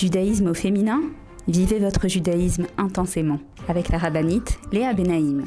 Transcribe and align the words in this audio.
Judaïsme 0.00 0.46
au 0.46 0.54
féminin 0.54 1.02
Vivez 1.46 1.78
votre 1.78 2.08
judaïsme 2.08 2.66
intensément 2.78 3.38
avec 3.68 3.90
la 3.90 3.98
rabbinite 3.98 4.58
Léa 4.72 4.94
Benaïm. 4.94 5.44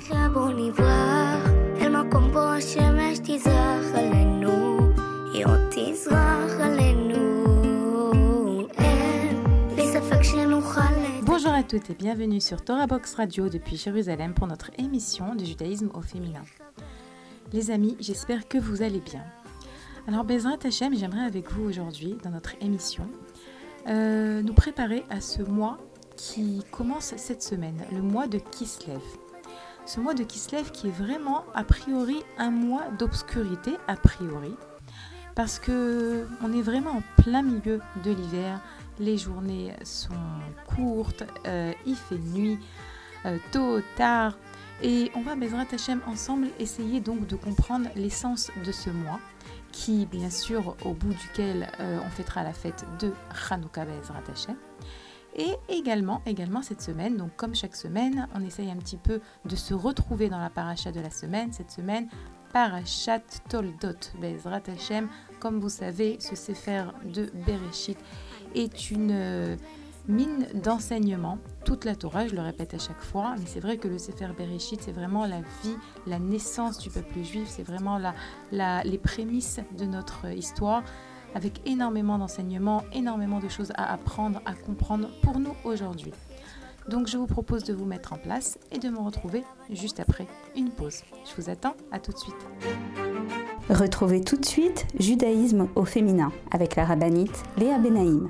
Bonjour 11.24 11.52
à 11.52 11.64
toutes 11.64 11.90
et 11.90 11.96
bienvenue 11.96 12.40
sur 12.40 12.64
Torah 12.64 12.86
Box 12.86 13.16
Radio 13.16 13.50
depuis 13.50 13.78
Jérusalem 13.78 14.36
pour 14.36 14.46
notre 14.46 14.70
émission 14.78 15.34
de 15.34 15.46
judaïsme 15.46 15.90
au 15.96 16.02
féminin. 16.02 16.44
Les 17.54 17.72
amis, 17.72 17.98
j'espère 18.00 18.48
que 18.48 18.60
vous 18.60 18.84
allez 18.84 19.02
bien. 19.02 19.24
Alors 20.08 20.26
Bezrat 20.26 20.60
Hachem, 20.64 20.96
j'aimerais 20.96 21.26
avec 21.26 21.52
vous 21.52 21.64
aujourd'hui 21.68 22.18
dans 22.24 22.30
notre 22.30 22.54
émission 22.62 23.08
euh, 23.88 24.42
nous 24.42 24.54
préparer 24.54 25.04
à 25.10 25.22
ce 25.22 25.42
mois 25.42 25.78
qui 26.16 26.64
commence 26.72 27.14
cette 27.18 27.44
semaine, 27.44 27.82
le 27.92 28.02
mois 28.02 28.28
de 28.28 28.38
Kislev. 28.38 29.02
Ce 29.86 30.00
mois 30.00 30.14
de 30.14 30.24
Kislev 30.24 30.72
qui 30.72 30.88
est 30.88 30.98
vraiment 30.98 31.44
a 31.54 31.64
priori 31.64 32.24
un 32.38 32.52
mois 32.52 32.84
d'obscurité 32.98 33.74
a 33.88 33.96
priori 33.96 34.56
parce 35.36 35.60
que 35.60 36.28
on 36.44 36.54
est 36.54 36.62
vraiment 36.62 36.92
en 36.92 37.22
plein 37.22 37.42
milieu 37.42 37.82
de 38.04 38.12
l'hiver, 38.12 38.60
les 39.00 39.18
journées 39.18 39.74
sont 39.84 40.14
courtes, 40.68 41.24
euh, 41.48 41.74
il 41.86 41.96
fait 41.96 42.18
nuit, 42.18 42.60
euh, 43.26 43.38
tôt, 43.52 43.80
tard, 43.98 44.38
et 44.82 45.12
on 45.16 45.22
va 45.22 45.36
Bezrat 45.36 45.66
Hachem 45.72 46.02
ensemble 46.08 46.48
essayer 46.60 47.00
donc 47.00 47.28
de 47.28 47.36
comprendre 47.36 47.90
l'essence 47.96 48.52
de 48.66 48.72
ce 48.72 48.90
mois 48.90 49.20
qui, 49.74 50.06
bien 50.06 50.30
sûr, 50.30 50.78
au 50.86 50.94
bout 50.94 51.14
duquel 51.14 51.68
euh, 51.82 52.00
on 52.06 52.10
fêtera 52.10 52.44
la 52.44 52.54
fête 52.54 52.86
de 53.02 53.12
Hanouka 53.50 53.84
Bezrat 53.84 54.24
Hashem. 54.32 54.56
Et 55.36 55.56
également, 55.68 56.22
également 56.26 56.62
cette 56.62 56.82
semaine, 56.82 57.18
donc 57.18 57.36
comme 57.36 57.56
chaque 57.56 57.76
semaine, 57.76 58.30
on 58.36 58.42
essaye 58.46 58.70
un 58.70 58.78
petit 58.78 58.98
peu 58.98 59.20
de 59.46 59.56
se 59.56 59.74
retrouver 59.74 60.30
dans 60.30 60.40
la 60.40 60.52
paracha 60.52 60.92
de 60.92 61.02
la 61.02 61.10
semaine. 61.10 61.52
Cette 61.52 61.72
semaine, 61.72 62.08
Parachat 62.54 63.24
Toldot 63.50 64.12
Bezrat 64.22 64.62
Hashem. 64.68 65.10
Comme 65.40 65.60
vous 65.60 65.70
savez, 65.70 66.18
ce 66.20 66.36
Sefer 66.36 66.86
de 67.04 67.32
Bereshit 67.46 67.98
est 68.54 68.92
une 68.92 69.10
euh, 69.12 69.56
mine 70.08 70.48
d'enseignement. 70.54 71.38
Toute 71.66 71.86
la 71.86 71.96
Torah, 71.96 72.28
je 72.28 72.36
le 72.36 72.42
répète 72.42 72.74
à 72.74 72.80
chaque 72.80 73.02
fois, 73.02 73.36
mais 73.38 73.46
c'est 73.46 73.60
vrai 73.60 73.78
que 73.78 73.88
le 73.88 73.98
Sefer 73.98 74.28
Bereshit, 74.38 74.82
c'est 74.82 74.92
vraiment 74.92 75.26
la 75.26 75.40
vie, 75.64 75.78
la 76.08 76.20
naissance 76.20 76.78
du 76.78 76.90
peuple 76.90 77.24
juif, 77.24 77.48
c'est 77.48 77.64
vraiment 77.64 78.00
les 78.52 78.98
prémices 78.98 79.60
de 79.78 79.86
notre 79.86 80.28
histoire, 80.32 80.84
avec 81.36 81.62
énormément 81.66 82.18
d'enseignements, 82.18 82.84
énormément 82.94 83.40
de 83.40 83.48
choses 83.48 83.72
à 83.76 83.92
apprendre, 83.94 84.42
à 84.46 84.54
comprendre 84.54 85.10
pour 85.22 85.40
nous 85.40 85.56
aujourd'hui. 85.64 86.12
Donc 86.90 87.08
je 87.08 87.18
vous 87.18 87.28
propose 87.28 87.64
de 87.64 87.74
vous 87.74 87.86
mettre 87.86 88.14
en 88.14 88.18
place 88.18 88.58
et 88.72 88.80
de 88.80 88.90
me 88.90 89.00
retrouver 89.00 89.44
juste 89.70 90.00
après 90.00 90.28
une 90.56 90.70
pause. 90.70 91.02
Je 91.26 91.42
vous 91.42 91.50
attends, 91.50 91.76
à 91.92 92.00
tout 92.00 92.12
de 92.12 92.18
suite. 92.18 92.36
Retrouvez 93.70 94.22
tout 94.22 94.38
de 94.38 94.46
suite 94.46 94.86
Judaïsme 95.00 95.68
au 95.76 95.86
féminin 95.86 96.32
avec 96.52 96.76
la 96.76 96.86
rabbinite 96.86 97.44
Léa 97.58 97.78
Benaïm. 97.80 98.30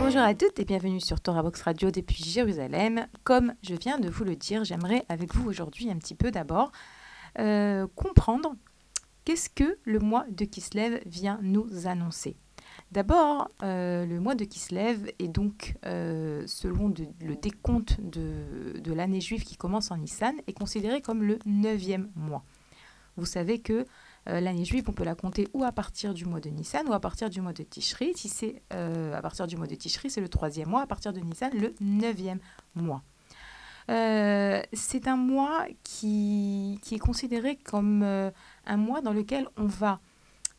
Bonjour 0.00 0.20
à 0.20 0.34
toutes 0.34 0.58
et 0.58 0.64
bienvenue 0.64 1.00
sur 1.00 1.20
Torah 1.20 1.44
Box 1.44 1.62
Radio 1.62 1.92
depuis 1.92 2.24
Jérusalem. 2.24 3.06
Comme 3.22 3.54
je 3.62 3.76
viens 3.76 4.00
de 4.00 4.10
vous 4.10 4.24
le 4.24 4.34
dire, 4.34 4.64
j'aimerais 4.64 5.04
avec 5.08 5.32
vous 5.32 5.48
aujourd'hui 5.48 5.88
un 5.92 5.96
petit 5.96 6.16
peu 6.16 6.32
d'abord 6.32 6.72
euh, 7.38 7.86
comprendre 7.94 8.56
qu'est-ce 9.24 9.48
que 9.48 9.78
le 9.84 10.00
mois 10.00 10.26
de 10.28 10.44
Kislev 10.44 11.00
vient 11.06 11.38
nous 11.40 11.86
annoncer. 11.86 12.34
D'abord, 12.90 13.48
euh, 13.62 14.06
le 14.06 14.18
mois 14.18 14.34
de 14.34 14.44
Kislev 14.44 15.12
est 15.20 15.28
donc, 15.28 15.76
euh, 15.86 16.42
selon 16.48 16.92
le 17.20 17.36
décompte 17.36 18.00
de, 18.00 18.80
de 18.80 18.92
l'année 18.92 19.20
juive 19.20 19.44
qui 19.44 19.56
commence 19.56 19.92
en 19.92 19.98
Nissan, 19.98 20.34
est 20.48 20.52
considéré 20.52 21.00
comme 21.00 21.22
le 21.22 21.38
neuvième 21.46 22.10
mois. 22.16 22.42
Vous 23.16 23.26
savez 23.26 23.60
que 23.60 23.86
euh, 24.28 24.40
l'année 24.40 24.64
juive, 24.64 24.84
on 24.88 24.92
peut 24.92 25.04
la 25.04 25.14
compter 25.14 25.48
ou 25.52 25.64
à 25.64 25.72
partir 25.72 26.14
du 26.14 26.24
mois 26.24 26.40
de 26.40 26.48
Nissan 26.48 26.88
ou 26.88 26.92
à 26.92 27.00
partir 27.00 27.30
du 27.30 27.40
mois 27.40 27.52
de 27.52 27.62
Tishri. 27.62 28.12
Si 28.16 28.28
c'est 28.28 28.62
euh, 28.72 29.14
à 29.14 29.22
partir 29.22 29.46
du 29.46 29.56
mois 29.56 29.66
de 29.66 29.74
Tishri, 29.74 30.10
c'est 30.10 30.20
le 30.20 30.28
troisième 30.28 30.68
mois, 30.68 30.82
à 30.82 30.86
partir 30.86 31.12
de 31.12 31.20
Nissan, 31.20 31.50
le 31.52 31.74
neuvième 31.80 32.38
mois. 32.74 33.02
Euh, 33.90 34.62
c'est 34.72 35.08
un 35.08 35.16
mois 35.16 35.66
qui, 35.82 36.78
qui, 36.82 36.94
est 36.94 36.98
considéré 36.98 37.56
comme 37.56 38.02
un 38.02 38.76
mois 38.78 39.02
dans 39.02 39.12
lequel 39.12 39.46
on 39.58 39.66
va 39.66 40.00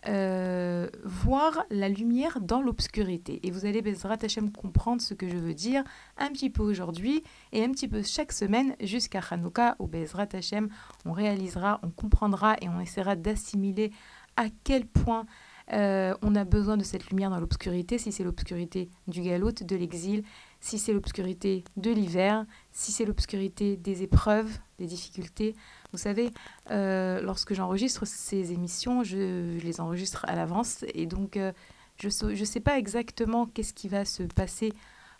euh, 0.07 0.87
voir 1.03 1.65
la 1.69 1.89
lumière 1.89 2.39
dans 2.41 2.61
l'obscurité. 2.61 3.39
Et 3.43 3.51
vous 3.51 3.65
allez, 3.65 3.81
Bezrat 3.81 4.17
Hashem, 4.21 4.51
comprendre 4.51 5.01
ce 5.01 5.13
que 5.13 5.27
je 5.27 5.37
veux 5.37 5.53
dire 5.53 5.83
un 6.17 6.29
petit 6.29 6.49
peu 6.49 6.63
aujourd'hui 6.63 7.23
et 7.51 7.63
un 7.63 7.71
petit 7.71 7.87
peu 7.87 8.03
chaque 8.03 8.31
semaine 8.31 8.75
jusqu'à 8.81 9.21
Hanouka, 9.29 9.75
où 9.79 9.87
Bezrat 9.87 10.27
Hashem, 10.33 10.69
on 11.05 11.11
réalisera, 11.11 11.79
on 11.83 11.89
comprendra 11.89 12.55
et 12.61 12.69
on 12.69 12.79
essaiera 12.79 13.15
d'assimiler 13.15 13.91
à 14.37 14.45
quel 14.63 14.85
point 14.85 15.25
euh, 15.73 16.13
on 16.21 16.35
a 16.35 16.43
besoin 16.43 16.77
de 16.77 16.83
cette 16.83 17.09
lumière 17.09 17.29
dans 17.29 17.39
l'obscurité, 17.39 17.97
si 17.97 18.11
c'est 18.11 18.23
l'obscurité 18.23 18.89
du 19.07 19.21
galout, 19.21 19.51
de 19.51 19.75
l'exil, 19.75 20.23
si 20.59 20.77
c'est 20.77 20.93
l'obscurité 20.93 21.63
de 21.77 21.91
l'hiver, 21.91 22.45
si 22.71 22.91
c'est 22.91 23.05
l'obscurité 23.05 23.75
des 23.77 24.03
épreuves, 24.03 24.59
des 24.77 24.85
difficultés. 24.85 25.55
Vous 25.91 25.97
savez, 25.97 26.31
euh, 26.71 27.21
lorsque 27.21 27.53
j'enregistre 27.53 28.05
ces 28.05 28.51
émissions, 28.51 29.03
je, 29.03 29.57
les 29.59 29.79
enregistre 29.79 30.25
à 30.27 30.35
l'avance 30.35 30.83
et 30.93 31.05
donc 31.05 31.37
euh, 31.37 31.51
je 31.97 32.07
ne 32.07 32.45
sais 32.45 32.59
pas 32.59 32.77
exactement 32.77 33.45
qu'est-ce 33.45 33.73
qui 33.73 33.87
va 33.87 34.03
se 34.03 34.23
passer 34.23 34.73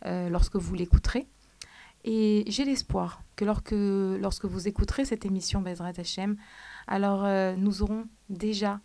euh, 0.06 0.30
lorsque 0.30 0.56
vous 0.56 0.76
l'écouterez. 0.76 1.28
Et 2.04 2.44
j'ai 2.48 2.66
l'espoir 2.66 3.22
que 3.36 3.46
lorsque, 3.46 3.72
lorsque 3.72 4.46
vous 4.46 4.68
écouterez 4.68 5.06
cette 5.06 5.26
émission 5.26 5.62
Bezrat 5.62 5.94
Hashem, 5.98 6.36
alors 6.88 7.26
nous 7.58 7.82
aurons 7.82 8.06
déjà 8.30 8.80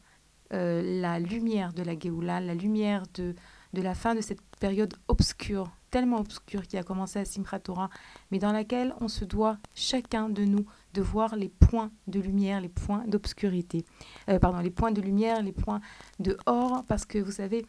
la 0.51 1.19
lumière 1.19 1.75
de 1.75 1.83
la 1.83 1.99
Géoula, 1.99 2.41
la 2.41 2.55
lumière 2.55 3.03
de, 3.15 3.35
de 3.75 3.83
la 3.83 3.95
fin 3.95 4.15
de 4.15 4.21
cette 4.21 4.41
période 4.59 4.95
obscure, 5.09 5.71
tellement 5.91 6.19
obscure 6.19 6.67
qui 6.67 6.79
a 6.79 6.83
commencé 6.83 7.19
à 7.19 7.25
Simchat 7.25 7.61
Torah, 7.61 7.91
mais 8.31 8.39
dans 8.39 8.53
laquelle 8.53 8.95
on 9.01 9.09
se 9.09 9.25
doit 9.25 9.59
chacun 9.75 10.29
de 10.29 10.45
nous 10.45 10.65
de 10.95 11.03
voir 11.03 11.37
les 11.37 11.49
points 11.49 11.91
de 12.07 12.21
lumière, 12.21 12.61
les 12.61 12.69
points 12.69 13.05
d'obscurité. 13.07 13.85
Euh, 14.29 14.39
pardon, 14.39 14.59
les 14.59 14.71
points 14.71 14.93
de 14.93 15.01
lumière, 15.01 15.43
les 15.43 15.53
points 15.53 15.81
de 16.19 16.37
or, 16.47 16.85
parce 16.87 17.05
que 17.05 17.19
vous 17.19 17.33
savez, 17.33 17.65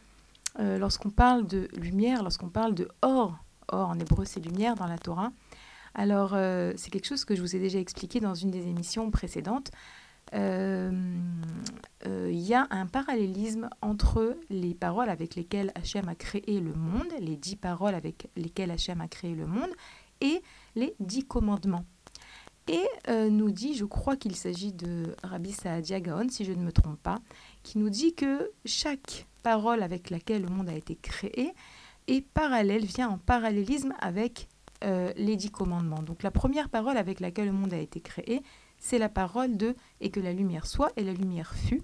euh, 0.58 0.78
lorsqu'on 0.78 1.10
parle 1.10 1.46
de 1.46 1.68
lumière, 1.76 2.22
lorsqu'on 2.22 2.48
parle 2.48 2.74
de 2.74 2.88
or, 3.02 3.38
Or, 3.68 3.88
en 3.90 3.98
hébreu, 3.98 4.24
c'est 4.26 4.40
lumière 4.40 4.74
dans 4.74 4.86
la 4.86 4.98
Torah. 4.98 5.32
Alors, 5.94 6.32
euh, 6.34 6.72
c'est 6.76 6.90
quelque 6.90 7.06
chose 7.06 7.24
que 7.24 7.34
je 7.34 7.40
vous 7.40 7.56
ai 7.56 7.60
déjà 7.60 7.78
expliqué 7.78 8.18
dans 8.20 8.34
une 8.34 8.50
des 8.50 8.66
émissions 8.66 9.10
précédentes. 9.10 9.70
Il 10.34 10.90
y 12.04 12.54
a 12.54 12.66
un 12.70 12.86
parallélisme 12.86 13.70
entre 13.80 14.36
les 14.50 14.74
paroles 14.74 15.08
avec 15.08 15.36
lesquelles 15.36 15.70
Hachem 15.74 16.08
a 16.08 16.14
créé 16.14 16.60
le 16.60 16.74
monde, 16.74 17.08
les 17.20 17.36
dix 17.36 17.56
paroles 17.56 17.94
avec 17.94 18.28
lesquelles 18.36 18.72
Hachem 18.72 19.00
a 19.00 19.08
créé 19.08 19.34
le 19.34 19.46
monde, 19.46 19.70
et 20.20 20.42
les 20.74 20.94
dix 21.00 21.24
commandements. 21.24 21.84
Et 22.68 22.86
nous 23.28 23.50
dit, 23.50 23.74
je 23.74 23.84
crois 23.84 24.16
qu'il 24.16 24.36
s'agit 24.36 24.72
de 24.72 25.16
Rabbi 25.24 25.52
Saadia 25.52 26.00
Gaon, 26.00 26.28
si 26.28 26.44
je 26.44 26.52
ne 26.52 26.62
me 26.62 26.70
trompe 26.70 27.00
pas, 27.02 27.18
qui 27.62 27.78
nous 27.78 27.90
dit 27.90 28.14
que 28.14 28.52
chaque 28.64 29.26
parole 29.42 29.82
avec 29.82 30.10
laquelle 30.10 30.42
le 30.42 30.48
monde 30.48 30.68
a 30.68 30.74
été 30.74 30.94
créé 30.94 31.52
est 32.06 32.20
parallèle, 32.20 32.84
vient 32.84 33.08
en 33.08 33.18
parallélisme 33.18 33.94
avec 34.00 34.48
euh, 34.84 35.12
les 35.16 35.36
dix 35.36 35.50
commandements. 35.50 36.02
Donc 36.02 36.22
la 36.22 36.30
première 36.30 36.68
parole 36.68 36.96
avec 36.96 37.20
laquelle 37.20 37.46
le 37.46 37.52
monde 37.52 37.72
a 37.72 37.78
été 37.78 38.00
créé, 38.00 38.42
c'est 38.78 38.98
la 38.98 39.08
parole 39.08 39.56
de 39.56 39.76
et 40.00 40.10
que 40.10 40.20
la 40.20 40.32
lumière 40.32 40.66
soit 40.66 40.90
et 40.96 41.04
la 41.04 41.12
lumière 41.12 41.54
fut. 41.54 41.82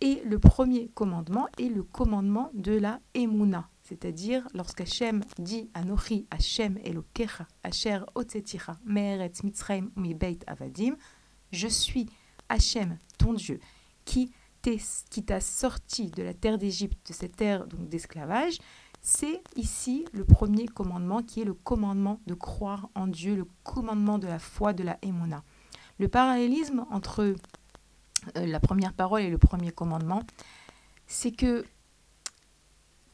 Et 0.00 0.20
le 0.24 0.38
premier 0.38 0.88
commandement 0.88 1.46
est 1.58 1.68
le 1.68 1.82
commandement 1.82 2.50
de 2.52 2.72
la 2.72 3.00
Emouna, 3.14 3.68
c'est-à-dire 3.88 4.46
lorsqu'Hachem 4.52 5.22
dit 5.38 5.70
à 5.72 5.84
Nochi, 5.84 6.26
Hachem 6.30 6.76
Elokecha, 6.84 7.46
Asher 7.62 8.00
Otseticha, 8.16 8.78
Me'eretz 8.84 9.44
Mitzrayim 9.44 9.90
Beit 9.96 10.40
Avadim, 10.48 10.96
je 11.52 11.68
suis 11.68 12.06
Hachem, 12.48 12.98
ton 13.16 13.32
Dieu, 13.32 13.60
qui 14.04 14.32
t'a 14.62 15.40
sorti 15.40 16.10
de 16.10 16.24
la 16.24 16.34
terre 16.34 16.58
d'Égypte, 16.58 17.08
de 17.08 17.12
cette 17.12 17.36
terre 17.36 17.66
d'esclavage, 17.66 18.58
c'est 19.02 19.40
ici 19.54 20.04
le 20.12 20.24
premier 20.24 20.66
commandement 20.66 21.22
qui 21.22 21.42
est 21.42 21.44
le 21.44 21.54
commandement 21.54 22.20
de 22.26 22.34
croire 22.34 22.88
en 22.96 23.06
Dieu, 23.06 23.36
le 23.36 23.46
commandement 23.62 24.18
de 24.18 24.26
la 24.26 24.40
foi, 24.40 24.72
de 24.72 24.82
la 24.82 24.98
émona. 25.02 25.44
Le 26.00 26.08
parallélisme 26.08 26.86
entre 26.90 27.20
euh, 27.20 27.36
la 28.34 28.58
première 28.58 28.92
parole 28.92 29.22
et 29.22 29.30
le 29.30 29.38
premier 29.38 29.70
commandement, 29.70 30.22
c'est 31.06 31.30
que 31.30 31.64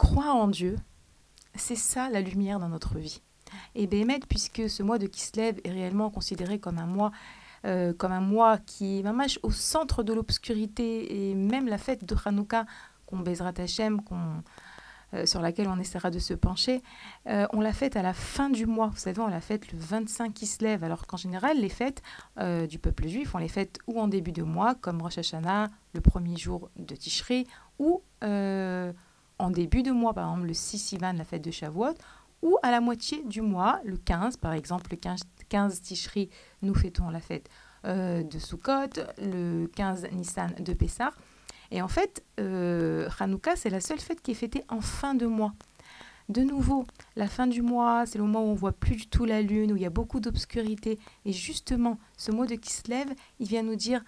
croire 0.02 0.34
en 0.34 0.49
Dieu, 0.49 0.76
c'est 1.54 1.76
ça 1.76 2.10
la 2.10 2.20
lumière 2.20 2.58
dans 2.58 2.69
notre 2.69 2.99
vie. 2.99 3.22
Et 3.76 3.87
Béhémet, 3.87 4.19
puisque 4.28 4.69
ce 4.69 4.82
mois 4.82 4.99
de 4.99 5.06
Kislev 5.06 5.60
est 5.62 5.70
réellement 5.70 6.10
considéré 6.10 6.58
comme 6.58 6.78
un 6.78 6.87
mois 6.87 7.12
euh, 7.64 7.93
comme 7.94 8.10
un 8.10 8.20
mois 8.20 8.58
qui 8.58 8.99
est 8.99 9.38
au 9.44 9.52
centre 9.52 10.02
de 10.02 10.12
l'obscurité 10.12 11.31
et 11.31 11.34
même 11.37 11.69
la 11.69 11.78
fête 11.78 12.04
de 12.04 12.16
Hanouka 12.25 12.66
qu'on 13.06 13.20
baisera 13.20 13.52
Hachem, 13.56 14.02
qu'on 14.02 14.43
euh, 15.14 15.25
sur 15.26 15.40
laquelle 15.40 15.69
on 15.69 15.78
essaiera 15.78 16.10
de 16.10 16.19
se 16.19 16.34
pencher, 16.34 16.82
euh, 17.28 17.46
on 17.52 17.60
la 17.60 17.72
fête 17.72 17.94
à 17.94 18.02
la 18.02 18.14
fin 18.14 18.50
du 18.50 18.66
mois. 18.66 18.88
Vous 18.88 18.96
savez, 18.96 19.20
on 19.20 19.28
la 19.28 19.40
fête 19.40 19.70
le 19.70 19.78
25 19.78 20.34
qui 20.34 20.46
se 20.46 20.64
lève, 20.64 20.82
alors 20.82 21.06
qu'en 21.06 21.19
général, 21.19 21.60
les 21.60 21.69
fêtes 21.69 22.02
du 22.69 22.81
peuple 22.81 23.06
juif, 23.06 23.37
on 23.37 23.38
les 23.38 23.48
fête 23.48 23.78
ou 23.87 24.00
en 24.00 24.08
début 24.08 24.32
de 24.32 24.43
mois, 24.43 24.75
comme 24.75 25.00
Rosh 25.00 25.19
Hashanah, 25.19 25.69
le 25.94 26.00
premier 26.00 26.37
jour 26.37 26.70
de 26.75 26.96
Tishri, 26.96 27.46
ou 27.78 28.02
en 29.38 29.50
début 29.50 29.82
de 29.82 29.90
mois, 29.90 30.14
par 30.14 30.29
exemple 30.31 30.49
le 30.49 30.55
6 30.55 30.79
Sivan, 30.79 31.12
la 31.12 31.25
fête 31.25 31.43
de 31.43 31.50
Shavuot, 31.50 31.94
ou 32.43 32.56
à 32.62 32.70
la 32.70 32.81
moitié 32.81 33.23
du 33.25 33.40
mois, 33.40 33.81
le 33.84 33.96
15, 33.96 34.37
par 34.37 34.52
exemple, 34.52 34.90
le 34.90 34.96
15, 34.96 35.20
15 35.49 35.81
Tishri, 35.81 36.29
nous 36.62 36.75
fêtons 36.75 37.08
la 37.11 37.20
fête 37.20 37.49
de 37.84 38.38
Sukkot, 38.38 39.00
le 39.19 39.67
15 39.67 40.08
Nissan 40.12 40.52
de 40.58 40.73
Pessah. 40.73 41.12
Et 41.73 41.81
en 41.81 41.88
fait, 41.88 42.23
euh, 42.38 43.08
Hanouka, 43.19 43.56
c'est 43.56 43.70
la 43.70 43.81
seule 43.81 43.99
fête 43.99 44.20
qui 44.20 44.32
est 44.32 44.34
fêtée 44.34 44.62
en 44.69 44.82
fin 44.82 45.14
de 45.14 45.26
mois. 45.26 45.55
De 46.29 46.43
nouveau, 46.43 46.87
la 47.17 47.26
fin 47.26 47.46
du 47.46 47.62
mois, 47.62 48.05
c'est 48.06 48.19
le 48.19 48.25
moment 48.25 48.44
où 48.44 48.49
on 48.49 48.55
voit 48.55 48.73
plus 48.73 48.94
du 48.94 49.06
tout 49.06 49.25
la 49.25 49.40
lune, 49.40 49.73
où 49.73 49.76
il 49.76 49.82
y 49.82 49.87
a 49.87 49.90
beaucoup 49.90 50.20
d'obscurité. 50.20 50.99
Et 51.25 51.32
justement, 51.32 51.99
ce 52.19 52.31
mot 52.31 52.44
de 52.44 52.55
Kislev, 52.56 53.14
il 53.40 53.49
vient 53.49 53.62
nous 53.62 53.75
dire 53.75 54.05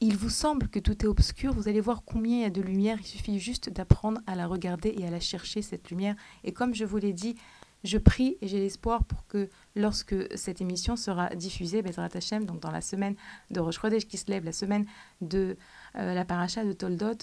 il 0.00 0.16
vous 0.16 0.30
semble 0.30 0.68
que 0.68 0.78
tout 0.78 1.04
est 1.04 1.08
obscur, 1.08 1.52
vous 1.52 1.68
allez 1.68 1.80
voir 1.80 2.02
combien 2.04 2.36
il 2.38 2.42
y 2.42 2.44
a 2.44 2.50
de 2.50 2.62
lumière, 2.62 2.98
il 3.00 3.06
suffit 3.06 3.38
juste 3.38 3.70
d'apprendre 3.70 4.20
à 4.26 4.34
la 4.34 4.46
regarder 4.46 4.94
et 4.98 5.06
à 5.06 5.10
la 5.10 5.20
chercher, 5.20 5.62
cette 5.62 5.90
lumière. 5.90 6.16
Et 6.44 6.52
comme 6.52 6.74
je 6.74 6.84
vous 6.84 6.98
l'ai 6.98 7.12
dit, 7.12 7.36
je 7.84 7.98
prie 7.98 8.38
et 8.40 8.48
j'ai 8.48 8.58
l'espoir 8.58 9.04
pour 9.04 9.26
que 9.26 9.50
lorsque 9.76 10.14
cette 10.36 10.60
émission 10.62 10.96
sera 10.96 11.28
diffusée, 11.34 11.82
Bezrat 11.82 12.08
Hashem, 12.14 12.46
donc 12.46 12.60
dans 12.60 12.70
la 12.70 12.80
semaine 12.80 13.14
de 13.50 13.60
Rosh 13.60 13.78
Chodesh 13.78 14.06
qui 14.06 14.16
se 14.16 14.30
lève, 14.30 14.44
la 14.44 14.52
semaine 14.52 14.86
de 15.20 15.56
euh, 15.96 16.14
la 16.14 16.24
paracha 16.24 16.64
de 16.64 16.72
Toldot, 16.72 17.18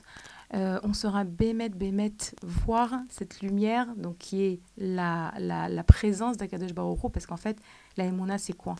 euh, 0.53 0.79
on 0.83 0.93
sera 0.93 1.23
bémet, 1.23 1.69
bémet, 1.69 2.13
voir 2.43 2.93
cette 3.09 3.41
lumière, 3.41 3.87
donc 3.95 4.19
qui 4.19 4.43
est 4.43 4.59
la, 4.77 5.33
la, 5.39 5.67
la 5.67 5.83
présence 5.83 6.37
d'Akadosh 6.37 6.73
Baruch 6.73 7.11
parce 7.11 7.25
qu'en 7.25 7.37
fait, 7.37 7.57
la 7.97 8.05
Emouna, 8.05 8.37
c'est 8.37 8.53
quoi? 8.53 8.75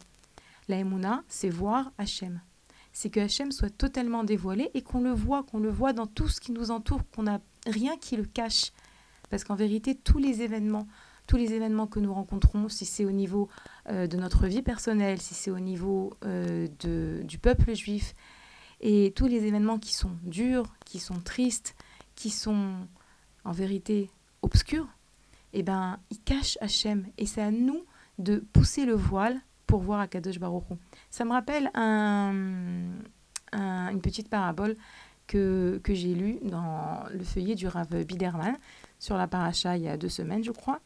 La 0.67 0.77
Emouna, 0.77 1.23
c'est 1.27 1.49
voir 1.49 1.91
Hachem. 1.97 2.41
C'est 2.93 3.09
que 3.09 3.19
Hachem 3.19 3.51
soit 3.51 3.69
totalement 3.69 4.23
dévoilé 4.23 4.69
et 4.73 4.81
qu'on 4.81 5.01
le 5.01 5.11
voit, 5.11 5.43
qu'on 5.43 5.59
le 5.59 5.69
voit 5.69 5.93
dans 5.93 6.07
tout 6.07 6.27
ce 6.27 6.41
qui 6.41 6.51
nous 6.51 6.71
entoure, 6.71 7.01
qu'on 7.15 7.23
n'a 7.23 7.39
rien 7.65 7.97
qui 7.97 8.17
le 8.17 8.25
cache. 8.25 8.71
Parce 9.29 9.43
qu'en 9.43 9.55
vérité, 9.55 9.95
tous 9.95 10.17
les 10.17 10.41
événements, 10.41 10.87
tous 11.25 11.37
les 11.37 11.53
événements 11.53 11.87
que 11.87 11.99
nous 11.99 12.13
rencontrons, 12.13 12.67
si 12.67 12.85
c'est 12.85 13.05
au 13.05 13.11
niveau 13.11 13.47
euh, 13.89 14.07
de 14.07 14.17
notre 14.17 14.47
vie 14.47 14.61
personnelle, 14.61 15.21
si 15.21 15.33
c'est 15.33 15.51
au 15.51 15.59
niveau 15.59 16.13
de, 16.23 17.21
du 17.23 17.37
peuple 17.37 17.73
juif, 17.73 18.13
et 18.81 19.13
tous 19.15 19.27
les 19.27 19.45
événements 19.45 19.77
qui 19.77 19.93
sont 19.93 20.11
durs, 20.23 20.73
qui 20.85 20.99
sont 20.99 21.21
tristes, 21.21 21.75
qui 22.15 22.31
sont 22.31 22.87
en 23.45 23.51
vérité 23.51 24.09
obscurs, 24.41 24.87
eh 25.53 25.63
ben, 25.63 25.99
ils 26.09 26.19
cachent 26.19 26.57
Hachem. 26.61 27.05
Et 27.17 27.25
c'est 27.25 27.41
à 27.41 27.51
nous 27.51 27.85
de 28.17 28.37
pousser 28.53 28.85
le 28.85 28.95
voile 28.95 29.39
pour 29.71 29.79
voir 29.79 30.01
Akadosh 30.01 30.37
Baruch 30.37 30.65
Ça 31.09 31.23
me 31.23 31.31
rappelle 31.31 31.71
un, 31.75 32.33
une 33.53 34.01
petite 34.01 34.27
parabole 34.27 34.75
que, 35.27 35.79
que 35.81 35.93
j'ai 35.93 36.13
lue 36.13 36.39
dans 36.41 37.05
le 37.09 37.23
feuillet 37.23 37.55
du 37.55 37.69
Rav 37.69 37.87
Biderman 38.03 38.57
sur 38.99 39.15
la 39.15 39.27
paracha 39.27 39.77
il 39.77 39.83
y 39.83 39.87
a 39.87 39.95
deux 39.95 40.09
semaines, 40.09 40.43
je 40.43 40.51
crois. 40.51 40.81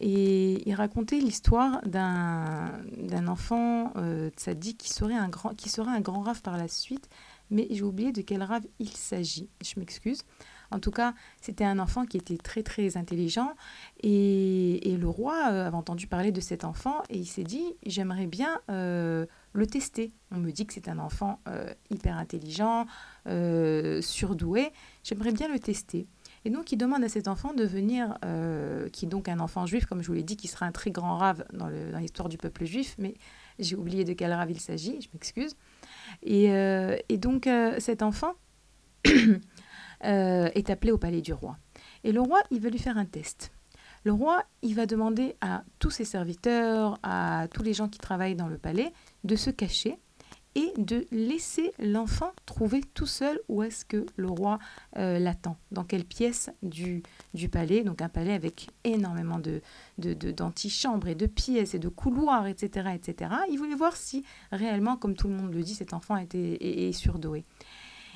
Et 0.00 0.66
il 0.66 0.74
racontait 0.74 1.18
l'histoire 1.18 1.82
d'un 1.84 3.26
enfant 3.28 3.92
euh, 3.96 4.30
qui 4.78 4.88
serait 4.88 5.14
un 5.14 5.28
grand, 5.28 5.50
qui 5.50 5.68
serait 5.68 5.90
un 5.90 6.00
grand 6.00 6.22
rave 6.22 6.40
par 6.40 6.56
la 6.56 6.68
suite 6.68 7.10
mais 7.50 7.66
j'ai 7.70 7.82
oublié 7.82 8.12
de 8.12 8.22
quel 8.22 8.42
rave 8.42 8.64
il 8.78 8.88
s'agit. 8.88 9.50
Je 9.62 9.78
m'excuse. 9.78 10.22
En 10.72 10.78
tout 10.78 10.90
cas, 10.90 11.14
c'était 11.40 11.64
un 11.64 11.78
enfant 11.78 12.06
qui 12.06 12.16
était 12.16 12.38
très 12.38 12.62
très 12.62 12.96
intelligent 12.96 13.54
et, 14.00 14.90
et 14.90 14.96
le 14.96 15.08
roi 15.08 15.34
euh, 15.50 15.66
avait 15.66 15.76
entendu 15.76 16.06
parler 16.06 16.32
de 16.32 16.40
cet 16.40 16.64
enfant 16.64 17.02
et 17.10 17.18
il 17.18 17.26
s'est 17.26 17.44
dit 17.44 17.64
j'aimerais 17.84 18.26
bien 18.26 18.60
euh, 18.70 19.26
le 19.52 19.66
tester. 19.66 20.12
On 20.30 20.38
me 20.38 20.50
dit 20.50 20.66
que 20.66 20.72
c'est 20.72 20.88
un 20.88 20.98
enfant 20.98 21.40
euh, 21.46 21.72
hyper 21.90 22.16
intelligent, 22.16 22.86
surdoué. 23.26 24.72
J'aimerais 25.04 25.32
bien 25.32 25.48
le 25.48 25.58
tester. 25.58 26.06
Et 26.44 26.50
donc, 26.50 26.72
il 26.72 26.76
demande 26.76 27.04
à 27.04 27.08
cet 27.08 27.28
enfant 27.28 27.52
de 27.54 27.62
venir, 27.62 28.18
qui 28.92 29.04
est 29.04 29.08
donc 29.08 29.28
un 29.28 29.38
enfant 29.38 29.64
juif, 29.64 29.86
comme 29.86 30.02
je 30.02 30.08
vous 30.08 30.14
l'ai 30.14 30.24
dit, 30.24 30.36
qui 30.36 30.48
sera 30.48 30.66
un 30.66 30.72
très 30.72 30.90
grand 30.90 31.16
rave 31.16 31.44
dans 31.52 31.68
l'histoire 31.68 32.28
du 32.28 32.36
peuple 32.36 32.64
juif, 32.64 32.96
mais 32.98 33.14
j'ai 33.60 33.76
oublié 33.76 34.04
de 34.04 34.12
quel 34.12 34.32
rave 34.32 34.50
il 34.50 34.58
s'agit, 34.58 35.00
je 35.00 35.08
m'excuse. 35.12 35.54
Euh, 36.28 36.96
et, 37.08 37.18
donc, 37.18 37.48
cet 37.78 38.02
enfant 38.02 38.34
euh, 40.04 40.50
est 40.54 40.70
appelé 40.70 40.92
au 40.92 40.98
palais 40.98 41.20
du 41.20 41.32
roi. 41.32 41.56
Et 42.04 42.12
le 42.12 42.20
roi, 42.20 42.40
il 42.50 42.60
va 42.60 42.70
lui 42.70 42.78
faire 42.78 42.98
un 42.98 43.04
test. 43.04 43.52
Le 44.04 44.12
roi, 44.12 44.44
il 44.62 44.74
va 44.74 44.86
demander 44.86 45.36
à 45.40 45.62
tous 45.78 45.90
ses 45.90 46.04
serviteurs, 46.04 46.98
à 47.02 47.46
tous 47.52 47.62
les 47.62 47.72
gens 47.72 47.88
qui 47.88 47.98
travaillent 47.98 48.34
dans 48.34 48.48
le 48.48 48.58
palais, 48.58 48.92
de 49.22 49.36
se 49.36 49.50
cacher 49.50 49.98
et 50.54 50.72
de 50.76 51.06
laisser 51.10 51.72
l'enfant 51.78 52.32
trouver 52.46 52.82
tout 52.94 53.06
seul 53.06 53.40
où 53.48 53.62
est-ce 53.62 53.84
que 53.84 54.04
le 54.16 54.28
roi 54.28 54.58
l'attend, 54.96 55.56
dans 55.70 55.84
quelle 55.84 56.04
pièce 56.04 56.50
du, 56.62 57.02
du, 57.32 57.48
palais, 57.48 57.84
donc 57.84 58.02
un 58.02 58.08
palais 58.08 58.34
avec 58.34 58.68
énormément 58.84 59.38
de, 59.38 59.62
d'antichambres 59.98 61.08
et 61.08 61.14
de 61.14 61.26
pièces 61.26 61.74
et 61.74 61.78
de 61.78 61.88
couloirs, 61.88 62.46
etc., 62.46 62.90
etc. 62.94 63.30
Il 63.50 63.58
voulait 63.58 63.74
voir 63.74 63.96
si 63.96 64.24
réellement, 64.50 64.96
comme 64.96 65.14
tout 65.14 65.28
le 65.28 65.34
monde 65.34 65.54
le 65.54 65.62
dit, 65.62 65.74
cet 65.74 65.94
enfant 65.94 66.16
était, 66.16 66.58
est, 66.60 66.92
surdoué. 66.92 67.44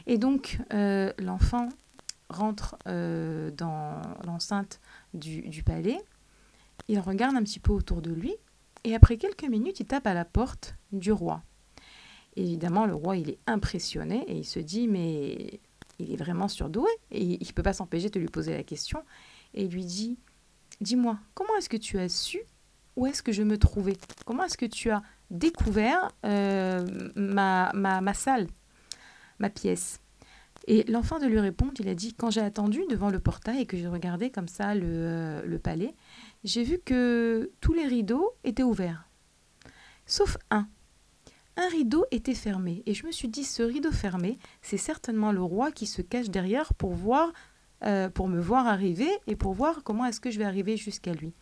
Et 0.07 0.19
donc, 0.19 0.59
euh, 0.73 1.13
l'enfant 1.19 1.69
rentre 2.29 2.77
euh, 2.87 3.51
dans 3.51 4.01
l'enceinte 4.25 4.81
du, 5.15 5.63
palais, 5.65 6.01
il 6.89 7.01
regarde 7.01 7.37
un 7.37 7.43
petit 7.43 7.61
peu 7.61 7.73
autour 7.73 8.03
de 8.03 8.13
lui, 8.13 8.35
et 8.85 8.95
après 8.95 9.17
quelques 9.17 9.45
minutes, 9.45 9.81
il 9.81 9.87
tape 9.87 10.07
à 10.07 10.15
la 10.15 10.25
porte 10.25 10.77
du 10.93 11.13
roi. 11.13 11.43
Évidemment, 12.37 12.87
le 12.87 12.95
roi, 12.95 13.17
il 13.17 13.31
est 13.31 13.39
impressionné 13.47 14.25
et 14.29 14.37
il 14.37 14.45
se 14.45 14.59
dit, 14.59 14.87
mais 14.89 15.61
il 15.99 16.13
est 16.13 16.17
vraiment 16.17 16.49
surdoué 16.49 16.91
et 17.11 17.23
il 17.23 17.47
ne 17.47 17.53
peut 17.53 17.63
pas 17.63 17.73
s'empêcher 17.73 18.11
de 18.11 18.21
lui 18.21 18.29
poser 18.29 18.55
la 18.55 18.63
question. 18.63 19.03
Et 19.55 19.65
il 19.65 19.71
lui 19.71 19.85
dit, 19.85 20.19
dis-moi, 20.81 21.19
comment 21.35 21.57
est-ce 21.57 21.71
que 21.71 21.79
tu 21.79 21.99
as 21.99 22.11
su 22.11 22.41
où 22.97 23.07
est-ce 23.07 23.23
que 23.23 23.33
je 23.33 23.43
me 23.43 23.59
trouvais? 23.59 23.97
Comment 24.25 24.45
est-ce 24.45 24.57
que 24.57 24.67
tu 24.67 24.91
as 24.91 25.03
découvert 25.31 26.11
euh, 26.25 26.87
ma, 27.15 27.71
ma, 27.75 28.15
salle, 28.15 28.47
ma 29.39 29.51
pièce 29.51 30.01
Et 30.67 30.85
l'enfant 30.85 31.19
de 31.19 31.27
lui 31.27 31.41
répondre, 31.41 31.73
il 31.79 31.89
a 31.89 31.95
dit, 31.95 32.15
quand 32.15 32.31
j'ai 32.31 32.41
attendu 32.41 32.81
devant 32.89 33.11
le 33.11 33.19
portail 33.19 33.61
et 33.61 33.67
que 33.67 33.77
j'ai 33.77 33.89
regardé 33.89 34.31
comme 34.31 34.49
ça 34.49 34.75
le, 34.75 34.85
euh, 34.85 35.43
le 35.45 35.59
palais, 35.59 35.95
j'ai 36.45 36.63
vu 36.63 36.79
que 36.85 37.51
tous 37.61 37.73
les 37.73 37.87
rideaux 37.87 38.33
étaient 38.45 38.63
ouverts. 38.63 39.09
Sauf 40.07 40.37
un. 40.51 40.69
Un 41.57 41.69
rideau 41.69 42.05
était 42.11 42.35
fermé. 42.35 42.83
Et 42.87 42.95
je 42.95 43.07
me 43.07 43.13
suis 43.13 43.29
dit, 43.29 43.45
ce 43.45 43.63
rideau 43.63 43.91
fermé, 43.91 44.39
c'est 44.61 44.77
certainement 44.77 45.33
le 45.33 45.43
roi 45.43 45.73
qui 45.73 45.87
se 45.87 46.03
cache 46.03 46.29
derrière 46.29 46.75
pour 46.75 46.93
voir, 46.93 47.33
euh, 47.85 48.11
pour 48.11 48.29
me 48.29 48.41
voir 48.41 48.67
arriver 48.67 49.09
et 49.27 49.37
pour 49.37 49.55
voir 49.55 49.83
comment 49.83 50.05
est-ce 50.05 50.21
que 50.21 50.31
je 50.31 50.39
vais 50.39 50.45
arriver 50.45 50.77
jusqu'à 50.77 51.15
lui. 51.15 51.33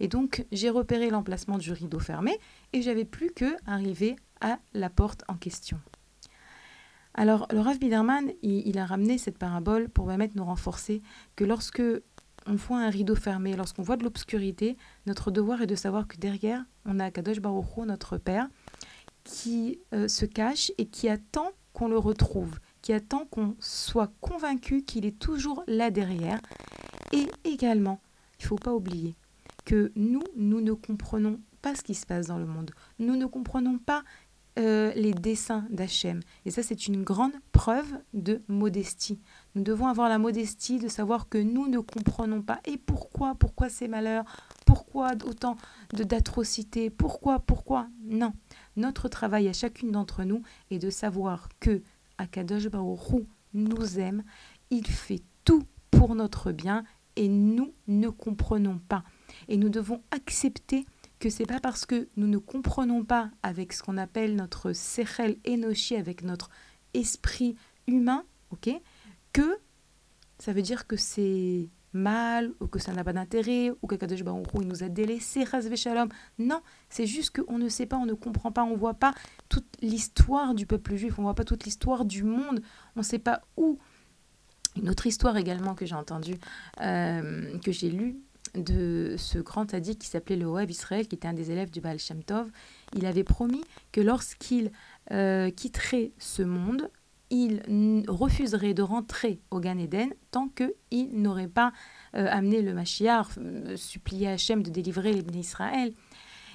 Et 0.00 0.08
donc, 0.08 0.44
j'ai 0.50 0.70
repéré 0.70 1.10
l'emplacement 1.10 1.56
du 1.56 1.72
rideau 1.72 2.00
fermé 2.00 2.36
et 2.72 2.82
j'avais 2.82 3.04
plus 3.04 3.30
que 3.30 3.56
arriver 3.66 4.16
à 4.40 4.58
la 4.74 4.90
porte 4.90 5.22
en 5.28 5.34
question. 5.34 5.78
Alors, 7.14 7.46
le 7.50 7.60
Rav 7.60 7.78
Biderman, 7.78 8.30
il, 8.42 8.78
a 8.78 8.86
ramené 8.86 9.18
cette 9.18 9.38
parabole 9.38 9.88
pour 9.88 10.06
permettre 10.06 10.36
nous 10.36 10.44
renforcer 10.44 11.02
que 11.36 11.44
lorsque 11.44 11.82
on 12.46 12.54
voit 12.54 12.78
un 12.78 12.90
rideau 12.90 13.14
fermé, 13.14 13.56
lorsqu'on 13.56 13.82
voit 13.82 13.96
de 13.96 14.04
l'obscurité, 14.04 14.76
notre 15.06 15.30
devoir 15.30 15.60
est 15.62 15.66
de 15.66 15.74
savoir 15.74 16.06
que 16.06 16.16
derrière, 16.16 16.64
on 16.86 17.00
a 17.00 17.10
Kadosh 17.10 17.40
Baruch 17.40 17.76
notre 17.84 18.16
Père, 18.16 18.48
qui 19.24 19.80
euh, 19.92 20.08
se 20.08 20.24
cache 20.24 20.72
et 20.78 20.86
qui 20.86 21.08
attend 21.08 21.50
qu'on 21.72 21.88
le 21.88 21.98
retrouve, 21.98 22.58
qui 22.80 22.92
attend 22.92 23.26
qu'on 23.26 23.56
soit 23.58 24.12
convaincu 24.20 24.82
qu'il 24.82 25.04
est 25.04 25.18
toujours 25.18 25.62
là 25.66 25.90
derrière. 25.90 26.40
Et 27.12 27.26
également, 27.44 28.00
il 28.38 28.44
ne 28.44 28.48
faut 28.48 28.56
pas 28.56 28.72
oublier 28.72 29.16
que 29.64 29.92
nous, 29.94 30.22
nous 30.36 30.60
ne 30.60 30.72
comprenons 30.72 31.40
pas 31.60 31.74
ce 31.74 31.82
qui 31.82 31.94
se 31.94 32.06
passe 32.06 32.28
dans 32.28 32.38
le 32.38 32.46
monde. 32.46 32.70
Nous 32.98 33.16
ne 33.16 33.26
comprenons 33.26 33.78
pas 33.78 34.02
euh, 34.58 34.92
les 34.94 35.12
dessins 35.12 35.64
d'Hachem. 35.70 36.20
Et 36.44 36.50
ça, 36.50 36.62
c'est 36.62 36.86
une 36.86 37.04
grande 37.04 37.32
preuve 37.52 37.86
de 38.14 38.42
modestie. 38.48 39.20
Nous 39.54 39.62
devons 39.62 39.86
avoir 39.86 40.08
la 40.08 40.18
modestie 40.18 40.78
de 40.78 40.88
savoir 40.88 41.28
que 41.28 41.38
nous 41.38 41.68
ne 41.68 41.78
comprenons 41.78 42.42
pas. 42.42 42.60
Et 42.64 42.76
pourquoi 42.76 43.34
Pourquoi 43.36 43.68
ces 43.68 43.86
malheurs? 43.86 44.24
Pourquoi 44.66 45.12
autant 45.24 45.56
d'atrocités? 45.92 46.90
Pourquoi 46.90 47.38
Pourquoi? 47.38 47.88
Non. 48.04 48.32
Notre 48.76 49.08
travail 49.08 49.48
à 49.48 49.52
chacune 49.52 49.92
d'entre 49.92 50.24
nous 50.24 50.42
est 50.70 50.78
de 50.78 50.90
savoir 50.90 51.48
que 51.60 51.82
Akadosh 52.18 52.68
Baruch 52.68 53.24
nous 53.54 53.98
aime. 53.98 54.24
Il 54.70 54.86
fait 54.86 55.22
tout 55.44 55.62
pour 55.90 56.14
notre 56.14 56.50
bien 56.52 56.84
et 57.16 57.28
nous 57.28 57.72
ne 57.86 58.08
comprenons 58.08 58.80
pas. 58.88 59.04
Et 59.48 59.56
nous 59.56 59.68
devons 59.68 60.02
accepter 60.10 60.86
que 61.20 61.30
c'est 61.30 61.46
pas 61.46 61.60
parce 61.60 61.86
que 61.86 62.08
nous 62.16 62.26
ne 62.26 62.38
comprenons 62.38 63.04
pas 63.04 63.30
avec 63.42 63.72
ce 63.72 63.82
qu'on 63.82 63.98
appelle 63.98 64.34
notre 64.34 64.72
sechel 64.72 65.36
enoshi, 65.46 65.94
avec 65.94 66.22
notre 66.24 66.50
esprit 66.94 67.54
humain, 67.86 68.24
ok, 68.50 68.70
que 69.32 69.58
ça 70.38 70.52
veut 70.52 70.62
dire 70.62 70.86
que 70.86 70.96
c'est 70.96 71.68
mal 71.92 72.52
ou 72.60 72.66
que 72.66 72.78
ça 72.78 72.92
n'a 72.92 73.04
pas 73.04 73.12
d'intérêt 73.12 73.70
ou 73.82 73.86
que 73.86 73.96
Kadosh 73.96 74.20
il 74.20 74.66
nous 74.66 74.82
a 74.82 74.88
délaissés, 74.88 75.44
shalom. 75.76 76.08
Non, 76.38 76.62
c'est 76.88 77.06
juste 77.06 77.36
qu'on 77.36 77.58
ne 77.58 77.68
sait 77.68 77.86
pas, 77.86 77.96
on 77.96 78.06
ne 78.06 78.14
comprend 78.14 78.50
pas, 78.50 78.64
on 78.64 78.76
voit 78.76 78.94
pas 78.94 79.12
toute 79.48 79.66
l'histoire 79.82 80.54
du 80.54 80.66
peuple 80.66 80.96
juif, 80.96 81.18
on 81.18 81.22
voit 81.22 81.34
pas 81.34 81.44
toute 81.44 81.64
l'histoire 81.64 82.04
du 82.04 82.22
monde, 82.22 82.62
on 82.96 83.00
ne 83.00 83.04
sait 83.04 83.18
pas 83.18 83.42
où. 83.56 83.78
Une 84.76 84.88
autre 84.88 85.06
histoire 85.06 85.36
également 85.36 85.74
que 85.74 85.84
j'ai 85.84 85.96
entendue, 85.96 86.38
euh, 86.80 87.58
que 87.58 87.72
j'ai 87.72 87.90
lue, 87.90 88.20
de 88.54 89.14
ce 89.16 89.38
grand 89.38 89.66
tadi 89.66 89.96
qui 89.96 90.06
s'appelait 90.06 90.36
le 90.36 90.70
Israël, 90.70 91.06
qui 91.06 91.14
était 91.14 91.28
un 91.28 91.32
des 91.32 91.50
élèves 91.50 91.70
du 91.70 91.80
Baal 91.80 91.98
Shem 91.98 92.22
Tov, 92.22 92.50
il 92.94 93.06
avait 93.06 93.24
promis 93.24 93.62
que 93.92 94.00
lorsqu'il 94.00 94.70
euh, 95.12 95.50
quitterait 95.50 96.12
ce 96.18 96.42
monde, 96.42 96.90
il 97.30 98.04
refuserait 98.08 98.74
de 98.74 98.82
rentrer 98.82 99.40
au 99.50 99.60
Gan 99.60 99.78
Eden 99.78 100.12
tant 100.32 100.48
qu'il 100.48 101.22
n'aurait 101.22 101.48
pas 101.48 101.72
euh, 102.16 102.26
amené 102.28 102.60
le 102.60 102.74
Mashiach, 102.74 103.38
euh, 103.38 103.76
supplié 103.76 104.28
Hachem 104.28 104.62
de 104.62 104.70
délivrer 104.70 105.12
les 105.12 105.38
Israël. 105.38 105.92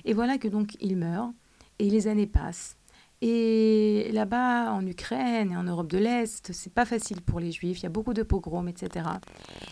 Et 0.04 0.14
voilà 0.14 0.38
que 0.38 0.50
donc 0.50 0.76
il 0.82 0.98
meurt, 0.98 1.34
et 1.80 1.90
les 1.90 2.08
années 2.08 2.28
passent. 2.28 2.78
Et 3.22 4.10
là-bas, 4.12 4.74
en 4.74 4.86
Ukraine 4.86 5.52
et 5.52 5.58
en 5.58 5.64
Europe 5.64 5.88
de 5.88 5.98
l'Est, 5.98 6.52
c'est 6.52 6.74
pas 6.74 6.86
facile 6.86 7.22
pour 7.22 7.40
les 7.40 7.52
Juifs. 7.52 7.80
Il 7.80 7.84
y 7.84 7.86
a 7.86 7.90
beaucoup 7.90 8.14
de 8.14 8.24
pogroms, 8.24 8.68
etc. 8.68 9.08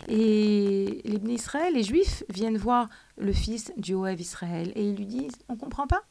Et 0.08 1.02
les 1.04 1.32
Israël, 1.32 1.74
les 1.74 1.82
Juifs 1.82 2.24
viennent 2.28 2.56
voir 2.56 2.88
le 3.18 3.32
fils 3.32 3.72
du 3.76 3.94
Oev 3.94 4.20
Israël 4.20 4.72
et 4.74 4.88
ils 4.88 4.96
lui 4.96 5.06
disent 5.06 5.36
On 5.48 5.56
comprend 5.56 5.86
pas. 5.86 6.02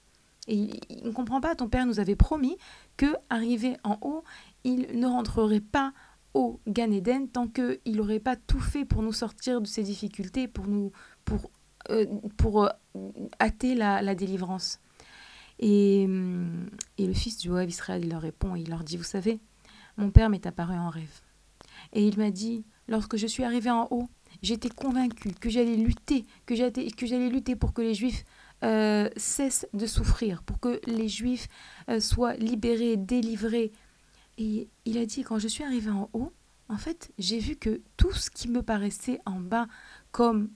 Et 0.48 0.70
on 1.04 1.08
ne 1.08 1.14
comprend 1.14 1.42
pas. 1.42 1.56
Ton 1.56 1.70
père 1.70 1.86
nous 1.86 2.00
avait 2.00 2.16
promis 2.16 2.58
que 2.98 3.16
arrivé 3.30 3.78
en 3.84 3.98
haut, 4.02 4.24
il 4.64 5.00
ne 5.00 5.08
rentrerait 5.08 5.62
pas 5.62 5.94
au 6.34 6.60
Gan 6.68 6.92
Eden 6.92 7.28
tant 7.30 7.48
qu'il 7.48 7.96
n'aurait 7.96 8.20
pas 8.20 8.36
tout 8.36 8.60
fait 8.60 8.86
pour 8.86 9.04
nous 9.04 9.14
sortir 9.14 9.62
de 9.62 9.68
ces 9.68 9.84
difficultés, 9.84 10.48
pour 10.48 10.68
nous 10.68 10.92
pour 11.26 11.52
euh, 11.90 12.06
pour 12.38 12.64
euh, 12.64 12.70
hâter 13.42 13.76
la, 13.76 14.02
la 14.02 14.16
délivrance. 14.16 14.80
Et, 15.66 16.04
hum, 16.06 16.70
et 16.98 17.08
le 17.08 17.14
fils 17.14 17.38
du 17.38 17.50
Oev 17.50 17.70
Israël, 17.70 18.04
il 18.04 18.12
leur 18.12 18.22
répond, 18.22 18.54
il 18.56 18.70
leur 18.70 18.84
dit, 18.84 18.98
vous 18.98 19.04
savez, 19.04 19.40
mon 19.96 20.12
père 20.12 20.30
m'est 20.30 20.46
apparu 20.46 20.76
en 20.76 20.90
rêve. 20.90 21.22
Et 21.94 22.06
il 22.06 22.18
m'a 22.18 22.32
dit, 22.32 22.66
lorsque 22.90 23.16
je 23.16 23.28
suis 23.28 23.46
arrivé 23.46 23.70
en 23.70 23.88
haut, 23.90 24.10
j'étais 24.42 24.70
convaincu 24.70 25.32
que 25.32 25.50
j'allais 25.50 25.78
lutter, 25.78 26.26
que 26.46 26.56
j'allais 26.56 27.30
lutter 27.30 27.56
pour 27.56 27.72
que 27.72 27.82
les 27.82 27.94
Juifs 27.94 28.26
euh, 28.66 29.10
cessent 29.16 29.66
de 29.74 29.88
souffrir, 29.88 30.44
pour 30.44 30.60
que 30.60 30.82
les 30.86 31.08
Juifs 31.08 31.48
euh, 31.90 32.02
soient 32.02 32.36
libérés, 32.36 32.98
délivrés. 32.98 33.72
Et 34.38 34.68
il 34.84 34.98
a 34.98 35.06
dit, 35.06 35.24
quand 35.24 35.40
je 35.40 35.48
suis 35.48 35.64
arrivé 35.64 35.90
en 35.90 36.10
haut, 36.12 36.34
en 36.68 36.78
fait, 36.78 37.14
j'ai 37.18 37.40
vu 37.40 37.56
que 37.56 37.82
tout 37.96 38.12
ce 38.12 38.30
qui 38.30 38.50
me 38.50 38.64
paraissait 38.64 39.22
en 39.26 39.40
bas 39.40 39.68
comme 40.12 40.50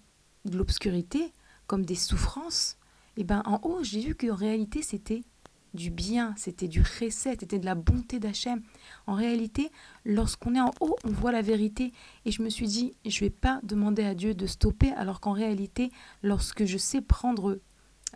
de 0.44 0.58
l'obscurité, 0.58 1.32
comme 1.66 1.86
des 1.86 1.96
souffrances, 1.96 2.78
et 3.18 3.24
ben 3.24 3.42
en 3.46 3.60
haut, 3.64 3.84
j'ai 3.84 4.00
vu 4.02 4.16
qu'en 4.16 4.36
réalité, 4.36 4.82
c'était 4.82 5.24
du 5.74 5.90
bien, 5.90 6.34
c'était 6.38 6.68
du 6.68 6.82
recette, 6.82 7.42
c'était 7.42 7.60
de 7.60 7.66
la 7.66 7.76
bonté 7.76 8.20
d'Hachem. 8.20 8.62
En 9.06 9.16
réalité, 9.16 9.72
lorsqu'on 10.06 10.56
est 10.56 10.62
en 10.62 10.72
haut, 10.80 10.96
on 11.04 11.10
voit 11.10 11.32
la 11.32 11.42
vérité. 11.42 11.94
Et 12.26 12.32
je 12.32 12.42
me 12.42 12.50
suis 12.50 12.68
dit, 12.68 12.94
je 13.06 13.20
vais 13.20 13.30
pas 13.30 13.60
demander 13.64 14.04
à 14.04 14.16
Dieu 14.16 14.34
de 14.34 14.46
stopper, 14.46 14.92
alors 14.92 15.20
qu'en 15.20 15.34
réalité, 15.34 15.92
lorsque 16.24 16.66
je 16.66 16.78
sais 16.78 17.02
prendre 17.02 17.60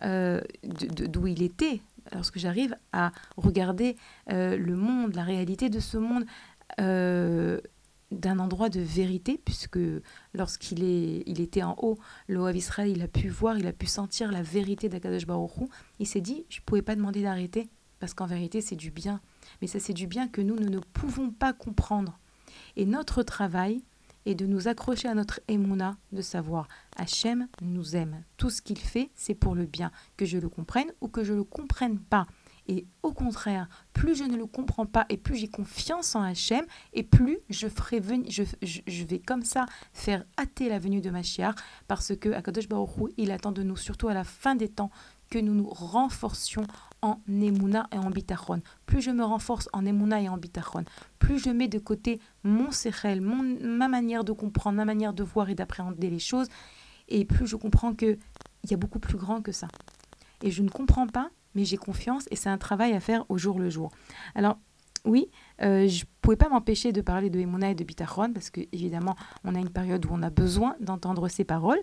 euh, 0.02 0.40
d'où 0.62 1.26
il 1.26 1.42
était, 1.42 1.80
lorsque 2.12 2.38
j'arrive 2.38 2.76
à 2.92 3.12
regarder 3.36 3.96
euh, 4.30 4.56
le 4.56 4.76
monde, 4.76 5.14
la 5.14 5.24
réalité 5.24 5.68
de 5.68 5.80
ce 5.80 5.98
monde, 5.98 6.24
euh, 6.80 7.60
d'un 8.12 8.38
endroit 8.38 8.68
de 8.68 8.80
vérité, 8.80 9.40
puisque 9.44 9.78
lorsqu'il 10.34 10.84
est, 10.84 11.22
il 11.26 11.40
était 11.40 11.62
en 11.62 11.76
haut, 11.80 11.98
le 12.28 12.38
Oav 12.38 12.56
Israël, 12.56 12.90
il 12.90 13.02
a 13.02 13.08
pu 13.08 13.28
voir, 13.28 13.58
il 13.58 13.66
a 13.66 13.72
pu 13.72 13.86
sentir 13.86 14.30
la 14.30 14.42
vérité 14.42 14.88
d'Akadosh 14.88 15.26
Baruch 15.26 15.52
Il 15.98 16.06
s'est 16.06 16.20
dit, 16.20 16.44
je 16.48 16.60
ne 16.60 16.64
pouvais 16.64 16.82
pas 16.82 16.96
demander 16.96 17.22
d'arrêter, 17.22 17.68
parce 17.98 18.14
qu'en 18.14 18.26
vérité, 18.26 18.60
c'est 18.60 18.76
du 18.76 18.90
bien. 18.90 19.20
Mais 19.60 19.66
ça, 19.66 19.80
c'est 19.80 19.92
du 19.92 20.06
bien 20.06 20.28
que 20.28 20.40
nous, 20.40 20.56
nous 20.56 20.70
ne 20.70 20.80
pouvons 20.80 21.30
pas 21.30 21.52
comprendre. 21.52 22.18
Et 22.76 22.86
notre 22.86 23.22
travail 23.22 23.82
est 24.26 24.34
de 24.34 24.46
nous 24.46 24.68
accrocher 24.68 25.08
à 25.08 25.14
notre 25.14 25.40
émouna, 25.48 25.96
de 26.12 26.22
savoir, 26.22 26.68
Hachem 26.96 27.48
nous 27.60 27.96
aime. 27.96 28.22
Tout 28.36 28.50
ce 28.50 28.62
qu'il 28.62 28.78
fait, 28.78 29.10
c'est 29.14 29.34
pour 29.34 29.54
le 29.54 29.66
bien, 29.66 29.90
que 30.16 30.26
je 30.26 30.38
le 30.38 30.48
comprenne 30.48 30.92
ou 31.00 31.08
que 31.08 31.24
je 31.24 31.32
ne 31.32 31.38
le 31.38 31.44
comprenne 31.44 31.98
pas. 31.98 32.26
Et 32.68 32.86
au 33.02 33.12
contraire, 33.12 33.68
plus 33.92 34.14
je 34.14 34.24
ne 34.24 34.36
le 34.36 34.46
comprends 34.46 34.86
pas 34.86 35.04
et 35.08 35.16
plus 35.16 35.36
j'ai 35.36 35.48
confiance 35.48 36.14
en 36.14 36.22
Hachem, 36.22 36.64
et 36.92 37.02
plus 37.02 37.38
je, 37.50 37.68
ferai 37.68 37.98
venir, 37.98 38.30
je, 38.30 39.04
vais 39.04 39.18
comme 39.18 39.42
ça 39.42 39.66
faire 39.92 40.24
hâter 40.38 40.68
la 40.68 40.78
venue 40.78 41.00
de 41.00 41.10
Mashiach, 41.10 41.56
parce 41.88 42.16
que 42.16 42.30
Akadosh 42.30 42.68
Baruch 42.68 43.12
il 43.16 43.32
attend 43.32 43.52
de 43.52 43.62
nous, 43.62 43.76
surtout 43.76 44.08
à 44.08 44.14
la 44.14 44.24
fin 44.24 44.54
des 44.54 44.68
temps, 44.68 44.90
que 45.28 45.38
nous 45.38 45.54
nous 45.54 45.68
renforcions 45.68 46.66
en 47.00 47.18
Emouna 47.26 47.88
et 47.90 47.96
en 47.96 48.10
Bitachon. 48.10 48.60
Plus 48.86 49.00
je 49.00 49.10
me 49.10 49.24
renforce 49.24 49.68
en 49.72 49.84
Emouna 49.86 50.20
et 50.20 50.28
en 50.28 50.36
Bitachon, 50.36 50.84
plus 51.18 51.38
je 51.38 51.50
mets 51.50 51.68
de 51.68 51.78
côté 51.78 52.20
mon 52.44 52.70
Sechel, 52.70 53.22
mon, 53.22 53.42
ma 53.60 53.88
manière 53.88 54.24
de 54.24 54.32
comprendre, 54.32 54.76
ma 54.76 54.84
manière 54.84 55.14
de 55.14 55.24
voir 55.24 55.48
et 55.48 55.54
d'appréhender 55.54 56.10
les 56.10 56.18
choses, 56.18 56.48
et 57.08 57.24
plus 57.24 57.46
je 57.46 57.56
comprends 57.56 57.94
qu'il 57.94 58.18
y 58.70 58.74
a 58.74 58.76
beaucoup 58.76 59.00
plus 59.00 59.16
grand 59.16 59.42
que 59.42 59.52
ça. 59.52 59.68
Et 60.42 60.50
je 60.50 60.62
ne 60.62 60.68
comprends 60.68 61.06
pas 61.06 61.30
mais 61.54 61.64
j'ai 61.64 61.76
confiance 61.76 62.26
et 62.30 62.36
c'est 62.36 62.48
un 62.48 62.58
travail 62.58 62.92
à 62.92 63.00
faire 63.00 63.24
au 63.28 63.38
jour 63.38 63.58
le 63.58 63.70
jour. 63.70 63.90
Alors, 64.34 64.58
oui, 65.04 65.30
euh, 65.62 65.88
je 65.88 66.02
ne 66.02 66.08
pouvais 66.20 66.36
pas 66.36 66.48
m'empêcher 66.48 66.92
de 66.92 67.00
parler 67.00 67.28
de 67.28 67.38
Emouna 67.38 67.70
et 67.70 67.74
de 67.74 67.84
Bitachon 67.84 68.32
parce 68.32 68.50
que 68.50 68.60
évidemment, 68.72 69.16
on 69.44 69.54
a 69.54 69.58
une 69.58 69.70
période 69.70 70.04
où 70.06 70.10
on 70.12 70.22
a 70.22 70.30
besoin 70.30 70.76
d'entendre 70.80 71.28
ces 71.28 71.44
paroles. 71.44 71.80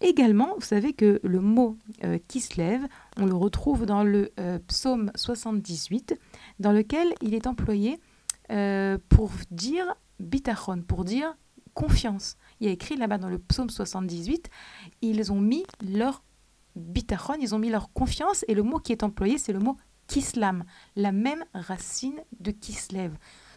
Également, 0.00 0.54
vous 0.54 0.66
savez 0.66 0.92
que 0.92 1.18
le 1.22 1.40
mot 1.40 1.76
euh, 2.04 2.18
qui 2.28 2.40
se 2.40 2.56
lève, 2.58 2.86
on 3.16 3.26
le 3.26 3.34
retrouve 3.34 3.86
dans 3.86 4.04
le 4.04 4.32
euh, 4.38 4.58
psaume 4.68 5.10
78, 5.14 6.14
dans 6.60 6.72
lequel 6.72 7.12
il 7.22 7.34
est 7.34 7.46
employé 7.46 8.00
pour 9.10 9.30
dire 9.50 9.94
Bitachon, 10.20 10.80
pour 10.80 11.04
dire 11.04 11.36
confiance. 11.74 12.36
Il 12.60 12.66
y 12.66 12.70
a 12.70 12.72
écrit 12.72 12.96
là-bas 12.96 13.18
dans 13.18 13.28
le 13.28 13.38
psaume 13.38 13.68
78, 13.68 14.48
ils 15.02 15.30
ont 15.30 15.40
mis 15.40 15.64
leur 15.86 16.22
bitachon, 16.78 17.34
ils 17.40 17.54
ont 17.54 17.58
mis 17.58 17.70
leur 17.70 17.92
confiance 17.92 18.44
et 18.48 18.54
le 18.54 18.62
mot 18.62 18.78
qui 18.78 18.92
est 18.92 19.02
employé, 19.02 19.38
c'est 19.38 19.52
le 19.52 19.58
mot 19.58 19.76
kislam, 20.06 20.64
la 20.96 21.12
même 21.12 21.44
racine 21.54 22.20
de 22.40 22.50
kislev. 22.50 23.12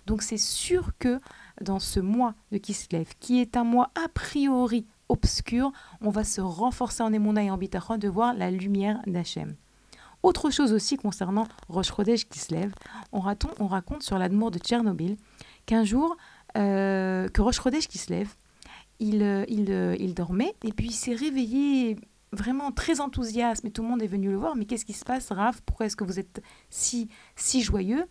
Donc 0.05 0.21
c'est 0.21 0.37
sûr 0.37 0.91
que 0.99 1.19
dans 1.61 1.79
ce 1.79 1.99
mois 1.99 2.33
de 2.51 2.57
Kislev, 2.57 3.13
qui 3.19 3.39
est 3.39 3.55
un 3.55 3.63
mois 3.63 3.91
a 3.95 4.07
priori 4.09 4.85
obscur, 5.09 5.71
on 6.01 6.09
va 6.09 6.23
se 6.23 6.41
renforcer 6.41 7.03
en 7.03 7.13
Emouna 7.13 7.43
et 7.43 7.51
en 7.51 7.57
Bitachon 7.57 7.97
de 7.97 8.07
voir 8.07 8.33
la 8.33 8.49
lumière 8.49 8.99
d'Hachem. 9.05 9.55
Autre 10.23 10.49
chose 10.51 10.71
aussi 10.71 10.97
concernant 10.97 11.47
Chodesh 11.83 12.27
Kislev, 12.29 12.71
on, 13.11 13.19
raconte, 13.19 13.59
on 13.59 13.67
raconte 13.67 14.03
sur 14.03 14.17
l'admour 14.17 14.51
de 14.51 14.59
Tchernobyl 14.59 15.17
qu'un 15.65 15.83
jour, 15.83 16.15
euh, 16.57 17.27
que 17.29 17.41
il, 18.99 19.23
euh, 19.23 19.45
il, 19.47 19.71
euh, 19.71 19.95
il 19.99 20.13
dormait 20.13 20.53
et 20.63 20.71
puis 20.73 20.87
il 20.87 20.93
s'est 20.93 21.15
réveillé 21.15 21.97
vraiment 22.31 22.71
très 22.71 22.99
enthousiaste, 22.99 23.63
mais 23.63 23.71
tout 23.71 23.81
le 23.81 23.89
monde 23.89 24.01
est 24.01 24.07
venu 24.07 24.29
le 24.29 24.37
voir. 24.37 24.55
Mais 24.55 24.65
qu'est-ce 24.65 24.85
qui 24.85 24.93
se 24.93 25.05
passe, 25.05 25.31
Raph? 25.31 25.61
Pourquoi 25.61 25.85
est-ce 25.85 25.95
que 25.95 26.03
vous 26.03 26.19
êtes 26.19 26.41
si, 26.69 27.09
si 27.35 27.61
joyeux? 27.61 28.05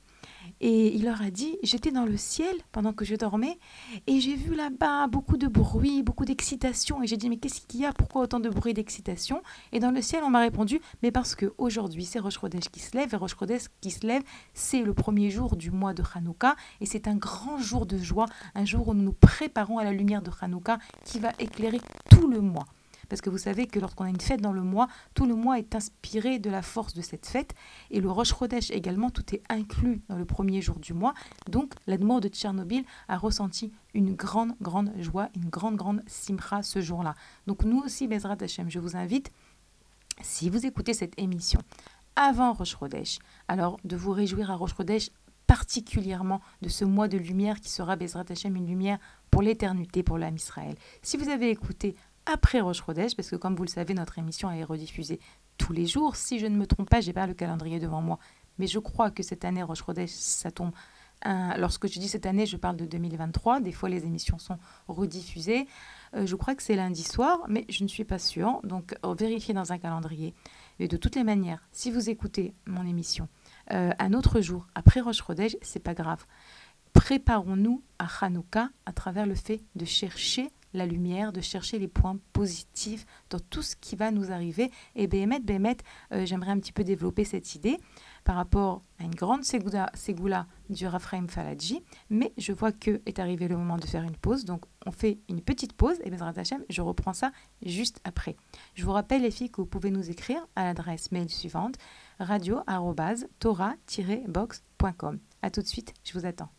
Et 0.60 0.94
il 0.94 1.04
leur 1.04 1.22
a 1.22 1.30
dit, 1.30 1.56
j'étais 1.62 1.90
dans 1.90 2.04
le 2.04 2.16
ciel 2.16 2.54
pendant 2.72 2.92
que 2.92 3.04
je 3.04 3.14
dormais 3.14 3.58
et 4.06 4.20
j'ai 4.20 4.36
vu 4.36 4.54
là-bas 4.54 5.06
beaucoup 5.06 5.38
de 5.38 5.46
bruit, 5.46 6.02
beaucoup 6.02 6.26
d'excitation. 6.26 7.02
Et 7.02 7.06
j'ai 7.06 7.16
dit, 7.16 7.30
mais 7.30 7.38
qu'est-ce 7.38 7.62
qu'il 7.62 7.80
y 7.80 7.86
a? 7.86 7.92
Pourquoi 7.92 8.22
autant 8.22 8.40
de 8.40 8.50
bruit 8.50 8.74
d'excitation? 8.74 9.42
Et 9.72 9.80
dans 9.80 9.90
le 9.90 10.02
ciel, 10.02 10.22
on 10.22 10.30
m'a 10.30 10.40
répondu, 10.40 10.80
mais 11.02 11.10
parce 11.10 11.34
qu'aujourd'hui, 11.34 12.04
c'est 12.04 12.18
Rosh 12.18 12.38
qui 12.70 12.80
se 12.80 12.96
lève. 12.96 13.14
Et 13.14 13.16
Rosh 13.16 13.36
qui 13.80 13.90
se 13.90 14.06
lève, 14.06 14.22
c'est 14.52 14.82
le 14.82 14.92
premier 14.92 15.30
jour 15.30 15.56
du 15.56 15.70
mois 15.70 15.94
de 15.94 16.02
Hanouka. 16.14 16.56
Et 16.80 16.86
c'est 16.86 17.08
un 17.08 17.16
grand 17.16 17.56
jour 17.56 17.86
de 17.86 17.96
joie, 17.96 18.26
un 18.54 18.66
jour 18.66 18.88
où 18.88 18.94
nous 18.94 19.04
nous 19.04 19.12
préparons 19.12 19.78
à 19.78 19.84
la 19.84 19.92
lumière 19.92 20.20
de 20.20 20.30
Hanouka 20.40 20.78
qui 21.04 21.18
va 21.18 21.32
éclairer 21.38 21.80
tout 22.10 22.28
le 22.28 22.40
mois 22.40 22.66
parce 23.10 23.20
que 23.20 23.28
vous 23.28 23.38
savez 23.38 23.66
que 23.66 23.78
lorsqu'on 23.78 24.04
a 24.04 24.08
une 24.08 24.20
fête 24.20 24.40
dans 24.40 24.52
le 24.52 24.62
mois, 24.62 24.88
tout 25.14 25.26
le 25.26 25.34
mois 25.34 25.58
est 25.58 25.74
inspiré 25.74 26.38
de 26.38 26.48
la 26.48 26.62
force 26.62 26.94
de 26.94 27.02
cette 27.02 27.26
fête, 27.26 27.54
et 27.90 28.00
le 28.00 28.10
Rosh 28.10 28.34
Chodesh 28.34 28.70
également, 28.70 29.10
tout 29.10 29.34
est 29.34 29.42
inclus 29.50 30.00
dans 30.08 30.16
le 30.16 30.24
premier 30.24 30.62
jour 30.62 30.78
du 30.78 30.94
mois. 30.94 31.12
Donc, 31.50 31.74
l'Admor 31.86 32.20
de 32.20 32.28
Tchernobyl 32.28 32.84
a 33.08 33.18
ressenti 33.18 33.72
une 33.92 34.14
grande, 34.14 34.52
grande 34.62 34.92
joie, 34.98 35.28
une 35.34 35.50
grande, 35.50 35.76
grande 35.76 36.02
simcha 36.06 36.62
ce 36.62 36.80
jour-là. 36.80 37.14
Donc, 37.46 37.64
nous 37.64 37.80
aussi, 37.80 38.06
Bezrat 38.06 38.36
Hashem, 38.40 38.70
je 38.70 38.78
vous 38.78 38.96
invite, 38.96 39.30
si 40.22 40.48
vous 40.48 40.64
écoutez 40.64 40.94
cette 40.94 41.18
émission 41.18 41.60
avant 42.14 42.52
Rosh 42.52 42.76
Chodesh, 42.78 43.18
alors 43.48 43.78
de 43.84 43.96
vous 43.96 44.12
réjouir 44.12 44.50
à 44.50 44.54
Rosh 44.54 44.76
Chodesh 44.76 45.10
particulièrement 45.50 46.40
de 46.62 46.68
ce 46.68 46.84
mois 46.84 47.08
de 47.08 47.18
lumière 47.18 47.60
qui 47.60 47.70
sera 47.70 47.96
Bezrat 47.96 48.24
Hashem 48.30 48.54
une 48.54 48.68
lumière 48.68 49.00
pour 49.32 49.42
l'éternité 49.42 50.04
pour 50.04 50.16
l'âme 50.16 50.36
Israël. 50.36 50.76
Si 51.02 51.16
vous 51.16 51.28
avez 51.28 51.50
écouté 51.50 51.96
après 52.26 52.60
Roche 52.60 52.80
Rodèche, 52.80 53.16
parce 53.16 53.30
que 53.30 53.36
comme 53.36 53.56
vous 53.56 53.64
le 53.64 53.68
savez, 53.68 53.94
notre 53.94 54.18
émission 54.18 54.50
est 54.50 54.64
rediffusée 54.64 55.20
tous 55.58 55.72
les 55.72 55.86
jours. 55.86 56.16
Si 56.16 56.38
je 56.38 56.46
ne 56.46 56.56
me 56.56 56.66
trompe 56.66 56.88
pas, 56.88 57.00
j'ai 57.00 57.12
pas 57.12 57.26
le 57.26 57.34
calendrier 57.34 57.78
devant 57.78 58.00
moi, 58.00 58.18
mais 58.58 58.66
je 58.66 58.78
crois 58.78 59.10
que 59.10 59.22
cette 59.22 59.44
année 59.44 59.62
Roche 59.62 59.82
Rodèche, 59.82 60.10
ça 60.10 60.50
tombe. 60.50 60.72
lorsque 61.24 61.86
je 61.86 61.98
dis 61.98 62.08
cette 62.08 62.26
année, 62.26 62.46
je 62.46 62.56
parle 62.56 62.76
de 62.76 62.86
2023. 62.86 63.60
Des 63.60 63.72
fois, 63.72 63.88
les 63.88 64.04
émissions 64.04 64.38
sont 64.38 64.58
rediffusées. 64.88 65.66
Euh, 66.14 66.26
je 66.26 66.34
crois 66.36 66.54
que 66.54 66.62
c'est 66.62 66.76
lundi 66.76 67.02
soir, 67.02 67.40
mais 67.48 67.66
je 67.68 67.84
ne 67.84 67.88
suis 67.88 68.04
pas 68.04 68.18
sûre. 68.18 68.60
Donc, 68.64 68.96
euh, 69.04 69.14
vérifiez 69.14 69.54
dans 69.54 69.72
un 69.72 69.78
calendrier. 69.78 70.34
Et 70.78 70.88
de 70.88 70.96
toutes 70.96 71.16
les 71.16 71.24
manières, 71.24 71.62
si 71.72 71.90
vous 71.90 72.08
écoutez 72.08 72.54
mon 72.66 72.86
émission 72.86 73.28
euh, 73.72 73.90
un 73.98 74.12
autre 74.14 74.40
jour 74.40 74.66
après 74.74 75.00
Roche 75.00 75.20
Rodèche, 75.20 75.56
c'est 75.62 75.82
pas 75.82 75.94
grave. 75.94 76.24
Préparons-nous 76.92 77.82
à 77.98 78.06
Hanouka 78.20 78.70
à 78.86 78.92
travers 78.92 79.26
le 79.26 79.34
fait 79.34 79.62
de 79.76 79.84
chercher 79.84 80.50
la 80.72 80.86
lumière, 80.86 81.32
de 81.32 81.40
chercher 81.40 81.78
les 81.78 81.88
points 81.88 82.18
positifs 82.32 83.06
dans 83.28 83.40
tout 83.40 83.62
ce 83.62 83.76
qui 83.76 83.96
va 83.96 84.10
nous 84.10 84.32
arriver. 84.32 84.70
Et 84.94 85.06
Béhémet, 85.06 85.40
Béhémet, 85.40 85.76
euh, 86.12 86.26
j'aimerais 86.26 86.50
un 86.50 86.58
petit 86.58 86.72
peu 86.72 86.84
développer 86.84 87.24
cette 87.24 87.54
idée 87.54 87.78
par 88.24 88.36
rapport 88.36 88.82
à 88.98 89.04
une 89.04 89.14
grande 89.14 89.44
ségoula, 89.44 90.46
du 90.68 90.86
Raphaël 90.86 91.28
Faladji, 91.28 91.82
mais 92.10 92.32
je 92.36 92.52
vois 92.52 92.72
que 92.72 93.00
est 93.06 93.18
arrivé 93.18 93.48
le 93.48 93.56
moment 93.56 93.76
de 93.76 93.86
faire 93.86 94.02
une 94.02 94.16
pause, 94.16 94.44
donc 94.44 94.64
on 94.86 94.92
fait 94.92 95.18
une 95.28 95.40
petite 95.40 95.72
pause, 95.72 95.96
et 96.04 96.10
Bezrat 96.10 96.34
Hashem, 96.36 96.62
je 96.68 96.82
reprends 96.82 97.14
ça 97.14 97.32
juste 97.64 98.00
après. 98.04 98.36
Je 98.74 98.84
vous 98.84 98.92
rappelle 98.92 99.22
les 99.22 99.30
filles 99.30 99.50
que 99.50 99.60
vous 99.60 99.66
pouvez 99.66 99.90
nous 99.90 100.10
écrire 100.10 100.46
à 100.54 100.64
l'adresse 100.64 101.12
mail 101.12 101.30
suivante 101.30 101.76
radio-tora-box.com. 102.21 105.18
A 105.42 105.50
tout 105.50 105.62
de 105.62 105.66
suite, 105.66 105.95
je 106.04 106.18
vous 106.18 106.26
attends. 106.26 106.50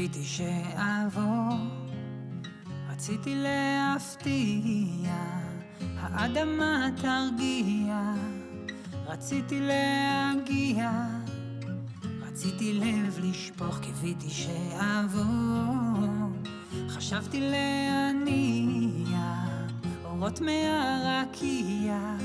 קיוויתי 0.00 0.24
שאעבור, 0.24 1.56
רציתי 2.90 3.34
להפתיע, 3.36 5.14
האדמה 5.98 6.88
תרגיע, 6.96 8.12
רציתי 9.06 9.60
להגיע, 9.60 10.90
רציתי 12.22 12.72
לב 12.72 13.18
לשפוך, 13.22 13.78
קיוויתי 13.78 14.30
שאעבור, 14.30 15.24
חשבתי 16.88 17.40
להניע, 17.40 19.34
אורות 20.04 20.40
מהרקיע, 20.40 22.16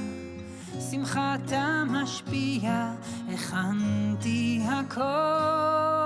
שמחתה 0.91 1.83
משפיע, 1.87 2.93
הכנתי 3.33 4.63
הכל. 4.69 6.04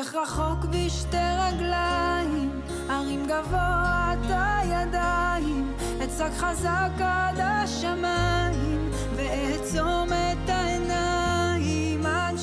אלך 0.00 0.14
רחוק 0.14 0.64
בשתי 0.64 1.16
רגליים, 1.16 2.60
ארים 2.90 3.26
גבוה 3.26 4.12
את 4.12 4.30
הידיים, 4.30 5.72
אצעק 6.04 6.32
חזק 6.32 6.90
עד 6.98 7.38
השמיים, 7.40 8.90
ואעצום 9.16 10.08
את 10.08 10.48
העיניים 10.48 12.06
עד 12.06 12.36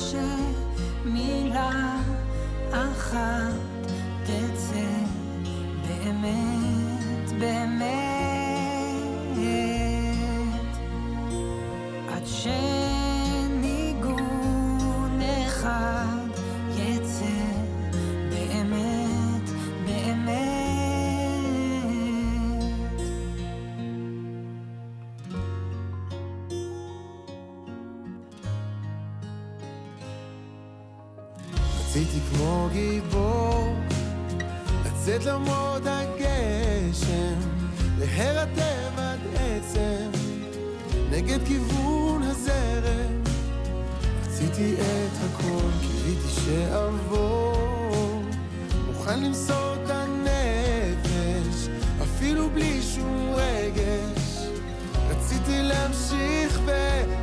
שמילה 1.04 1.96
אחת 2.72 3.67
לצאת 35.18 35.32
למרות 35.32 35.82
הגשם 35.86 37.40
להירתם 37.98 38.92
עד 38.96 39.18
עצם. 39.34 40.10
נגד 41.10 41.38
כיוון 41.46 42.22
הזרם 42.22 43.22
רציתי 44.22 44.74
את 44.74 45.18
הכל, 45.24 45.70
קיוויתי 45.80 46.28
שאעבור 46.44 48.22
מוכן 48.86 49.22
למסור 49.22 49.74
את 49.74 49.90
הנפש 49.90 51.68
אפילו 52.02 52.50
בלי 52.50 52.82
שום 52.82 53.34
רגש. 53.34 54.48
רציתי 55.08 55.62
להמשיך 55.62 56.60
ולבוא 56.64 57.17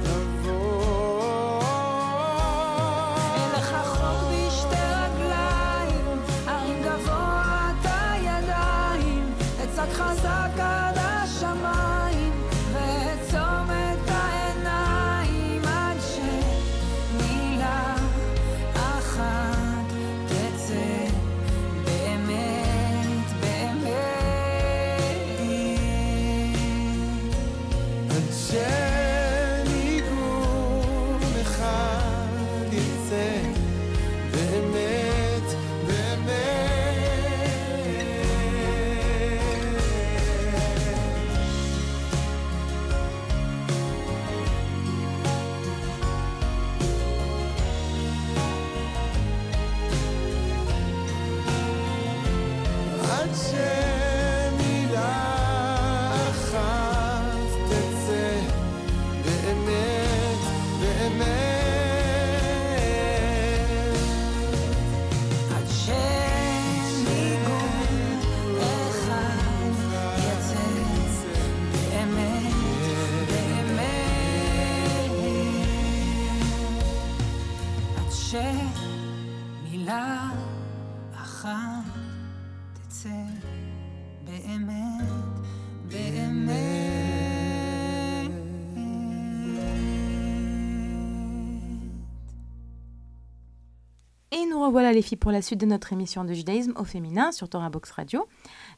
Revoilà 94.75 94.91
les 94.91 95.01
filles 95.01 95.15
pour 95.15 95.31
la 95.31 95.41
suite 95.41 95.61
de 95.61 95.65
notre 95.65 95.93
émission 95.93 96.25
de 96.25 96.33
judaïsme 96.33 96.73
au 96.75 96.83
féminin 96.83 97.31
sur 97.31 97.47
Torah 97.47 97.69
Box 97.69 97.91
Radio. 97.91 98.27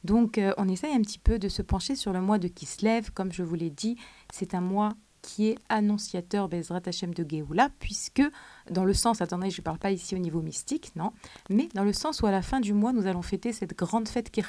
Donc 0.04 0.38
euh, 0.38 0.52
on 0.56 0.68
essaye 0.68 0.94
un 0.94 1.00
petit 1.00 1.18
peu 1.18 1.40
de 1.40 1.48
se 1.48 1.60
pencher 1.60 1.96
sur 1.96 2.12
le 2.12 2.20
mois 2.20 2.38
de 2.38 2.46
Kislev. 2.46 3.10
Comme 3.12 3.32
je 3.32 3.42
vous 3.42 3.56
l'ai 3.56 3.70
dit, 3.70 3.96
c'est 4.32 4.54
un 4.54 4.60
mois 4.60 4.92
qui 5.22 5.48
est 5.48 5.58
annonciateur 5.68 6.48
Bezrat 6.48 6.82
Hashem 6.86 7.12
de 7.14 7.26
Géoula, 7.28 7.70
puisque 7.80 8.22
dans 8.70 8.84
le 8.84 8.94
sens, 8.94 9.20
attendez, 9.20 9.50
je 9.50 9.60
ne 9.60 9.64
parle 9.64 9.78
pas 9.78 9.90
ici 9.90 10.14
au 10.14 10.18
niveau 10.18 10.40
mystique, 10.40 10.92
non, 10.94 11.12
mais 11.50 11.68
dans 11.74 11.82
le 11.82 11.92
sens 11.92 12.22
où 12.22 12.26
à 12.26 12.30
la 12.30 12.42
fin 12.42 12.60
du 12.60 12.72
mois, 12.74 12.92
nous 12.92 13.08
allons 13.08 13.22
fêter 13.22 13.52
cette 13.52 13.76
grande 13.76 14.08
fête 14.08 14.30
qui 14.30 14.40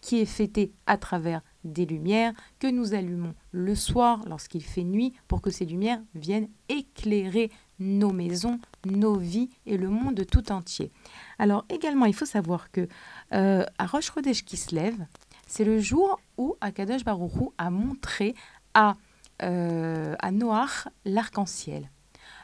qui 0.00 0.20
est 0.20 0.26
fêtée 0.26 0.72
à 0.86 0.98
travers 0.98 1.42
des 1.62 1.86
lumières 1.86 2.32
que 2.58 2.66
nous 2.66 2.92
allumons 2.92 3.34
le 3.52 3.76
soir 3.76 4.20
lorsqu'il 4.26 4.64
fait 4.64 4.82
nuit 4.82 5.12
pour 5.28 5.40
que 5.40 5.50
ces 5.50 5.64
lumières 5.64 6.02
viennent 6.14 6.48
éclairer 6.68 7.50
nos 7.78 8.12
maisons, 8.12 8.58
nos 8.84 9.16
vies 9.16 9.50
et 9.66 9.76
le 9.76 9.88
monde 9.88 10.24
tout 10.30 10.52
entier. 10.52 10.90
Alors 11.38 11.64
également, 11.68 12.06
il 12.06 12.14
faut 12.14 12.26
savoir 12.26 12.70
que 12.70 12.88
euh, 13.32 13.64
à 13.78 13.86
Rosh 13.86 14.12
Chodesh 14.12 14.44
qui 14.44 14.56
se 14.56 14.74
lève, 14.74 15.06
c'est 15.46 15.64
le 15.64 15.80
jour 15.80 16.20
où 16.38 16.56
Akadosh 16.60 17.04
Baruch 17.04 17.34
Hu 17.36 17.48
a 17.58 17.70
montré 17.70 18.34
à, 18.74 18.96
euh, 19.42 20.14
à 20.18 20.30
Noach 20.30 20.88
l'arc-en-ciel. 21.04 21.90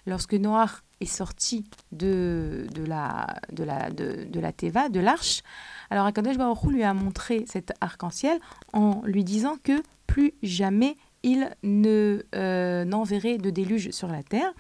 Lorsque 0.07 0.35
Noach 0.35 0.83
est 1.01 1.07
sorti 1.07 1.65
de, 1.91 2.67
de, 2.75 2.85
la, 2.85 3.41
de, 3.53 3.65
la, 3.65 3.91
de, 3.91 4.25
de 4.25 4.41
la 4.41 4.53
Teva, 4.53 4.89
de 4.89 5.01
l'arche, 5.01 5.43
alors 5.91 6.07
Akadosh 6.07 6.37
Baruch 6.37 6.65
Hu 6.65 6.73
lui 6.73 6.83
a 6.85 6.95
montré 6.95 7.45
cet 7.49 7.73
arc-en-ciel 7.81 8.39
en 8.73 9.03
lui 9.05 9.25
disant 9.25 9.57
que 9.63 9.83
plus 10.07 10.35
jamais 10.43 10.97
il 11.23 11.49
ne 11.63 12.23
euh, 12.35 12.85
n'enverrait 12.85 13.39
de 13.39 13.51
déluge 13.51 13.91
sur 13.91 14.09
la 14.09 14.23
terre. 14.23 14.53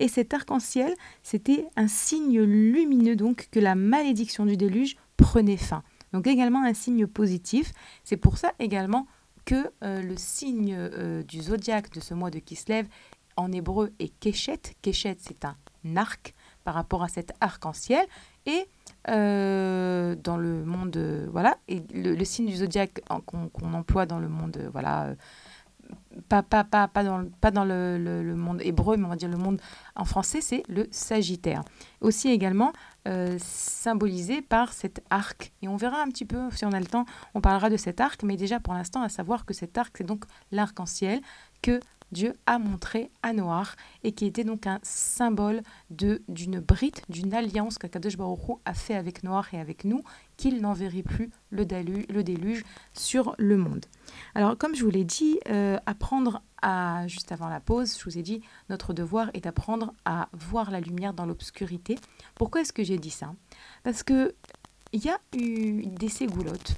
Et 0.00 0.08
cet 0.08 0.32
arc-en-ciel, 0.34 0.94
c'était 1.22 1.68
un 1.76 1.88
signe 1.88 2.40
lumineux 2.40 3.16
donc 3.16 3.48
que 3.50 3.60
la 3.60 3.74
malédiction 3.74 4.46
du 4.46 4.56
déluge 4.56 4.96
prenait 5.16 5.56
fin. 5.56 5.82
Donc 6.12 6.26
également 6.26 6.64
un 6.64 6.74
signe 6.74 7.06
positif. 7.06 7.72
C'est 8.04 8.16
pour 8.16 8.38
ça 8.38 8.52
également 8.58 9.06
que 9.44 9.70
euh, 9.82 10.02
le 10.02 10.16
signe 10.16 10.74
euh, 10.76 11.22
du 11.22 11.40
zodiaque 11.40 11.90
de 11.90 12.00
ce 12.00 12.14
mois 12.14 12.30
de 12.30 12.38
Kislev 12.38 12.86
en 13.36 13.52
hébreu 13.52 13.92
est 13.98 14.12
Keshet. 14.20 14.60
Keshet, 14.82 15.16
c'est 15.20 15.44
un 15.44 15.56
arc 15.96 16.34
par 16.64 16.74
rapport 16.74 17.02
à 17.02 17.08
cet 17.08 17.32
arc-en-ciel. 17.40 18.04
Et 18.46 18.66
euh, 19.08 20.14
dans 20.16 20.36
le 20.36 20.64
monde, 20.64 21.28
voilà, 21.30 21.56
et 21.68 21.82
le, 21.94 22.22
signe 22.24 22.46
du 22.46 22.56
zodiaque 22.56 23.00
qu'on 23.26 23.72
emploie 23.72 24.06
dans 24.06 24.18
le 24.18 24.28
monde, 24.28 24.68
voilà, 24.72 25.14
pas, 26.28 26.42
pas, 26.42 26.64
pas, 26.64 26.88
pas 26.88 27.04
dans, 27.04 27.24
pas 27.40 27.50
dans 27.50 27.64
le- 27.64 27.98
le 27.98 28.36
monde 28.36 28.60
hébreu, 28.62 28.96
mais 28.96 29.04
on 29.06 29.08
va 29.08 29.16
dire 29.16 29.28
le 29.28 29.36
monde 29.36 29.60
en 29.94 30.04
français, 30.04 30.40
c'est 30.40 30.62
le 30.68 30.86
Sagittaire. 30.90 31.62
Aussi 32.00 32.28
également 32.30 32.72
euh, 33.06 33.36
symbolisé 33.40 34.42
par 34.42 34.72
cet 34.72 35.02
arc. 35.10 35.52
Et 35.62 35.68
on 35.68 35.76
verra 35.76 36.02
un 36.02 36.08
petit 36.08 36.24
peu, 36.24 36.50
si 36.50 36.64
on 36.64 36.72
a 36.72 36.80
le 36.80 36.86
temps, 36.86 37.04
on 37.34 37.40
parlera 37.40 37.70
de 37.70 37.76
cet 37.76 38.00
arc, 38.00 38.22
mais 38.22 38.36
déjà 38.36 38.60
pour 38.60 38.74
l'instant, 38.74 39.02
à 39.02 39.08
savoir 39.08 39.44
que 39.44 39.54
cet 39.54 39.78
arc, 39.78 39.94
c'est 39.98 40.04
donc 40.04 40.24
l'arc-en-ciel 40.52 41.20
que 41.62 41.80
Dieu 42.12 42.32
a 42.46 42.58
montré 42.58 43.10
à 43.22 43.32
Noach 43.32 43.76
et 44.02 44.12
qui 44.12 44.26
était 44.26 44.44
donc 44.44 44.66
un 44.66 44.78
symbole 44.82 45.62
de 45.90 46.22
d'une 46.28 46.60
brite, 46.60 47.02
d'une 47.08 47.34
alliance 47.34 47.78
qu'Akadosh 47.78 48.16
Baruch 48.16 48.58
a 48.64 48.74
fait 48.74 48.94
avec 48.94 49.22
Noach 49.22 49.52
et 49.52 49.58
avec 49.60 49.84
nous, 49.84 50.02
qu'il 50.36 50.60
n'enverrait 50.60 51.02
plus 51.02 51.30
le, 51.50 51.64
dalu- 51.64 52.06
le 52.10 52.22
déluge 52.22 52.64
sur 52.94 53.34
le 53.38 53.56
monde. 53.56 53.84
Alors, 54.34 54.56
comme 54.56 54.74
je 54.74 54.84
vous 54.84 54.90
l'ai 54.90 55.04
dit, 55.04 55.38
euh, 55.48 55.78
apprendre 55.84 56.42
à, 56.62 57.06
juste 57.08 57.32
avant 57.32 57.48
la 57.48 57.60
pause, 57.60 57.98
je 57.98 58.04
vous 58.04 58.18
ai 58.18 58.22
dit, 58.22 58.40
notre 58.68 58.92
devoir 58.92 59.30
est 59.34 59.42
d'apprendre 59.44 59.92
à 60.04 60.28
voir 60.32 60.70
la 60.70 60.80
lumière 60.80 61.12
dans 61.12 61.26
l'obscurité. 61.26 61.96
Pourquoi 62.36 62.62
est-ce 62.62 62.72
que 62.72 62.84
j'ai 62.84 62.98
dit 62.98 63.10
ça? 63.10 63.34
Parce 63.82 64.02
que 64.02 64.34
il 64.92 65.04
y 65.04 65.08
a 65.08 65.18
eu 65.36 65.86
des 65.86 66.08
ségoulottes 66.08 66.74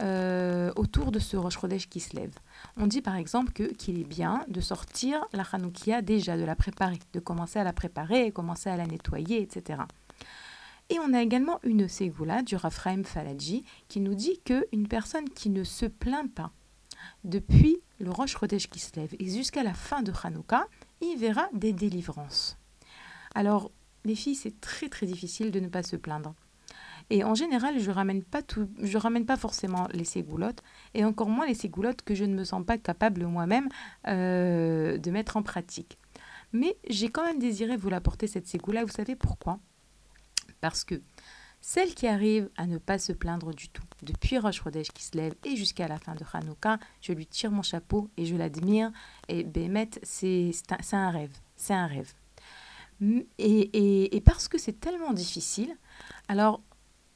euh, 0.00 0.72
autour 0.76 1.10
de 1.10 1.18
ce 1.18 1.36
Chodesh 1.48 1.88
qui 1.88 2.00
se 2.00 2.14
lève. 2.14 2.34
On 2.76 2.86
dit 2.86 3.00
par 3.00 3.16
exemple 3.16 3.52
que 3.52 3.64
qu'il 3.74 3.98
est 3.98 4.04
bien 4.04 4.44
de 4.48 4.60
sortir 4.60 5.24
la 5.32 5.44
Hanoukia 5.50 6.02
déjà, 6.02 6.36
de 6.36 6.44
la 6.44 6.54
préparer, 6.54 6.98
de 7.12 7.20
commencer 7.20 7.58
à 7.58 7.64
la 7.64 7.72
préparer, 7.72 8.30
commencer 8.30 8.68
à 8.68 8.76
la 8.76 8.86
nettoyer, 8.86 9.40
etc. 9.40 9.80
Et 10.90 10.98
on 11.00 11.14
a 11.14 11.22
également 11.22 11.58
une 11.64 11.88
ségoula 11.88 12.42
du 12.42 12.56
Raphaël 12.56 13.04
Faladji 13.04 13.64
qui 13.88 14.00
nous 14.00 14.14
dit 14.14 14.38
qu'une 14.44 14.86
personne 14.86 15.28
qui 15.30 15.50
ne 15.50 15.64
se 15.64 15.86
plaint 15.86 16.32
pas 16.32 16.52
depuis 17.24 17.78
le 17.98 18.10
Chodesh 18.26 18.68
qui 18.68 18.78
se 18.78 18.94
lève 18.96 19.14
et 19.18 19.28
jusqu'à 19.28 19.62
la 19.62 19.74
fin 19.74 20.02
de 20.02 20.12
Hanouka, 20.22 20.68
il 21.00 21.16
verra 21.18 21.48
des 21.52 21.72
délivrances. 21.72 22.58
Alors, 23.34 23.70
les 24.04 24.14
filles, 24.14 24.34
c'est 24.34 24.60
très 24.60 24.88
très 24.88 25.06
difficile 25.06 25.50
de 25.50 25.60
ne 25.60 25.68
pas 25.68 25.82
se 25.82 25.96
plaindre. 25.96 26.34
Et 27.10 27.22
en 27.22 27.34
général, 27.34 27.78
je 27.78 27.90
ramène 27.90 28.24
pas 28.24 28.42
tout, 28.42 28.68
je 28.82 28.98
ramène 28.98 29.26
pas 29.26 29.36
forcément 29.36 29.86
les 29.92 30.04
ségoulottes, 30.04 30.62
et 30.94 31.04
encore 31.04 31.28
moins 31.28 31.46
les 31.46 31.54
ségoulottes 31.54 32.02
que 32.02 32.14
je 32.16 32.24
ne 32.24 32.34
me 32.34 32.42
sens 32.44 32.64
pas 32.66 32.78
capable 32.78 33.24
moi-même 33.26 33.68
euh, 34.08 34.98
de 34.98 35.10
mettre 35.12 35.36
en 35.36 35.42
pratique. 35.42 35.98
Mais 36.52 36.76
j'ai 36.88 37.08
quand 37.08 37.24
même 37.24 37.38
désiré 37.38 37.76
vous 37.76 37.90
l'apporter 37.90 38.26
cette 38.26 38.46
ségoula. 38.46 38.84
Vous 38.84 38.92
savez 38.92 39.14
pourquoi? 39.14 39.58
Parce 40.60 40.84
que 40.84 41.00
celle 41.60 41.94
qui 41.94 42.06
arrive 42.06 42.48
à 42.56 42.66
ne 42.66 42.78
pas 42.78 42.98
se 42.98 43.12
plaindre 43.12 43.52
du 43.54 43.68
tout, 43.68 43.82
depuis 44.02 44.38
Rosh 44.38 44.62
Chodesh 44.62 44.88
qui 44.88 45.04
se 45.04 45.16
lève 45.16 45.34
et 45.44 45.56
jusqu'à 45.56 45.88
la 45.88 45.98
fin 45.98 46.14
de 46.14 46.24
Hanouka, 46.32 46.78
je 47.00 47.12
lui 47.12 47.26
tire 47.26 47.50
mon 47.50 47.62
chapeau 47.62 48.08
et 48.16 48.24
je 48.24 48.36
l'admire. 48.36 48.90
Et 49.28 49.42
Bémet, 49.44 49.90
c'est 50.02 50.50
un, 50.92 50.98
un 50.98 51.10
rêve. 51.10 51.36
C'est 51.56 51.74
un 51.74 51.86
rêve. 51.86 52.12
Et, 53.00 53.18
et- 53.38 54.16
et 54.16 54.20
parce 54.22 54.48
que 54.48 54.58
c'est 54.58 54.80
tellement 54.80 55.12
difficile, 55.12 55.76
alors 56.28 56.62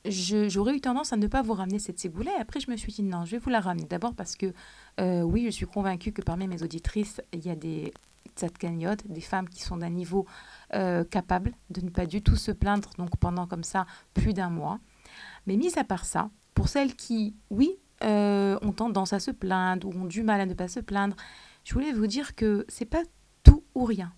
j'aurais 0.04 0.74
eu 0.74 0.80
tendance 0.80 1.12
à 1.12 1.16
ne 1.16 1.26
pas 1.26 1.42
vous 1.42 1.52
ramener 1.52 1.78
cette 1.78 1.98
ségoula. 1.98 2.30
Et 2.38 2.40
après, 2.40 2.60
je 2.60 2.70
me 2.70 2.76
suis 2.76 2.92
dit 2.92 3.02
non, 3.02 3.24
je 3.24 3.32
vais 3.32 3.38
vous 3.38 3.50
la 3.50 3.60
ramener. 3.60 3.84
D'abord 3.84 4.14
parce 4.14 4.36
que, 4.36 4.52
euh, 5.00 5.22
oui, 5.22 5.44
je 5.46 5.50
suis 5.50 5.66
convaincue 5.66 6.12
que 6.12 6.22
parmi 6.22 6.48
mes 6.48 6.62
auditrices, 6.62 7.20
il 7.32 7.44
y 7.44 7.50
a 7.50 7.56
des 7.56 7.92
tzadkaniotes, 8.36 9.06
des 9.06 9.20
femmes 9.20 9.48
qui 9.48 9.62
sont 9.62 9.76
d'un 9.76 9.90
niveau 9.90 10.26
euh, 10.74 11.04
capable 11.04 11.52
de 11.70 11.80
ne 11.80 11.90
pas 11.90 12.06
du 12.06 12.22
tout 12.22 12.36
se 12.36 12.52
plaindre, 12.52 12.90
donc 12.98 13.16
pendant 13.18 13.46
comme 13.46 13.64
ça 13.64 13.86
plus 14.14 14.32
d'un 14.32 14.50
mois. 14.50 14.78
Mais 15.46 15.56
mis 15.56 15.78
à 15.78 15.84
part 15.84 16.04
ça, 16.04 16.30
pour 16.54 16.68
celles 16.68 16.94
qui, 16.94 17.34
oui, 17.50 17.76
euh, 18.02 18.58
ont 18.62 18.72
tendance 18.72 19.12
à 19.12 19.20
se 19.20 19.30
plaindre 19.30 19.88
ou 19.88 19.92
ont 19.92 20.06
du 20.06 20.22
mal 20.22 20.40
à 20.40 20.46
ne 20.46 20.54
pas 20.54 20.68
se 20.68 20.80
plaindre, 20.80 21.16
je 21.64 21.74
voulais 21.74 21.92
vous 21.92 22.06
dire 22.06 22.34
que 22.34 22.64
c'est 22.68 22.86
pas 22.86 23.02
tout 23.42 23.64
ou 23.74 23.84
rien. 23.84 24.12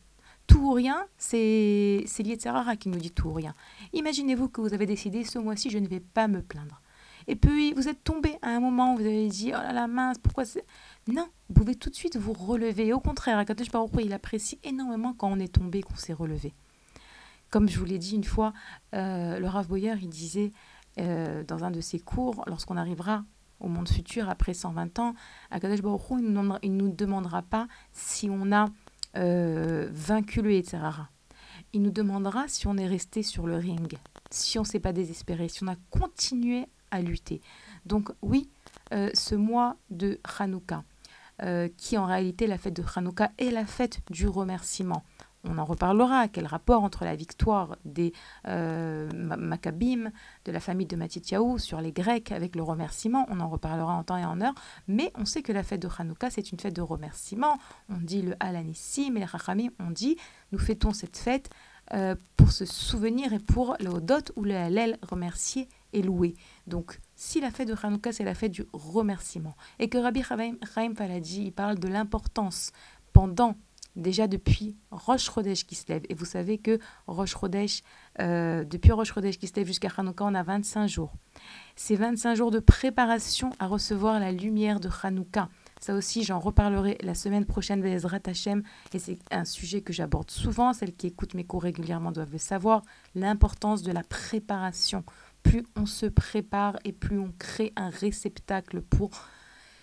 Tout 0.53 0.69
ou 0.69 0.73
rien, 0.73 1.07
c'est 1.17 2.05
l'Yetzirara 2.19 2.77
qui 2.77 2.91
nous 2.91 2.99
dit 2.99 3.11
tout 3.11 3.29
ou 3.29 3.33
rien. 3.33 3.55
Imaginez-vous 3.95 4.51
que 4.51 4.61
vous 4.61 4.75
avez 4.75 4.85
décidé 4.85 5.25
ce 5.25 5.39
mois-ci, 5.39 5.71
je 5.71 5.79
ne 5.79 5.89
vais 5.89 6.01
pas 6.01 6.29
me 6.29 6.43
plaindre. 6.43 6.83
Et 7.27 7.37
puis, 7.37 7.73
vous 7.73 7.89
êtes 7.89 8.05
tombé 8.05 8.37
à 8.43 8.51
un 8.51 8.61
moment 8.61 8.93
où 8.93 8.99
vous 8.99 9.07
avez 9.07 9.29
dit, 9.29 9.49
oh 9.49 9.63
là 9.63 9.73
là, 9.73 9.87
mince, 9.87 10.19
pourquoi 10.19 10.45
c'est... 10.45 10.67
Non, 11.09 11.27
vous 11.49 11.55
pouvez 11.55 11.75
tout 11.75 11.89
de 11.89 11.95
suite 11.95 12.19
vous 12.19 12.35
relever. 12.35 12.93
Au 12.93 13.01
contraire, 13.01 13.39
Akadosh 13.39 13.71
Baruch 13.71 13.93
il 14.05 14.13
apprécie 14.13 14.59
énormément 14.63 15.15
quand 15.15 15.33
on 15.33 15.39
est 15.39 15.55
tombé, 15.55 15.81
qu'on 15.81 15.97
s'est 15.97 16.13
relevé. 16.13 16.53
Comme 17.49 17.67
je 17.71 17.79
vous 17.79 17.87
l'ai 17.87 17.99
dit 17.99 18.15
une 18.15 18.25
fois, 18.25 18.53
euh, 18.93 19.39
le 19.39 19.47
Rav 19.47 19.69
Boyer, 19.69 19.95
il 20.03 20.11
disait 20.11 20.53
euh, 20.99 21.45
dans 21.45 21.65
un 21.65 21.71
de 21.71 21.81
ses 21.81 21.99
cours, 21.99 22.45
lorsqu'on 22.47 22.77
arrivera 22.77 23.25
au 23.59 23.69
monde 23.69 23.89
futur 23.89 24.29
après 24.29 24.53
120 24.53 24.99
ans, 24.99 25.15
Akadosh 25.51 25.81
Baruch 25.81 26.03
il 26.21 26.31
ne 26.31 26.69
nous 26.69 26.91
demandera 26.91 27.41
pas 27.41 27.69
si 27.93 28.29
on 28.29 28.53
a 28.53 28.67
euh, 29.17 29.89
vaincu 29.93 30.43
le 30.43 30.53
Yetzirara. 30.53 31.09
Il 31.73 31.83
nous 31.83 31.91
demandera 31.91 32.49
si 32.49 32.67
on 32.67 32.77
est 32.77 32.87
resté 32.87 33.23
sur 33.23 33.47
le 33.47 33.57
ring, 33.57 33.97
si 34.31 34.59
on 34.59 34.65
s'est 34.65 34.81
pas 34.81 34.93
désespéré, 34.93 35.49
si 35.49 35.63
on 35.63 35.69
a 35.69 35.77
continué 35.91 36.67
à 36.91 37.01
lutter. 37.01 37.41
Donc 37.87 38.11
oui, 38.21 38.51
euh, 38.93 39.11
ce 39.15 39.35
mois 39.35 39.77
de 39.91 40.21
Hanouka, 40.39 40.85
euh, 41.43 41.69
qui 41.77 41.97
en 41.97 42.05
réalité 42.05 42.47
la 42.47 42.59
fête 42.59 42.75
de 42.75 42.85
Hanouka 42.95 43.33
est 43.39 43.51
la 43.51 43.65
fête 43.65 44.01
du 44.11 44.29
remerciement. 44.29 45.03
On 45.45 45.59
en 45.59 45.65
reparlera. 45.65 46.29
Quel 46.29 46.47
rapport 46.47 46.85
entre 46.85 47.05
la 47.05 47.17
victoire 47.17 47.77
des 47.85 48.13
euh, 48.47 49.11
Ma- 49.15 49.37
Maccabim, 49.37 50.11
de 50.45 50.53
la 50.53 50.61
famille 50.61 50.87
de 50.87 50.97
Matityahu 50.97 51.59
sur 51.59 51.81
les 51.81 51.93
Grecs 51.93 52.31
avec 52.33 52.55
le 52.55 52.63
remerciement? 52.63 53.27
On 53.29 53.41
en 53.41 53.49
reparlera 53.49 53.93
en 53.95 54.05
temps 54.05 54.17
et 54.17 54.25
en 54.25 54.41
heure. 54.41 54.55
Mais 54.87 55.13
on 55.17 55.25
sait 55.25 55.43
que 55.43 55.53
la 55.53 55.63
fête 55.63 55.83
de 55.83 55.89
Hanouka, 55.99 56.31
c'est 56.31 56.53
une 56.53 56.61
fête 56.61 56.77
de 56.77 56.83
remerciement. 56.83 57.59
On 57.89 57.99
dit 57.99 58.23
le 58.23 58.35
Alanissim 58.41 59.17
et 59.17 59.21
le 59.21 59.27
Rachamim, 59.27 59.71
on 59.81 59.91
dit 59.91 60.17
nous 60.53 60.59
fêtons 60.59 60.93
cette 60.93 61.17
fête 61.17 61.51
euh, 61.93 62.15
pour 62.37 62.53
se 62.53 62.65
souvenir 62.65 63.33
et 63.33 63.41
pour 63.41 63.77
le 63.81 63.89
Hodot 63.89 64.33
ou 64.37 64.45
le 64.45 64.55
Hallel, 64.55 64.99
remercier 65.03 65.69
et 65.93 66.03
louer. 66.03 66.35
Donc, 66.67 67.01
si 67.17 67.41
la 67.41 67.51
fête 67.51 67.69
de 67.69 67.75
Hanouka, 67.83 68.13
c'est 68.13 68.25
la 68.25 68.35
fête 68.35 68.53
du 68.53 68.65
remerciement, 68.73 69.57
et 69.79 69.89
que 69.89 69.99
Rabbi 69.99 70.23
Chaim 70.23 70.95
Faladi, 70.97 71.47
il 71.47 71.53
parle 71.53 71.79
de 71.79 71.89
l'importance 71.89 72.71
pendant 73.13 73.57
déjà 73.97 74.27
depuis 74.27 74.77
Rosh 74.91 75.31
Chodesh 75.31 75.67
qui 75.67 75.75
se 75.75 75.89
lève. 75.89 76.03
Et 76.09 76.15
vous 76.15 76.25
savez 76.25 76.59
que 76.59 76.79
Rosh 77.07 77.37
Chodesh, 77.37 77.83
euh, 78.21 78.65
depuis 78.65 78.93
Rosh 78.93 79.13
Chodesh 79.13 79.39
qui 79.39 79.47
se 79.47 79.55
lève 79.55 79.67
jusqu'à 79.67 79.89
Hanouka, 79.97 80.25
on 80.25 80.35
a 80.35 80.43
25 80.43 80.87
jours. 80.87 81.13
C'est 81.77 81.97
25 81.97 82.35
jours 82.35 82.51
de 82.51 82.59
préparation 82.59 83.51
à 83.59 83.67
recevoir 83.67 84.21
la 84.21 84.33
lumière 84.33 84.81
de 84.81 84.89
Hanouka. 85.03 85.49
Ça 85.81 85.95
aussi, 85.95 86.23
j'en 86.23 86.39
reparlerai 86.39 86.99
la 87.03 87.15
semaine 87.15 87.45
prochaine, 87.45 87.83
Bezrat 87.83 88.21
Hashem, 88.27 88.63
et 88.95 88.99
c'est 88.99 89.19
un 89.33 89.45
sujet 89.45 89.81
que 89.81 89.93
j'aborde 89.93 90.31
souvent. 90.31 90.73
Celles 90.73 90.95
qui 90.95 91.09
écoutent 91.09 91.35
mes 91.35 91.45
cours 91.45 91.63
régulièrement 91.63 92.13
doivent 92.13 92.33
le 92.33 92.39
savoir, 92.39 92.83
l'importance 93.15 93.83
de 93.83 93.91
la 93.91 94.05
préparation. 94.05 95.05
Plus 95.43 95.65
on 95.75 95.87
se 95.87 96.07
prépare 96.07 96.79
et 96.85 96.93
plus 96.93 97.19
on 97.19 97.33
crée 97.37 97.73
un 97.75 97.91
réceptacle 97.91 98.81
pour 98.81 99.11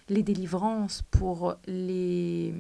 les 0.07 0.23
délivrances, 0.23 1.01
pour 1.11 1.55
les, 1.67 2.53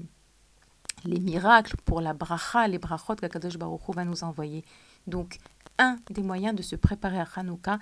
les 1.05 1.19
miracles, 1.19 1.75
pour 1.85 2.01
la 2.01 2.13
bracha, 2.13 2.67
les 2.67 2.79
brachot 2.79 3.15
qu'Akadosh 3.15 3.57
Baruch 3.57 3.87
Hu 3.87 3.93
va 3.93 4.05
nous 4.05 4.23
envoyer. 4.23 4.63
Donc, 5.07 5.37
un 5.77 5.97
des 6.09 6.23
moyens 6.23 6.55
de 6.55 6.61
se 6.61 6.75
préparer 6.75 7.19
à 7.19 7.27
Hanouka 7.35 7.79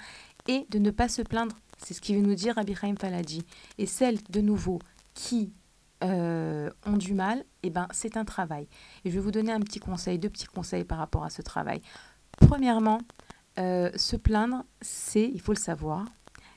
et 0.47 0.65
de 0.69 0.79
ne 0.79 0.91
pas 0.91 1.09
se 1.09 1.21
plaindre. 1.21 1.55
C'est 1.77 1.93
ce 1.93 2.01
qu'il 2.01 2.15
veut 2.15 2.21
nous 2.21 2.35
dire 2.35 2.55
Rabbi 2.55 2.75
Chaim 2.75 2.95
Faladi. 2.99 3.43
Et 3.77 3.85
celles, 3.85 4.19
de 4.29 4.41
nouveau, 4.41 4.79
qui 5.13 5.51
euh, 6.03 6.69
ont 6.85 6.97
du 6.97 7.13
mal, 7.13 7.43
eh 7.63 7.71
ben, 7.71 7.87
c'est 7.91 8.17
un 8.17 8.25
travail. 8.25 8.67
Et 9.03 9.09
je 9.09 9.15
vais 9.15 9.21
vous 9.21 9.31
donner 9.31 9.51
un 9.51 9.59
petit 9.59 9.79
conseil, 9.79 10.19
deux 10.19 10.29
petits 10.29 10.45
conseils 10.45 10.83
par 10.83 10.99
rapport 10.99 11.23
à 11.23 11.29
ce 11.29 11.41
travail. 11.41 11.81
Premièrement, 12.37 12.99
euh, 13.57 13.89
se 13.95 14.15
plaindre, 14.15 14.63
c'est, 14.81 15.27
il 15.27 15.41
faut 15.41 15.53
le 15.53 15.59
savoir, 15.59 16.05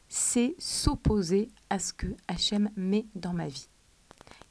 c'est 0.08 0.54
s'opposer 0.58 1.48
à 1.70 1.78
ce 1.78 1.94
que 1.94 2.08
Hachem 2.28 2.68
met 2.76 3.06
dans 3.14 3.32
ma 3.32 3.48
vie. 3.48 3.69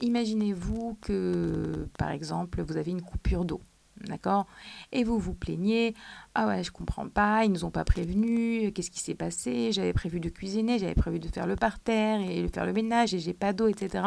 Imaginez-vous 0.01 0.97
que, 1.01 1.87
par 1.97 2.09
exemple, 2.11 2.61
vous 2.61 2.77
avez 2.77 2.91
une 2.91 3.01
coupure 3.01 3.45
d'eau. 3.45 3.61
D'accord? 4.07 4.47
Et 4.93 5.03
vous 5.03 5.19
vous 5.19 5.33
plaignez, 5.33 5.93
ah 6.33 6.47
ouais, 6.47 6.63
je 6.63 6.71
comprends 6.71 7.09
pas, 7.09 7.43
ils 7.43 7.51
nous 7.51 7.65
ont 7.65 7.71
pas 7.71 7.83
prévenu, 7.83 8.71
qu'est-ce 8.71 8.91
qui 8.91 9.01
s'est 9.01 9.13
passé? 9.13 9.73
J'avais 9.73 9.91
prévu 9.91 10.21
de 10.21 10.29
cuisiner, 10.29 10.79
j'avais 10.79 10.95
prévu 10.95 11.19
de 11.19 11.27
faire 11.27 11.45
le 11.45 11.57
parterre 11.57 12.21
et 12.21 12.43
de 12.43 12.47
faire 12.47 12.65
le 12.65 12.71
ménage 12.71 13.13
et 13.13 13.19
j'ai 13.19 13.33
pas 13.33 13.51
d'eau, 13.51 13.67
etc. 13.67 14.05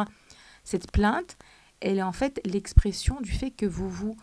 Cette 0.65 0.91
plainte, 0.91 1.37
elle 1.81 1.99
est 1.99 2.03
en 2.03 2.13
fait 2.13 2.41
l'expression 2.47 3.21
du 3.21 3.33
fait 3.33 3.51
que 3.51 3.67
vous 3.67 3.91
vous 3.91 4.17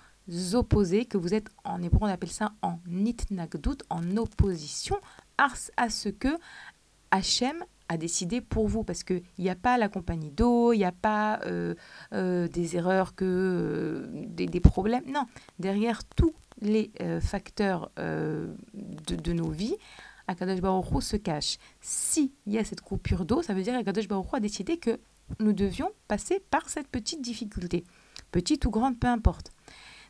opposez, 0.56 1.06
que 1.06 1.20
vous 1.20 1.36
êtes 1.36 1.50
en 1.64 1.84
hébreu, 1.84 2.08
on 2.08 2.12
appelle 2.12 2.32
ça 2.32 2.54
en 2.64 2.80
nitnagdout, 2.88 3.84
en 3.92 4.18
opposition 4.18 4.98
à 5.38 5.90
ce 5.90 6.10
que 6.10 6.30
Hachem 7.12 7.64
a 7.90 7.98
décidé 7.98 8.40
pour 8.40 8.68
vous 8.68 8.84
parce 8.84 9.04
qu'il 9.04 9.24
n'y 9.40 9.50
a 9.50 9.56
pas 9.56 9.78
la 9.78 9.90
compagnie 9.90 10.30
d'eau, 10.30 10.72
il 10.74 10.78
n'y 10.78 10.86
a 10.86 10.92
pas 10.92 11.40
euh, 11.46 11.74
euh, 12.14 12.48
des 12.48 12.78
erreurs, 12.78 13.16
que 13.16 13.26
euh, 13.26 14.08
des, 14.28 14.60
problèmes. 14.60 15.04
Non, 15.12 15.26
derrière 15.58 16.04
tous 16.04 16.34
les 16.62 16.92
facteurs 17.22 17.90
de, 17.98 19.34
nos 19.34 19.50
vies, 19.50 19.76
Akadosh 20.28 20.62
Baruch 20.62 21.02
se 21.02 21.18
cache. 21.18 21.58
S'il 21.82 22.30
y 22.46 22.58
a 22.58 22.64
cette 22.64 22.82
coupure 22.82 23.26
d'eau, 23.26 23.42
ça 23.42 23.54
veut 23.54 23.64
dire 23.64 23.74
qu'Akadosh 23.74 24.08
Baruch 24.08 24.34
a 24.34 24.40
décidé 24.40 24.78
que 24.78 25.00
nous 25.40 25.54
devions 25.54 25.90
passer 26.08 26.44
par 26.52 26.70
cette 26.70 26.88
petite 26.88 27.22
difficulté. 27.22 27.84
Petite 28.32 28.66
ou 28.66 28.72
grande, 28.72 29.00
peu 29.00 29.08
importe. 29.08 29.52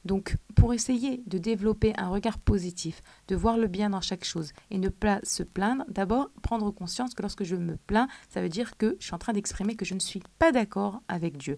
Donc, 0.05 0.37
pour 0.55 0.73
essayer 0.73 1.21
de 1.27 1.37
développer 1.37 1.93
un 1.97 2.09
regard 2.09 2.37
positif, 2.37 3.01
de 3.27 3.35
voir 3.35 3.57
le 3.57 3.67
bien 3.67 3.89
dans 3.89 4.01
chaque 4.01 4.23
chose 4.23 4.51
et 4.71 4.77
ne 4.77 4.89
pas 4.89 5.19
se 5.23 5.43
plaindre, 5.43 5.83
d'abord 5.89 6.29
prendre 6.41 6.71
conscience 6.71 7.13
que 7.13 7.21
lorsque 7.21 7.43
je 7.43 7.55
me 7.55 7.75
plains, 7.75 8.07
ça 8.29 8.41
veut 8.41 8.49
dire 8.49 8.77
que 8.77 8.95
je 8.99 9.05
suis 9.05 9.13
en 9.13 9.19
train 9.19 9.33
d'exprimer 9.33 9.75
que 9.75 9.85
je 9.85 9.93
ne 9.93 9.99
suis 9.99 10.21
pas 10.37 10.51
d'accord 10.51 11.01
avec 11.07 11.37
Dieu. 11.37 11.57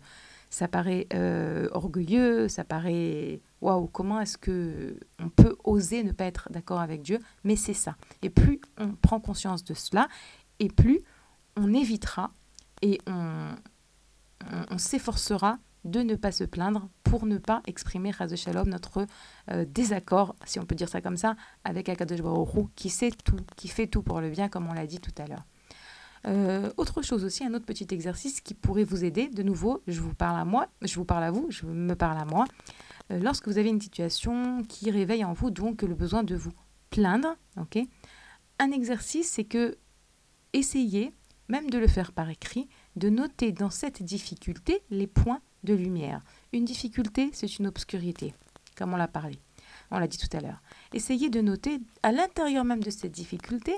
Ça 0.49 0.67
paraît 0.67 1.07
euh, 1.13 1.69
orgueilleux, 1.71 2.49
ça 2.49 2.63
paraît 2.63 3.41
waouh, 3.61 3.87
comment 3.87 4.19
est-ce 4.19 4.37
que 4.37 4.97
on 5.19 5.29
peut 5.29 5.55
oser 5.63 6.03
ne 6.03 6.11
pas 6.11 6.25
être 6.25 6.49
d'accord 6.51 6.81
avec 6.81 7.03
Dieu? 7.03 7.19
Mais 7.43 7.55
c'est 7.55 7.73
ça. 7.73 7.95
Et 8.21 8.29
plus 8.29 8.59
on 8.77 8.89
prend 8.89 9.19
conscience 9.19 9.63
de 9.63 9.73
cela, 9.73 10.09
et 10.59 10.67
plus 10.67 10.99
on 11.55 11.73
évitera 11.73 12.31
et 12.81 12.99
on, 13.07 13.55
on 14.69 14.77
s'efforcera 14.77 15.57
de 15.83 16.01
ne 16.01 16.15
pas 16.15 16.31
se 16.31 16.43
plaindre 16.43 16.89
pour 17.03 17.25
ne 17.25 17.37
pas 17.37 17.61
exprimer, 17.65 18.11
Raz 18.11 18.35
Shalom, 18.35 18.69
notre 18.69 19.05
euh, 19.49 19.65
désaccord, 19.67 20.35
si 20.45 20.59
on 20.59 20.65
peut 20.65 20.75
dire 20.75 20.89
ça 20.89 21.01
comme 21.01 21.17
ça, 21.17 21.35
avec 21.63 21.89
Akadosh 21.89 22.21
Baruch 22.21 22.69
qui 22.75 22.89
sait 22.89 23.11
tout, 23.23 23.37
qui 23.55 23.67
fait 23.67 23.87
tout 23.87 24.03
pour 24.03 24.21
le 24.21 24.29
bien, 24.29 24.49
comme 24.49 24.67
on 24.67 24.73
l'a 24.73 24.87
dit 24.87 24.99
tout 24.99 25.13
à 25.17 25.27
l'heure. 25.27 25.45
Euh, 26.27 26.69
autre 26.77 27.01
chose 27.01 27.25
aussi, 27.25 27.43
un 27.43 27.53
autre 27.53 27.65
petit 27.65 27.87
exercice 27.89 28.41
qui 28.41 28.53
pourrait 28.53 28.83
vous 28.83 29.03
aider. 29.03 29.27
De 29.27 29.43
nouveau, 29.43 29.81
je 29.87 29.99
vous 30.01 30.13
parle 30.13 30.39
à 30.39 30.45
moi, 30.45 30.67
je 30.81 30.95
vous 30.95 31.05
parle 31.05 31.23
à 31.23 31.31
vous, 31.31 31.47
je 31.49 31.65
me 31.65 31.95
parle 31.95 32.17
à 32.17 32.25
moi. 32.25 32.45
Euh, 33.11 33.19
lorsque 33.19 33.47
vous 33.47 33.57
avez 33.57 33.69
une 33.69 33.81
situation 33.81 34.63
qui 34.63 34.91
réveille 34.91 35.25
en 35.25 35.33
vous 35.33 35.49
donc 35.49 35.81
le 35.81 35.95
besoin 35.95 36.23
de 36.23 36.35
vous 36.35 36.53
plaindre, 36.89 37.35
Un 38.59 38.71
exercice, 38.71 39.31
c'est 39.31 39.45
que 39.45 39.77
essayez, 40.53 41.13
même 41.47 41.69
de 41.69 41.79
le 41.79 41.87
faire 41.87 42.11
par 42.11 42.29
écrit, 42.29 42.69
de 42.95 43.09
noter 43.09 43.51
dans 43.51 43.69
cette 43.69 44.03
difficulté 44.03 44.83
les 44.89 45.07
points 45.07 45.41
de 45.63 45.73
lumière. 45.73 46.21
Une 46.53 46.65
difficulté, 46.65 47.29
c'est 47.33 47.59
une 47.59 47.67
obscurité, 47.67 48.33
comme 48.75 48.93
on 48.93 48.97
l'a 48.97 49.07
parlé. 49.07 49.39
On 49.91 49.99
l'a 49.99 50.07
dit 50.07 50.17
tout 50.17 50.35
à 50.35 50.39
l'heure. 50.39 50.61
Essayez 50.93 51.29
de 51.29 51.41
noter 51.41 51.79
à 52.03 52.11
l'intérieur 52.11 52.63
même 52.63 52.83
de 52.83 52.89
cette 52.89 53.11
difficulté, 53.11 53.73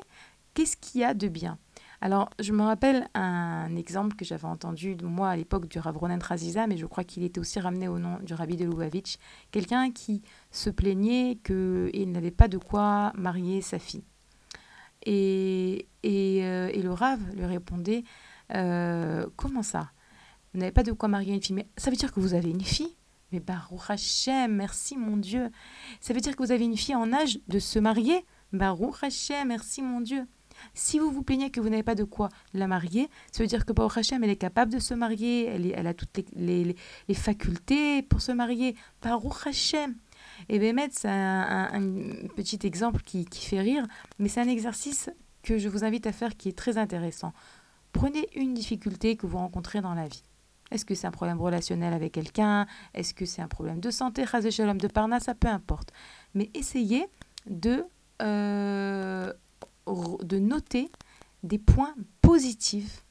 qu'est-ce 0.54 0.78
qu'il 0.78 1.02
y 1.02 1.04
a 1.04 1.14
de 1.14 1.28
bien. 1.28 1.58
Alors, 2.02 2.30
je 2.40 2.52
me 2.52 2.64
rappelle 2.64 3.08
un 3.14 3.76
exemple 3.78 4.18
que 4.18 4.26
j'avais 4.26 4.48
entendu, 4.48 4.98
moi, 5.02 5.30
à 5.30 5.36
l'époque 5.38 5.70
du 5.70 5.80
Rav 5.80 5.98
Ronen 5.98 6.20
Traziza, 6.20 6.68
mais 6.68 6.76
je 6.76 6.86
crois 6.86 7.06
qu'il 7.06 7.24
était 7.24 7.40
aussi 7.40 7.60
ramené 7.62 7.88
au 7.88 7.98
nom 7.98 8.20
du 8.22 8.34
Rabbi 8.34 8.58
de 8.58 8.66
Lubavitch. 8.66 9.16
Quelqu'un 9.52 9.90
qui 9.90 10.22
se 10.52 10.70
plaignait 10.70 11.40
qu'il 11.46 12.12
n'avait 12.12 12.32
pas 12.32 12.50
de 12.50 12.58
quoi 12.58 13.14
marier 13.16 13.62
sa 13.62 13.80
fille. 13.80 14.04
Et, 15.06 15.88
et, 16.04 16.44
euh, 16.44 16.70
le 16.74 16.92
Rav 16.92 17.20
lui 17.36 17.46
répondait 17.46 18.04
euh, 18.54 19.26
Comment 19.38 19.64
ça? 19.64 19.90
Vous 20.54 20.60
n'avez 20.60 20.72
pas 20.72 20.84
de 20.84 20.92
quoi 20.92 21.10
marier 21.10 21.34
une 21.34 21.42
fille. 21.42 21.56
Mais 21.56 21.68
ça 21.78 21.90
veut 21.90 21.96
dire 21.96 22.12
que 22.12 22.20
vous 22.20 22.34
avez 22.34 22.50
une 22.50 22.64
fille 22.64 22.96
Mais 23.32 23.40
Baruch 23.40 23.90
Hashem, 23.90 24.54
merci 24.54 24.98
mon 24.98 25.18
Dieu. 25.18 25.50
Ça 26.00 26.14
veut 26.14 26.22
dire 26.22 26.36
que 26.36 26.44
vous 26.44 26.52
avez 26.52 26.66
une 26.66 26.78
fille 26.78 26.96
en 26.96 27.12
âge 27.12 27.40
de 27.48 27.60
se 27.60 27.80
marier 27.80 28.26
Baruch 28.52 29.04
Hashem, 29.04 29.48
merci 29.48 29.82
mon 29.82 30.02
Dieu. 30.02 30.28
Si 30.76 31.00
vous 31.00 31.10
vous 31.10 31.24
plaignez 31.24 31.50
que 31.50 31.60
vous 31.60 31.70
n'avez 31.70 31.84
pas 31.84 31.96
de 31.96 32.04
quoi 32.04 32.30
la 32.54 32.68
marier, 32.68 33.10
ça 33.32 33.42
veut 33.42 33.48
dire 33.48 33.66
que 33.66 33.74
Baruch 33.74 33.98
Hashem, 33.98 34.24
elle 34.24 34.30
est 34.30 34.36
capable 34.36 34.72
de 34.72 34.80
se 34.80 34.94
marier, 34.94 35.48
elle, 35.48 35.74
elle 35.76 35.88
a 35.88 35.96
toutes 35.96 36.20
les, 36.34 36.76
les, 37.08 37.14
facultés 37.16 38.04
pour 38.04 38.22
se 38.22 38.32
marier. 38.32 38.76
Baruch 39.02 39.48
Hashem. 39.48 39.96
Et 40.50 40.60
Bémet, 40.60 40.90
c'est 40.92 41.10
un, 41.10 41.82
petit 42.36 42.60
exemple 42.64 43.02
qui, 43.02 43.26
qui 43.26 43.46
fait 43.46 43.62
rire, 43.62 43.86
mais 44.20 44.30
c'est 44.30 44.42
un 44.42 44.48
exercice 44.48 45.10
que 45.42 45.58
je 45.58 45.70
vous 45.70 45.84
invite 45.84 46.08
à 46.08 46.12
faire 46.12 46.38
qui 46.38 46.50
est 46.50 46.58
très 46.58 46.78
intéressant. 46.78 47.34
Prenez 47.92 48.28
une 48.36 48.54
difficulté 48.54 49.16
que 49.18 49.28
vous 49.28 49.38
rencontrez 49.38 49.82
dans 49.82 49.94
la 49.94 50.08
vie. 50.08 50.24
Est-ce 50.74 50.86
que 50.86 50.96
c'est 50.96 51.06
un 51.06 51.12
problème 51.12 51.40
relationnel 51.40 51.94
avec 51.94 52.14
quelqu'un? 52.14 52.66
Est-ce 52.96 53.14
que 53.14 53.26
c'est 53.26 53.44
un 53.44 53.48
problème 53.48 53.80
de 53.80 53.92
santé? 53.92 54.26
Shalom 54.26 54.80
de 54.80 54.88
Parna, 54.88 55.20
ça 55.20 55.36
peu 55.36 55.48
importe. 55.48 55.94
Mais 56.34 56.50
essayez 56.56 57.06
de, 57.46 57.86
euh, 58.24 59.32
noter 60.40 60.90
des 61.44 61.60
points 61.60 61.94
positifs 62.22 63.06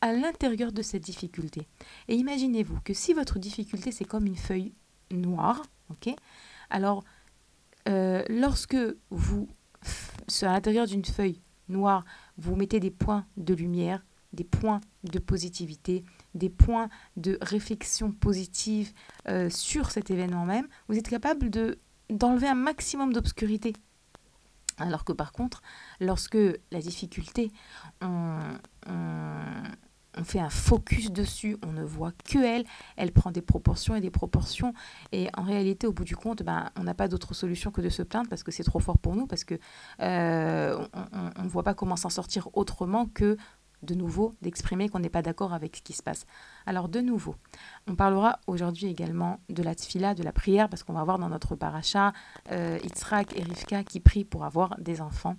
à 0.00 0.12
l'intérieur 0.12 0.72
de 0.72 0.82
cette 0.82 1.02
difficulté. 1.02 1.66
Et 2.08 2.14
imaginez-vous 2.16 2.80
que 2.84 2.94
si 2.94 3.14
votre 3.14 3.38
difficulté, 3.38 3.90
c'est 3.90 4.04
comme 4.04 4.26
une 4.26 4.36
feuille 4.36 4.74
noire, 5.10 5.62
alors 6.70 7.04
euh, 7.88 8.22
lorsque 8.28 8.76
vous, 9.10 9.48
à 10.42 10.46
l'intérieur 10.46 10.86
d'une 10.86 11.04
feuille 11.04 11.40
noire, 11.68 12.04
vous 12.36 12.56
mettez 12.56 12.80
des 12.80 12.90
points 12.90 13.26
de 13.36 13.54
lumière, 13.54 14.04
des 14.32 14.44
points 14.44 14.80
de 15.04 15.18
positivité, 15.18 16.04
des 16.36 16.50
points 16.50 16.88
de 17.16 17.38
réflexion 17.40 18.12
positive 18.12 18.92
euh, 19.28 19.50
sur 19.50 19.90
cet 19.90 20.10
événement 20.10 20.44
même, 20.44 20.66
vous 20.88 20.96
êtes 20.96 21.08
capable 21.08 21.50
de 21.50 21.78
d'enlever 22.10 22.46
un 22.46 22.54
maximum 22.54 23.12
d'obscurité. 23.12 23.72
Alors 24.78 25.04
que 25.04 25.12
par 25.12 25.32
contre, 25.32 25.62
lorsque 26.00 26.38
la 26.70 26.80
difficulté, 26.80 27.50
on, 28.02 28.38
on, 28.86 30.24
fait 30.24 30.40
un 30.40 30.50
focus 30.50 31.10
dessus, 31.10 31.58
on 31.62 31.72
ne 31.72 31.82
voit 31.82 32.12
que 32.24 32.38
elle, 32.38 32.64
elle 32.96 33.12
prend 33.12 33.30
des 33.30 33.42
proportions 33.42 33.94
et 33.94 34.00
des 34.00 34.10
proportions, 34.10 34.72
et 35.12 35.28
en 35.36 35.42
réalité, 35.42 35.86
au 35.86 35.92
bout 35.92 36.04
du 36.04 36.16
compte, 36.16 36.42
ben, 36.42 36.70
on 36.76 36.84
n'a 36.84 36.94
pas 36.94 37.08
d'autre 37.08 37.34
solution 37.34 37.70
que 37.70 37.80
de 37.80 37.90
se 37.90 38.02
plaindre 38.02 38.28
parce 38.28 38.42
que 38.42 38.50
c'est 38.50 38.64
trop 38.64 38.78
fort 38.78 38.98
pour 38.98 39.14
nous, 39.14 39.26
parce 39.26 39.44
que 39.44 39.58
euh, 40.00 40.86
on 41.36 41.42
ne 41.42 41.48
voit 41.48 41.62
pas 41.64 41.74
comment 41.74 41.96
s'en 41.96 42.10
sortir 42.10 42.48
autrement 42.54 43.06
que 43.06 43.36
de 43.82 43.94
nouveau 43.94 44.34
d'exprimer 44.42 44.88
qu'on 44.88 44.98
n'est 44.98 45.08
pas 45.08 45.22
d'accord 45.22 45.52
avec 45.52 45.76
ce 45.76 45.82
qui 45.82 45.92
se 45.92 46.02
passe. 46.02 46.26
Alors 46.66 46.88
de 46.88 47.00
nouveau, 47.00 47.36
on 47.86 47.94
parlera 47.94 48.40
aujourd'hui 48.46 48.86
également 48.88 49.40
de 49.48 49.62
la 49.62 49.74
tfila, 49.74 50.14
de 50.14 50.22
la 50.22 50.32
prière, 50.32 50.68
parce 50.68 50.82
qu'on 50.82 50.92
va 50.92 51.04
voir 51.04 51.18
dans 51.18 51.28
notre 51.28 51.54
paracha 51.54 52.12
euh, 52.50 52.78
et 53.34 53.42
Rivka 53.42 53.84
qui 53.84 54.00
prient 54.00 54.24
pour 54.24 54.44
avoir 54.44 54.76
des 54.78 55.00
enfants. 55.00 55.36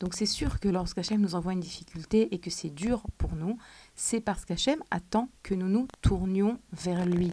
Donc 0.00 0.14
c'est 0.14 0.26
sûr 0.26 0.60
que 0.60 0.68
lorsqu'Hachem 0.68 1.20
nous 1.20 1.34
envoie 1.34 1.52
une 1.52 1.60
difficulté 1.60 2.34
et 2.34 2.38
que 2.38 2.50
c'est 2.50 2.70
dur 2.70 3.02
pour 3.18 3.34
nous, 3.34 3.58
c'est 3.94 4.20
parce 4.20 4.44
qu'Hachem 4.44 4.82
attend 4.90 5.28
que 5.42 5.54
nous 5.54 5.68
nous 5.68 5.88
tournions 6.02 6.58
vers 6.72 7.06
lui. 7.06 7.32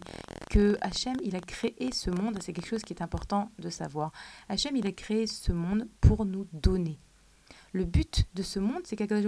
Que 0.50 0.76
Hachem, 0.80 1.16
il 1.22 1.36
a 1.36 1.40
créé 1.40 1.90
ce 1.92 2.10
monde, 2.10 2.38
c'est 2.40 2.52
quelque 2.52 2.68
chose 2.68 2.82
qui 2.82 2.92
est 2.92 3.02
important 3.02 3.50
de 3.58 3.70
savoir. 3.70 4.12
Hachem, 4.48 4.76
il 4.76 4.86
a 4.86 4.92
créé 4.92 5.26
ce 5.26 5.52
monde 5.52 5.88
pour 6.00 6.24
nous 6.24 6.46
donner. 6.52 6.98
Le 7.74 7.84
but 7.84 8.24
de 8.36 8.44
ce 8.44 8.60
monde, 8.60 8.82
c'est 8.84 8.94
qu'Akadosh 8.94 9.26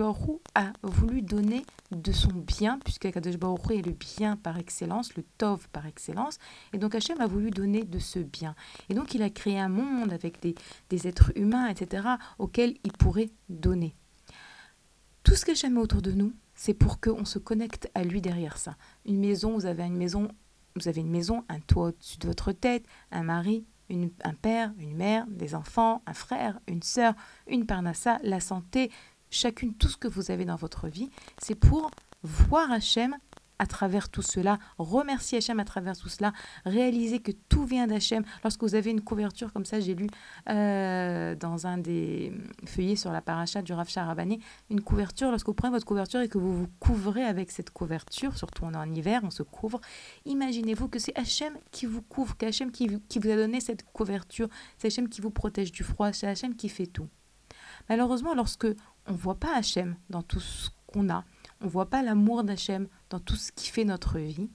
a 0.54 0.72
voulu 0.84 1.20
donner 1.20 1.66
de 1.90 2.12
son 2.12 2.28
bien, 2.28 2.78
puisque 2.78 3.08
Baruch 3.38 3.72
est 3.72 3.84
le 3.84 3.90
bien 3.90 4.36
par 4.36 4.56
excellence, 4.56 5.16
le 5.16 5.24
Tov 5.36 5.68
par 5.70 5.84
excellence, 5.84 6.38
et 6.72 6.78
donc 6.78 6.94
Hachem 6.94 7.20
a 7.20 7.26
voulu 7.26 7.50
donner 7.50 7.82
de 7.82 7.98
ce 7.98 8.20
bien. 8.20 8.54
Et 8.88 8.94
donc 8.94 9.14
il 9.14 9.22
a 9.24 9.30
créé 9.30 9.58
un 9.58 9.68
monde 9.68 10.12
avec 10.12 10.40
des, 10.40 10.54
des 10.90 11.08
êtres 11.08 11.32
humains, 11.34 11.66
etc., 11.66 12.06
auxquels 12.38 12.76
il 12.84 12.92
pourrait 12.92 13.30
donner. 13.48 13.96
Tout 15.24 15.34
ce 15.34 15.44
qu'Hachem 15.44 15.74
met 15.74 15.80
autour 15.80 16.00
de 16.00 16.12
nous, 16.12 16.32
c'est 16.54 16.74
pour 16.74 17.00
qu'on 17.00 17.24
se 17.24 17.40
connecte 17.40 17.90
à 17.96 18.04
lui 18.04 18.20
derrière 18.20 18.58
ça. 18.58 18.76
Une 19.06 19.18
maison, 19.18 19.54
vous 19.54 19.66
avez 19.66 19.82
une 19.82 19.96
maison, 19.96 20.28
vous 20.76 20.86
avez 20.86 21.00
une 21.00 21.10
maison, 21.10 21.44
un 21.48 21.58
toit 21.58 21.88
au-dessus 21.88 22.18
de 22.18 22.28
votre 22.28 22.52
tête, 22.52 22.86
un 23.10 23.24
mari, 23.24 23.64
un 23.90 24.34
père, 24.34 24.72
une 24.78 24.96
mère, 24.96 25.26
des 25.28 25.54
enfants, 25.54 26.02
un 26.06 26.14
frère, 26.14 26.58
une 26.66 26.82
sœur, 26.82 27.14
une 27.46 27.66
parnassa, 27.66 28.18
la 28.22 28.40
santé, 28.40 28.90
chacune, 29.30 29.74
tout 29.74 29.88
ce 29.88 29.96
que 29.96 30.08
vous 30.08 30.30
avez 30.30 30.44
dans 30.44 30.56
votre 30.56 30.88
vie, 30.88 31.10
c'est 31.38 31.54
pour 31.54 31.90
voir 32.22 32.70
Hachem 32.72 33.16
à 33.58 33.66
travers 33.66 34.08
tout 34.08 34.22
cela, 34.22 34.58
remercier 34.78 35.38
Hachem 35.38 35.60
à 35.60 35.64
travers 35.64 35.96
tout 35.96 36.08
cela, 36.08 36.32
réaliser 36.64 37.20
que 37.20 37.32
tout 37.48 37.64
vient 37.64 37.86
d'Hachem. 37.86 38.24
Lorsque 38.44 38.62
vous 38.62 38.74
avez 38.74 38.90
une 38.90 39.00
couverture 39.00 39.52
comme 39.52 39.64
ça, 39.64 39.80
j'ai 39.80 39.94
lu 39.94 40.08
euh, 40.48 41.34
dans 41.34 41.66
un 41.66 41.78
des 41.78 42.32
feuillets 42.66 42.96
sur 42.96 43.12
la 43.12 43.20
paracha 43.20 43.62
du 43.62 43.72
Rav 43.72 43.88
Charabani, 43.88 44.40
une 44.70 44.80
couverture, 44.80 45.30
lorsque 45.30 45.46
vous 45.46 45.54
prenez 45.54 45.72
votre 45.72 45.86
couverture 45.86 46.20
et 46.20 46.28
que 46.28 46.38
vous 46.38 46.56
vous 46.56 46.68
couvrez 46.80 47.24
avec 47.24 47.50
cette 47.50 47.70
couverture, 47.70 48.36
surtout 48.36 48.64
on 48.64 48.72
est 48.72 48.76
en 48.76 48.92
hiver, 48.92 49.20
on 49.24 49.30
se 49.30 49.42
couvre, 49.42 49.80
imaginez-vous 50.24 50.88
que 50.88 50.98
c'est 50.98 51.16
Hachem 51.18 51.54
qui 51.70 51.86
vous 51.86 52.02
couvre, 52.02 52.36
qu'Hachem 52.36 52.70
qui, 52.70 53.00
qui 53.08 53.18
vous 53.18 53.30
a 53.30 53.36
donné 53.36 53.60
cette 53.60 53.84
couverture, 53.92 54.48
c'est 54.78 54.88
Hachem 54.88 55.08
qui 55.08 55.20
vous 55.20 55.30
protège 55.30 55.72
du 55.72 55.82
froid, 55.82 56.12
c'est 56.12 56.26
Hachem 56.26 56.54
qui 56.54 56.68
fait 56.68 56.86
tout. 56.86 57.08
Malheureusement, 57.88 58.34
lorsque 58.34 58.66
on 59.06 59.12
ne 59.12 59.16
voit 59.16 59.36
pas 59.36 59.54
Hachem 59.56 59.96
dans 60.10 60.22
tout 60.22 60.40
ce 60.40 60.70
qu'on 60.86 61.08
a, 61.08 61.24
on 61.60 61.66
ne 61.66 61.70
voit 61.70 61.90
pas 61.90 62.02
l'amour 62.02 62.44
d'Hachem 62.44 62.88
dans 63.10 63.20
tout 63.20 63.36
ce 63.36 63.52
qui 63.52 63.68
fait 63.68 63.84
notre 63.84 64.18
vie. 64.18 64.50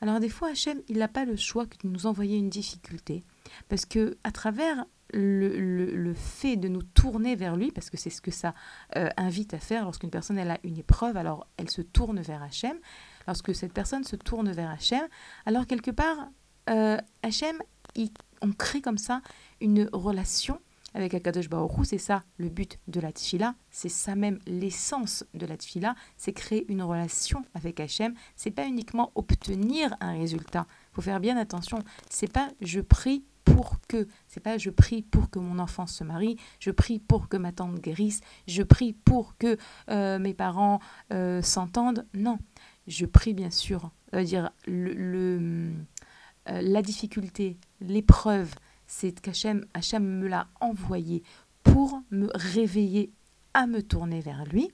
Alors 0.00 0.20
des 0.20 0.28
fois, 0.28 0.48
Hachem, 0.48 0.80
il 0.88 0.98
n'a 0.98 1.08
pas 1.08 1.24
le 1.24 1.36
choix 1.36 1.66
que 1.66 1.76
de 1.82 1.88
nous 1.88 2.06
envoyer 2.06 2.36
une 2.36 2.50
difficulté, 2.50 3.24
parce 3.68 3.84
que 3.84 4.16
à 4.24 4.32
travers 4.32 4.84
le, 5.14 6.14
fait 6.14 6.56
de 6.56 6.68
nous 6.68 6.82
tourner 6.82 7.36
vers 7.36 7.56
lui, 7.56 7.70
parce 7.70 7.90
que 7.90 7.96
c'est 7.96 8.10
ce 8.10 8.20
que 8.20 8.30
ça 8.30 8.54
euh, 8.96 9.08
invite 9.16 9.54
à 9.54 9.58
faire 9.58 9.84
lorsqu'une 9.84 10.10
personne 10.10 10.38
elle 10.38 10.50
a 10.50 10.58
une 10.64 10.78
épreuve, 10.78 11.16
alors 11.16 11.46
elle 11.56 11.70
se 11.70 11.82
tourne 11.82 12.20
vers 12.20 12.42
Hachem. 12.42 12.76
Lorsque 13.26 13.54
cette 13.54 13.72
personne 13.72 14.04
se 14.04 14.16
tourne 14.16 14.50
vers 14.50 14.70
Hachem, 14.70 15.06
alors 15.46 15.66
quelque 15.66 15.90
part, 15.90 16.28
euh, 16.70 16.98
Hachem, 17.22 17.58
on 18.40 18.52
crée 18.52 18.80
comme 18.80 18.98
ça 18.98 19.22
une 19.60 19.88
relation 19.92 20.60
avec 20.94 21.14
Akadosh 21.14 21.48
Baruch 21.48 21.84
c'est 21.84 21.98
ça 21.98 22.22
le 22.38 22.48
but 22.48 22.78
de 22.88 23.00
la 23.00 23.12
tfila, 23.12 23.54
c'est 23.70 23.88
ça 23.88 24.14
même 24.14 24.38
l'essence 24.46 25.24
de 25.34 25.46
la 25.46 25.56
tfila, 25.56 25.94
c'est 26.16 26.32
créer 26.32 26.70
une 26.70 26.82
relation 26.82 27.44
avec 27.54 27.80
Hachem, 27.80 28.14
c'est 28.36 28.50
pas 28.50 28.66
uniquement 28.66 29.12
obtenir 29.14 29.94
un 30.00 30.12
résultat. 30.12 30.66
Faut 30.92 31.02
faire 31.02 31.20
bien 31.20 31.36
attention, 31.36 31.78
c'est 32.10 32.30
pas 32.30 32.50
je 32.60 32.80
prie 32.80 33.24
pour 33.44 33.80
que, 33.88 34.06
c'est 34.28 34.40
pas 34.40 34.58
je 34.58 34.70
prie 34.70 35.02
pour 35.02 35.30
que 35.30 35.38
mon 35.38 35.58
enfant 35.58 35.86
se 35.86 36.04
marie, 36.04 36.36
je 36.60 36.70
prie 36.70 36.98
pour 36.98 37.28
que 37.28 37.36
ma 37.36 37.52
tante 37.52 37.80
guérisse, 37.80 38.20
je 38.46 38.62
prie 38.62 38.92
pour 38.92 39.36
que 39.36 39.56
euh, 39.90 40.18
mes 40.18 40.34
parents 40.34 40.80
euh, 41.12 41.42
s'entendent. 41.42 42.06
Non, 42.14 42.38
je 42.86 43.06
prie 43.06 43.34
bien 43.34 43.50
sûr, 43.50 43.90
dire 44.12 44.50
le, 44.66 45.72
euh, 46.48 46.60
la 46.60 46.82
difficulté, 46.82 47.56
l'épreuve, 47.80 48.52
c'est 48.92 49.20
qu'Hachem 49.20 49.64
Hachem 49.72 50.04
me 50.04 50.28
l'a 50.28 50.48
envoyé 50.60 51.22
pour 51.62 52.02
me 52.10 52.28
réveiller 52.34 53.10
à 53.54 53.66
me 53.66 53.82
tourner 53.82 54.20
vers 54.20 54.44
lui, 54.44 54.70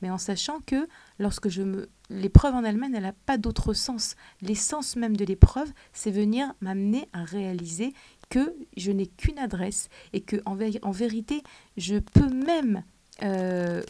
mais 0.00 0.10
en 0.10 0.16
sachant 0.16 0.60
que 0.60 0.88
lorsque 1.18 1.48
je 1.48 1.62
me... 1.62 1.88
L'épreuve 2.08 2.54
en 2.54 2.62
elle-même, 2.64 2.94
elle 2.94 3.02
n'a 3.02 3.12
pas 3.12 3.36
d'autre 3.36 3.74
sens. 3.74 4.14
L'essence 4.40 4.94
même 4.96 5.16
de 5.16 5.24
l'épreuve, 5.24 5.70
c'est 5.92 6.12
venir 6.12 6.54
m'amener 6.60 7.08
à 7.12 7.24
réaliser 7.24 7.92
que 8.30 8.54
je 8.76 8.92
n'ai 8.92 9.08
qu'une 9.08 9.38
adresse 9.38 9.88
et 10.12 10.20
que 10.20 10.36
en, 10.46 10.92
vérité, 10.92 11.42
je 11.76 11.98
peux 11.98 12.30
même 12.30 12.84
euh, 13.22 13.82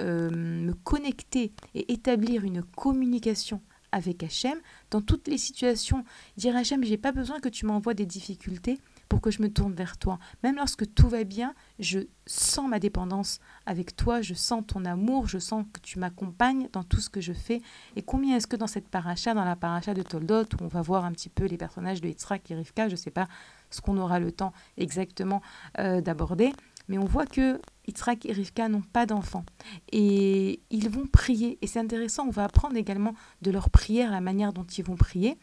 euh, 0.00 0.30
me 0.30 0.74
connecter 0.74 1.52
et 1.74 1.92
établir 1.92 2.44
une 2.44 2.62
communication 2.62 3.60
avec 3.90 4.22
Hachem 4.22 4.58
dans 4.90 5.00
toutes 5.00 5.28
les 5.28 5.38
situations. 5.38 6.04
Dire 6.36 6.54
Hachem, 6.54 6.84
j'ai 6.84 6.98
pas 6.98 7.12
besoin 7.12 7.40
que 7.40 7.48
tu 7.48 7.64
m'envoies 7.64 7.94
des 7.94 8.06
difficultés 8.06 8.78
pour 9.14 9.20
que 9.20 9.30
je 9.30 9.42
me 9.42 9.48
tourne 9.48 9.74
vers 9.74 9.96
toi. 9.96 10.18
Même 10.42 10.56
lorsque 10.56 10.92
tout 10.92 11.08
va 11.08 11.22
bien, 11.22 11.54
je 11.78 12.00
sens 12.26 12.68
ma 12.68 12.80
dépendance 12.80 13.38
avec 13.64 13.94
toi, 13.94 14.22
je 14.22 14.34
sens 14.34 14.64
ton 14.66 14.84
amour, 14.84 15.28
je 15.28 15.38
sens 15.38 15.64
que 15.72 15.78
tu 15.78 16.00
m'accompagnes 16.00 16.68
dans 16.72 16.82
tout 16.82 16.98
ce 16.98 17.08
que 17.08 17.20
je 17.20 17.32
fais. 17.32 17.62
Et 17.94 18.02
combien 18.02 18.34
est-ce 18.36 18.48
que 18.48 18.56
dans 18.56 18.66
cette 18.66 18.88
paracha, 18.88 19.32
dans 19.32 19.44
la 19.44 19.54
paracha 19.54 19.94
de 19.94 20.02
Toldot, 20.02 20.42
où 20.42 20.64
on 20.64 20.66
va 20.66 20.82
voir 20.82 21.04
un 21.04 21.12
petit 21.12 21.28
peu 21.28 21.44
les 21.44 21.56
personnages 21.56 22.00
de 22.00 22.08
Yitzhak 22.08 22.50
et 22.50 22.56
Rivka, 22.56 22.88
je 22.88 22.94
ne 22.94 22.96
sais 22.96 23.12
pas 23.12 23.28
ce 23.70 23.80
qu'on 23.80 23.98
aura 23.98 24.18
le 24.18 24.32
temps 24.32 24.52
exactement 24.78 25.42
euh, 25.78 26.00
d'aborder, 26.00 26.52
mais 26.88 26.98
on 26.98 27.04
voit 27.04 27.26
que 27.26 27.60
Yitzhak 27.86 28.26
et 28.26 28.32
Rivka 28.32 28.68
n'ont 28.68 28.82
pas 28.82 29.06
d'enfants. 29.06 29.44
Et 29.92 30.60
ils 30.70 30.90
vont 30.90 31.06
prier. 31.06 31.56
Et 31.62 31.68
c'est 31.68 31.78
intéressant, 31.78 32.26
on 32.26 32.30
va 32.30 32.42
apprendre 32.42 32.76
également 32.76 33.14
de 33.42 33.52
leur 33.52 33.70
prière, 33.70 34.10
la 34.10 34.20
manière 34.20 34.52
dont 34.52 34.64
ils 34.64 34.84
vont 34.84 34.96
prier 34.96 35.38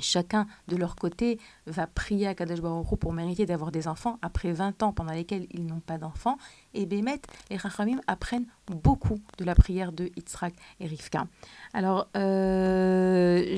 chacun 0.00 0.46
de 0.68 0.76
leur 0.76 0.96
côté 0.96 1.38
va 1.66 1.86
prier 1.86 2.26
à 2.26 2.34
Kadosh 2.34 2.60
Baruch 2.60 2.98
pour 2.98 3.12
mériter 3.12 3.46
d'avoir 3.46 3.70
des 3.70 3.88
enfants 3.88 4.18
après 4.22 4.52
20 4.52 4.82
ans 4.82 4.92
pendant 4.92 5.12
lesquels 5.12 5.46
ils 5.50 5.66
n'ont 5.66 5.80
pas 5.80 5.98
d'enfants. 5.98 6.38
Et 6.74 6.86
Bémet 6.86 7.20
et 7.50 7.56
Rachamim 7.56 8.00
apprennent 8.06 8.46
beaucoup 8.66 9.20
de 9.38 9.44
la 9.44 9.54
prière 9.54 9.92
de 9.92 10.10
Yitzhak 10.16 10.54
et 10.80 10.86
Rivka. 10.86 11.26
Alors, 11.72 12.08
euh, 12.16 13.56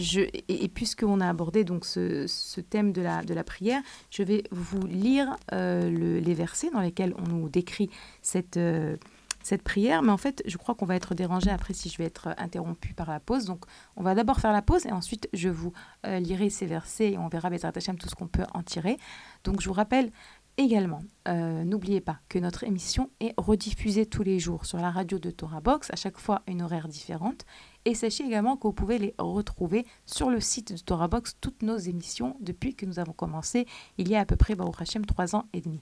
et, 0.49 0.69
puisqu'on 0.69 1.21
a 1.21 1.29
abordé 1.29 1.65
donc 1.65 1.85
ce, 1.85 2.61
thème 2.61 2.93
de 2.93 3.03
la, 3.03 3.23
de 3.23 3.35
la 3.35 3.45
prière, 3.45 3.83
je 4.11 4.23
vais 4.23 4.45
vous 4.51 4.87
lire 4.87 5.37
euh, 5.53 6.21
les 6.21 6.35
versets 6.35 6.71
dans 6.71 6.81
lesquels 6.81 7.15
on 7.19 7.29
nous 7.29 7.49
décrit 7.49 7.91
cette... 8.23 8.57
Euh, 8.57 8.97
cette 9.43 9.63
prière, 9.63 10.03
mais 10.03 10.13
en 10.13 10.17
fait, 10.17 10.43
je 10.47 10.57
crois 10.57 10.75
qu'on 10.75 10.87
va 10.87 10.97
être 10.97 11.15
dérangé 11.15 11.51
après 11.51 11.75
si 11.75 11.89
je 11.89 11.99
vais 11.99 12.05
être 12.05 12.35
interrompu 12.39 12.95
par 12.95 13.09
la 13.09 13.21
pause. 13.21 13.47
Donc, 13.47 13.65
on 13.97 14.03
va 14.03 14.15
d'abord 14.15 14.41
faire 14.41 14.53
la 14.53 14.63
pause 14.63 14.87
et 14.87 14.93
ensuite 14.93 15.29
je 15.33 15.49
vous 15.49 15.73
euh, 16.07 16.19
lirai 16.19 16.51
ces 16.51 16.67
versets 16.67 17.13
et 17.13 17.19
on 17.19 17.29
verra 17.29 17.51
Bezrat 17.51 17.73
Hashem 17.75 17.97
tout 17.97 18.09
ce 18.09 18.15
qu'on 18.15 18.29
peut 18.29 18.45
en 18.55 18.63
tirer. 18.63 18.99
Donc, 19.45 19.61
je 19.61 19.69
vous 19.69 19.75
rappelle 19.75 20.11
également, 20.57 21.03
euh, 21.29 21.65
n'oubliez 21.65 22.01
pas 22.01 22.19
que 22.29 22.39
notre 22.39 22.65
émission 22.65 23.11
est 23.21 23.33
rediffusée 23.37 24.07
tous 24.07 24.23
les 24.23 24.39
jours 24.39 24.67
sur 24.67 24.79
la 24.79 24.91
radio 24.91 25.19
de 25.19 25.31
Torah 25.31 25.61
Box, 25.61 25.91
à 25.91 25.97
chaque 25.97 26.19
fois 26.19 26.43
une 26.47 26.63
horaire 26.63 26.89
différente. 26.89 27.47
Et 27.87 27.95
sachez 27.95 28.25
également 28.25 28.57
que 28.57 28.67
vous 28.67 28.75
pouvez 28.75 28.99
les 28.99 29.15
retrouver 29.19 29.87
sur 30.05 30.29
le 30.29 30.41
site 30.41 30.75
de 30.75 30.79
Torah 30.79 31.09
Box, 31.09 31.37
toutes 31.41 31.63
nos 31.63 31.79
émissions 31.79 32.37
depuis 32.41 32.75
que 32.75 32.85
nous 32.85 32.99
avons 32.99 33.13
commencé 33.13 33.67
il 33.97 34.09
y 34.09 34.17
a 34.17 34.21
à 34.21 34.27
peu 34.27 34.37
près, 34.37 34.55
Baruch 34.55 34.83
Hashem, 34.83 35.07
trois 35.07 35.35
ans 35.35 35.47
et 35.55 35.61
demi. 35.61 35.81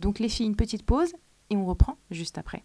Donc 0.00 0.18
les 0.18 0.28
filles, 0.28 0.46
une 0.46 0.56
petite 0.56 0.84
pause 0.84 1.14
et 1.50 1.56
on 1.56 1.64
reprend 1.64 1.96
juste 2.10 2.36
après. 2.36 2.64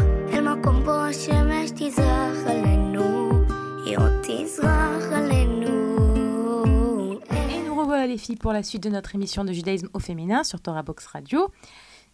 בוא 0.60 0.60
נברח 0.60 0.60
אל 0.60 0.60
מקום 0.60 0.84
בו 0.84 0.90
השמש 0.90 1.70
תזרח 1.70 2.46
עלינו, 2.46 3.30
היא 3.86 3.98
עוד 3.98 4.12
תזרח 4.22 5.12
עלינו. 5.12 5.66
Et 7.30 7.62
nous 7.66 7.74
revoilà 7.80 8.06
les 8.06 8.18
filles 8.18 8.36
pour 8.36 8.52
la 8.52 8.62
suite 8.62 8.82
de 8.82 8.90
notre 8.90 9.14
émission 9.14 9.44
de 9.44 9.52
judaïsme 9.52 9.88
au 9.94 9.98
féminin 9.98 10.44
sur 10.44 10.60
Torah 10.60 10.82
Box 10.82 11.06
Radio. 11.06 11.48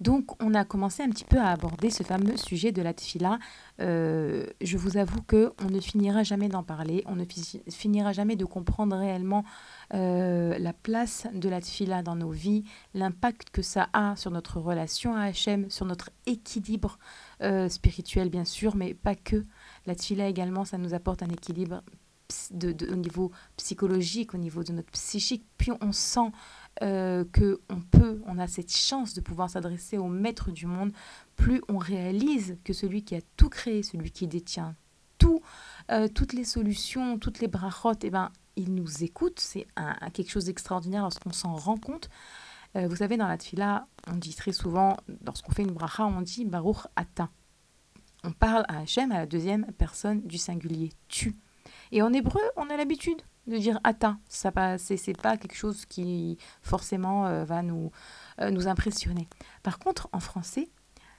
Donc, 0.00 0.24
on 0.42 0.54
a 0.54 0.64
commencé 0.64 1.02
un 1.04 1.10
petit 1.10 1.24
peu 1.24 1.38
à 1.38 1.48
aborder 1.50 1.88
ce 1.90 2.02
fameux 2.02 2.36
sujet 2.36 2.72
de 2.72 2.82
la 2.82 2.92
tfila. 2.92 3.38
Euh, 3.80 4.46
je 4.60 4.76
vous 4.76 4.96
avoue 4.96 5.22
que 5.22 5.52
on 5.64 5.70
ne 5.70 5.78
finira 5.80 6.24
jamais 6.24 6.48
d'en 6.48 6.64
parler, 6.64 7.04
on 7.06 7.14
ne 7.14 7.24
fi- 7.24 7.62
finira 7.70 8.12
jamais 8.12 8.34
de 8.34 8.44
comprendre 8.44 8.96
réellement 8.96 9.44
euh, 9.94 10.58
la 10.58 10.72
place 10.72 11.28
de 11.32 11.48
la 11.48 11.60
tfila 11.60 12.02
dans 12.02 12.16
nos 12.16 12.30
vies, 12.30 12.64
l'impact 12.94 13.50
que 13.50 13.62
ça 13.62 13.90
a 13.92 14.16
sur 14.16 14.32
notre 14.32 14.58
relation 14.58 15.14
à 15.14 15.22
Hachem, 15.22 15.70
sur 15.70 15.86
notre 15.86 16.10
équilibre 16.26 16.98
euh, 17.41 17.69
spirituel 17.69 18.29
bien 18.29 18.45
sûr, 18.45 18.75
mais 18.75 18.93
pas 18.93 19.15
que. 19.15 19.45
La 19.85 19.95
tfila 19.95 20.27
également, 20.27 20.65
ça 20.65 20.77
nous 20.77 20.93
apporte 20.93 21.23
un 21.23 21.29
équilibre 21.29 21.83
de- 22.51 22.91
au 22.91 22.95
niveau 22.95 23.31
psychologique, 23.55 24.33
au 24.33 24.37
niveau 24.37 24.63
de 24.63 24.73
notre 24.73 24.91
psychique. 24.91 25.45
Puis 25.57 25.71
on 25.81 25.91
sent 25.91 26.31
euh, 26.81 27.23
que 27.31 27.59
on 27.69 27.79
peut, 27.79 28.21
on 28.27 28.37
a 28.37 28.47
cette 28.47 28.75
chance 28.75 29.13
de 29.13 29.21
pouvoir 29.21 29.49
s'adresser 29.49 29.97
au 29.97 30.07
maître 30.07 30.51
du 30.51 30.65
monde, 30.65 30.91
plus 31.35 31.61
on 31.69 31.77
réalise 31.77 32.57
que 32.63 32.73
celui 32.73 33.03
qui 33.03 33.15
a 33.15 33.21
tout 33.35 33.49
créé, 33.49 33.81
celui 33.83 34.11
qui 34.11 34.27
détient 34.27 34.75
tout, 35.17 35.41
euh, 35.91 36.07
toutes 36.07 36.33
les 36.33 36.43
solutions, 36.43 37.17
toutes 37.17 37.39
les 37.39 37.47
brachot, 37.47 37.93
eh 38.03 38.09
ben, 38.09 38.31
il 38.55 38.73
nous 38.75 39.03
écoute. 39.03 39.39
C'est 39.39 39.67
quelque 40.13 40.29
chose 40.29 40.45
d'extraordinaire 40.45 41.03
lorsqu'on 41.03 41.31
s'en 41.33 41.55
rend 41.55 41.77
compte. 41.77 42.09
Euh, 42.77 42.87
vous 42.87 42.97
savez, 42.97 43.17
dans 43.17 43.27
la 43.27 43.37
tfila, 43.37 43.87
on 44.07 44.15
dit 44.15 44.35
très 44.35 44.51
souvent, 44.51 44.97
lorsqu'on 45.25 45.51
fait 45.51 45.63
une 45.63 45.71
bracha, 45.71 46.05
on 46.05 46.21
dit 46.21 46.45
Baruch 46.45 46.85
Ata. 46.95 47.29
On 48.23 48.31
parle 48.31 48.65
à 48.67 48.79
Hachem 48.79 49.11
à 49.11 49.19
la 49.19 49.25
deuxième 49.25 49.65
personne 49.77 50.21
du 50.21 50.37
singulier, 50.37 50.91
tu. 51.07 51.35
Et 51.91 52.01
en 52.01 52.13
hébreu, 52.13 52.41
on 52.55 52.69
a 52.69 52.77
l'habitude 52.77 53.21
de 53.47 53.57
dire 53.57 53.79
Ata. 53.83 54.17
Ça 54.27 54.51
c'est, 54.77 55.17
pas 55.19 55.37
quelque 55.37 55.55
chose 55.55 55.85
qui 55.85 56.37
forcément 56.61 57.25
euh, 57.25 57.45
va 57.45 57.63
nous, 57.63 57.91
euh, 58.41 58.51
nous 58.51 58.67
impressionner. 58.67 59.27
Par 59.63 59.79
contre, 59.79 60.09
en 60.11 60.19
français, 60.19 60.69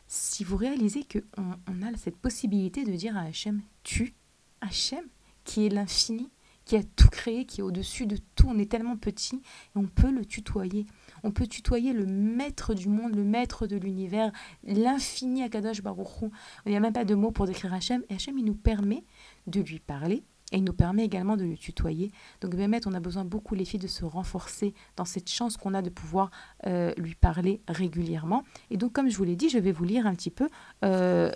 si 0.06 0.44
vous 0.44 0.56
réalisez 0.56 1.04
qu'on 1.04 1.56
on 1.66 1.82
a 1.82 1.96
cette 1.96 2.16
possibilité 2.16 2.84
de 2.84 2.92
dire 2.92 3.16
à 3.16 3.22
Hachem 3.22 3.62
tu, 3.82 4.14
Hachem, 4.60 5.04
qui 5.44 5.66
est 5.66 5.70
l'infini, 5.70 6.30
qui 6.68 6.76
a 6.76 6.82
tout 6.82 7.08
créé, 7.08 7.46
qui 7.46 7.60
est 7.60 7.64
au-dessus 7.64 8.06
de 8.06 8.18
tout, 8.34 8.46
on 8.48 8.58
est 8.58 8.70
tellement 8.70 8.98
petit, 8.98 9.36
et 9.36 9.78
on 9.78 9.86
peut 9.86 10.10
le 10.10 10.26
tutoyer. 10.26 10.86
On 11.24 11.30
peut 11.30 11.46
tutoyer 11.46 11.92
le 11.92 12.06
maître 12.06 12.74
du 12.74 12.88
monde, 12.88 13.14
le 13.14 13.24
maître 13.24 13.66
de 13.66 13.76
l'univers, 13.76 14.32
l'infini 14.64 15.42
Akadosh 15.42 15.82
Baruch 15.82 16.22
Hu. 16.22 16.30
Il 16.66 16.70
n'y 16.70 16.76
a 16.76 16.80
même 16.80 16.92
pas 16.92 17.04
de 17.04 17.14
mots 17.14 17.30
pour 17.30 17.46
décrire 17.46 17.74
Hachem, 17.74 18.02
et 18.08 18.14
Hachem, 18.14 18.38
il 18.38 18.44
nous 18.44 18.54
permet 18.54 19.04
de 19.46 19.60
lui 19.60 19.80
parler, 19.80 20.22
et 20.52 20.58
il 20.58 20.64
nous 20.64 20.72
permet 20.72 21.04
également 21.04 21.36
de 21.36 21.44
le 21.44 21.56
tutoyer. 21.56 22.10
Donc, 22.40 22.54
Bémet, 22.54 22.86
on 22.86 22.94
a 22.94 23.00
besoin 23.00 23.24
beaucoup, 23.24 23.54
les 23.54 23.64
filles, 23.64 23.80
de 23.80 23.86
se 23.86 24.04
renforcer 24.04 24.74
dans 24.96 25.04
cette 25.04 25.28
chance 25.28 25.56
qu'on 25.56 25.74
a 25.74 25.82
de 25.82 25.90
pouvoir 25.90 26.30
euh, 26.66 26.92
lui 26.96 27.14
parler 27.14 27.60
régulièrement. 27.68 28.44
Et 28.70 28.76
donc, 28.76 28.92
comme 28.92 29.08
je 29.10 29.16
vous 29.16 29.24
l'ai 29.24 29.36
dit, 29.36 29.48
je 29.48 29.58
vais 29.58 29.72
vous 29.72 29.84
lire 29.84 30.06
un 30.06 30.14
petit 30.14 30.30
peu. 30.30 30.48
euh, 30.84 31.30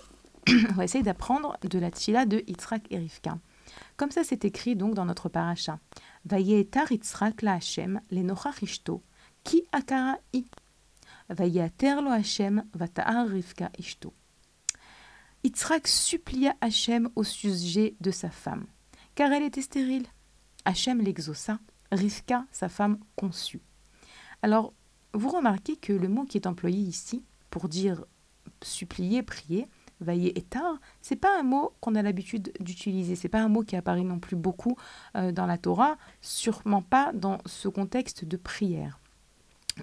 on 0.71 0.73
va 0.73 0.83
essayer 0.83 1.03
d'apprendre 1.03 1.57
de 1.61 1.79
la 1.79 1.89
tfila 1.91 2.25
de 2.25 2.43
Yitzhak 2.47 2.91
et. 2.91 3.07
Comme 3.97 4.11
ça, 4.11 4.23
c'est 4.23 4.45
écrit 4.45 4.75
donc 4.75 4.93
dans 4.93 5.05
notre 5.05 5.29
paracha. 5.29 5.79
Vayetar 6.25 6.91
Yitzhak 6.91 7.41
la 7.41 7.53
Hashem 7.53 8.01
lenochach 8.11 8.61
ishto, 8.61 9.01
ki 9.43 9.63
akara 9.71 10.17
i? 10.33 10.45
Vayeter 11.29 12.01
lo 12.01 12.11
Hashem 12.11 12.63
vata'ar 12.73 13.27
Rivka 13.27 13.69
ishto. 13.77 14.13
Yitzhak 15.43 15.87
supplia 15.87 16.55
Hachem 16.61 17.09
au 17.15 17.23
sujet 17.23 17.95
de 17.99 18.11
sa 18.11 18.29
femme, 18.29 18.65
car 19.15 19.31
elle 19.31 19.43
était 19.43 19.61
stérile. 19.61 20.07
Hachem 20.65 21.01
l'exauça, 21.01 21.59
Rivka, 21.91 22.45
sa 22.51 22.69
femme, 22.69 22.97
conçut. 23.15 23.61
Alors, 24.41 24.73
vous 25.13 25.29
remarquez 25.29 25.75
que 25.75 25.93
le 25.93 26.07
mot 26.07 26.23
qui 26.25 26.37
est 26.37 26.47
employé 26.47 26.79
ici 26.79 27.23
pour 27.49 27.67
dire 27.67 28.05
supplier, 28.61 29.21
prier, 29.21 29.67
vailler 29.99 30.37
et 30.37 30.41
tard, 30.41 30.79
c'est 31.01 31.15
pas 31.15 31.37
un 31.39 31.43
mot 31.43 31.73
qu'on 31.81 31.95
a 31.95 32.01
l'habitude 32.01 32.53
d'utiliser. 32.59 33.15
C'est 33.15 33.29
pas 33.29 33.41
un 33.41 33.49
mot 33.49 33.63
qui 33.63 33.75
apparaît 33.75 34.03
non 34.03 34.19
plus 34.19 34.35
beaucoup 34.35 34.77
euh, 35.15 35.31
dans 35.31 35.45
la 35.45 35.57
Torah, 35.57 35.97
sûrement 36.21 36.81
pas 36.81 37.11
dans 37.13 37.39
ce 37.45 37.67
contexte 37.67 38.25
de 38.25 38.37
prière. 38.37 38.99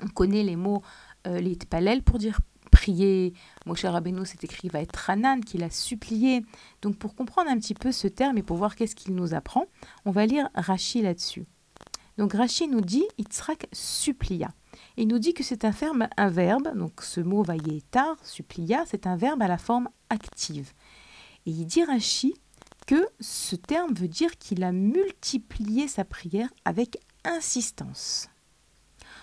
On 0.02 0.08
connaît 0.08 0.42
les 0.42 0.56
mots 0.56 0.82
euh, 1.26 1.40
les 1.40 1.56
pour 2.04 2.18
dire 2.18 2.40
prier. 2.70 3.34
Moshe 3.66 3.84
Rabbeinu 3.84 4.24
s'est 4.24 4.38
écrit 4.42 4.68
va 4.68 4.80
être 4.80 5.10
Hanan, 5.10 5.44
qu'il 5.44 5.62
a 5.62 5.70
supplié. 5.70 6.44
Donc 6.82 6.96
pour 6.96 7.14
comprendre 7.14 7.50
un 7.50 7.58
petit 7.58 7.74
peu 7.74 7.92
ce 7.92 8.08
terme 8.08 8.38
et 8.38 8.42
pour 8.42 8.56
voir 8.56 8.76
qu'est-ce 8.76 8.94
qu'il 8.94 9.14
nous 9.14 9.34
apprend, 9.34 9.66
on 10.04 10.10
va 10.10 10.26
lire 10.26 10.48
Rashi 10.54 11.02
là-dessus. 11.02 11.46
Donc 12.18 12.32
Rashi 12.32 12.68
nous 12.68 12.80
dit 12.80 13.04
Yitzhak 13.18 13.66
supplia. 13.72 14.48
Il 14.96 15.08
nous 15.08 15.18
dit 15.18 15.34
que 15.34 15.42
c'est 15.42 15.64
un 15.64 15.70
verbe, 15.70 16.06
un 16.16 16.28
verbe, 16.28 16.76
donc 16.76 17.02
ce 17.02 17.20
mot 17.20 17.42
vayetar, 17.42 18.16
supplia, 18.22 18.84
c'est 18.86 19.06
un 19.06 19.16
verbe 19.16 19.42
à 19.42 19.48
la 19.48 19.58
forme 19.58 19.88
active. 20.10 20.72
Et 21.46 21.50
il 21.50 21.66
dit 21.66 21.84
Rashi 21.84 22.34
que 22.86 23.08
ce 23.20 23.56
terme 23.56 23.94
veut 23.94 24.08
dire 24.08 24.36
qu'il 24.38 24.64
a 24.64 24.72
multiplié 24.72 25.88
sa 25.88 26.04
prière 26.04 26.48
avec 26.64 26.98
insistance. 27.24 28.28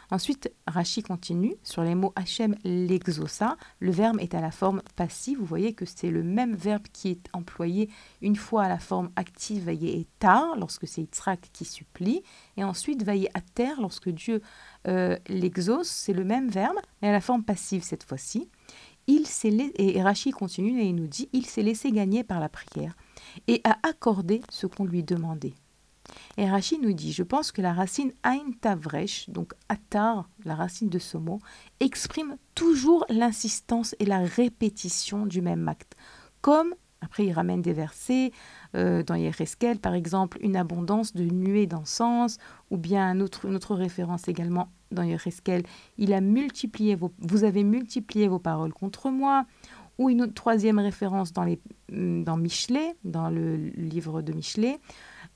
Ensuite, 0.10 0.54
Rashi 0.66 1.04
continue 1.04 1.56
sur 1.64 1.84
les 1.84 1.94
mots 1.94 2.14
Hachem 2.16 2.56
l'exauça. 2.64 3.58
Le 3.80 3.92
verbe 3.92 4.20
est 4.22 4.36
à 4.36 4.42
la 4.42 4.52
forme 4.52 4.82
passive. 4.96 5.38
Vous 5.38 5.46
voyez 5.46 5.74
que 5.74 5.86
c'est 5.86 6.10
le 6.10 6.24
même 6.24 6.56
verbe 6.56 6.84
qui 6.94 7.10
est 7.10 7.28
employé 7.34 7.90
une 8.22 8.38
fois 8.38 8.64
à 8.64 8.70
la 8.70 8.80
forme 8.80 9.10
active, 9.18 9.66
vaillé 9.66 10.00
et 10.00 10.08
tard, 10.20 10.56
lorsque 10.58 10.88
c'est 10.88 11.02
Yitzhak 11.02 11.50
qui 11.52 11.66
supplie, 11.66 12.24
et 12.56 12.64
ensuite 12.64 13.04
vaillé 13.04 13.30
à 13.34 13.42
terre 13.42 13.82
lorsque 13.82 14.10
Dieu 14.10 14.42
euh, 14.88 15.18
l'exauce. 15.28 15.90
C'est 15.90 16.14
le 16.14 16.24
même 16.24 16.50
verbe, 16.50 16.78
mais 17.02 17.10
à 17.10 17.12
la 17.12 17.22
forme 17.22 17.44
passive 17.44 17.84
cette 17.84 18.04
fois-ci. 18.04 18.50
Il 19.08 19.26
s'est 19.26 19.72
et 19.76 20.02
Rashi 20.02 20.32
continue 20.32 20.82
et 20.82 20.86
il 20.86 20.96
nous 20.96 21.08
dit 21.08 21.30
il 21.32 21.46
s'est 21.46 21.64
laissé 21.64 21.92
gagner 21.92 22.26
par 22.26 22.42
la 22.42 22.50
prière 22.50 22.96
et 23.48 23.62
a 23.64 23.78
accordé 23.84 24.42
ce 24.50 24.68
qu'on 24.68 24.84
lui 24.84 25.02
demandait. 25.02 25.54
Et 26.38 26.50
Rashi 26.50 26.80
nous 26.80 26.94
dit, 26.94 27.12
je 27.12 27.24
pense 27.24 27.52
que 27.52 27.62
la 27.62 27.74
racine 27.74 28.12
Ain 28.24 28.52
Tavresh, 28.62 29.30
donc 29.30 29.54
Atar, 29.70 30.30
la 30.46 30.56
racine 30.56 30.90
de 30.90 31.00
ce 31.00 31.18
mot, 31.18 31.40
exprime 31.80 32.38
toujours 32.56 33.06
l'insistance 33.10 33.96
et 34.00 34.06
la 34.06 34.20
répétition 34.20 35.26
du 35.26 35.42
même 35.42 35.68
acte. 35.68 35.96
Comme, 36.42 36.74
après 37.02 37.26
il 37.26 37.32
ramène 37.32 37.62
des 37.62 37.74
versets, 37.74 38.32
euh, 38.76 39.04
dans 39.04 39.16
Yereskel 39.16 39.80
par 39.80 39.94
exemple, 39.94 40.38
une 40.42 40.56
abondance 40.56 41.14
de 41.14 41.24
nuées 41.24 41.68
d'encens, 41.68 42.38
ou 42.72 42.78
bien 42.78 43.14
une 43.14 43.22
autre 43.22 43.76
référence 43.76 44.28
également 44.28 44.70
dans 44.92 45.04
Yereskel, 45.04 45.64
il 45.98 46.14
a 46.14 46.22
multiplié 46.22 46.96
vos, 46.96 47.12
vous 47.20 47.44
avez 47.44 47.64
multiplié 47.64 48.28
vos 48.28 48.40
paroles 48.40 48.74
contre 48.74 49.10
moi, 49.10 49.46
ou 49.98 50.10
une 50.10 50.22
autre, 50.22 50.34
troisième 50.34 50.80
référence 50.80 51.34
dans, 51.34 51.44
les, 51.44 51.60
dans 51.90 52.38
Michelet, 52.38 52.96
dans 53.04 53.30
le 53.30 53.56
livre 53.56 54.22
de 54.22 54.32
Michelet, 54.32 54.80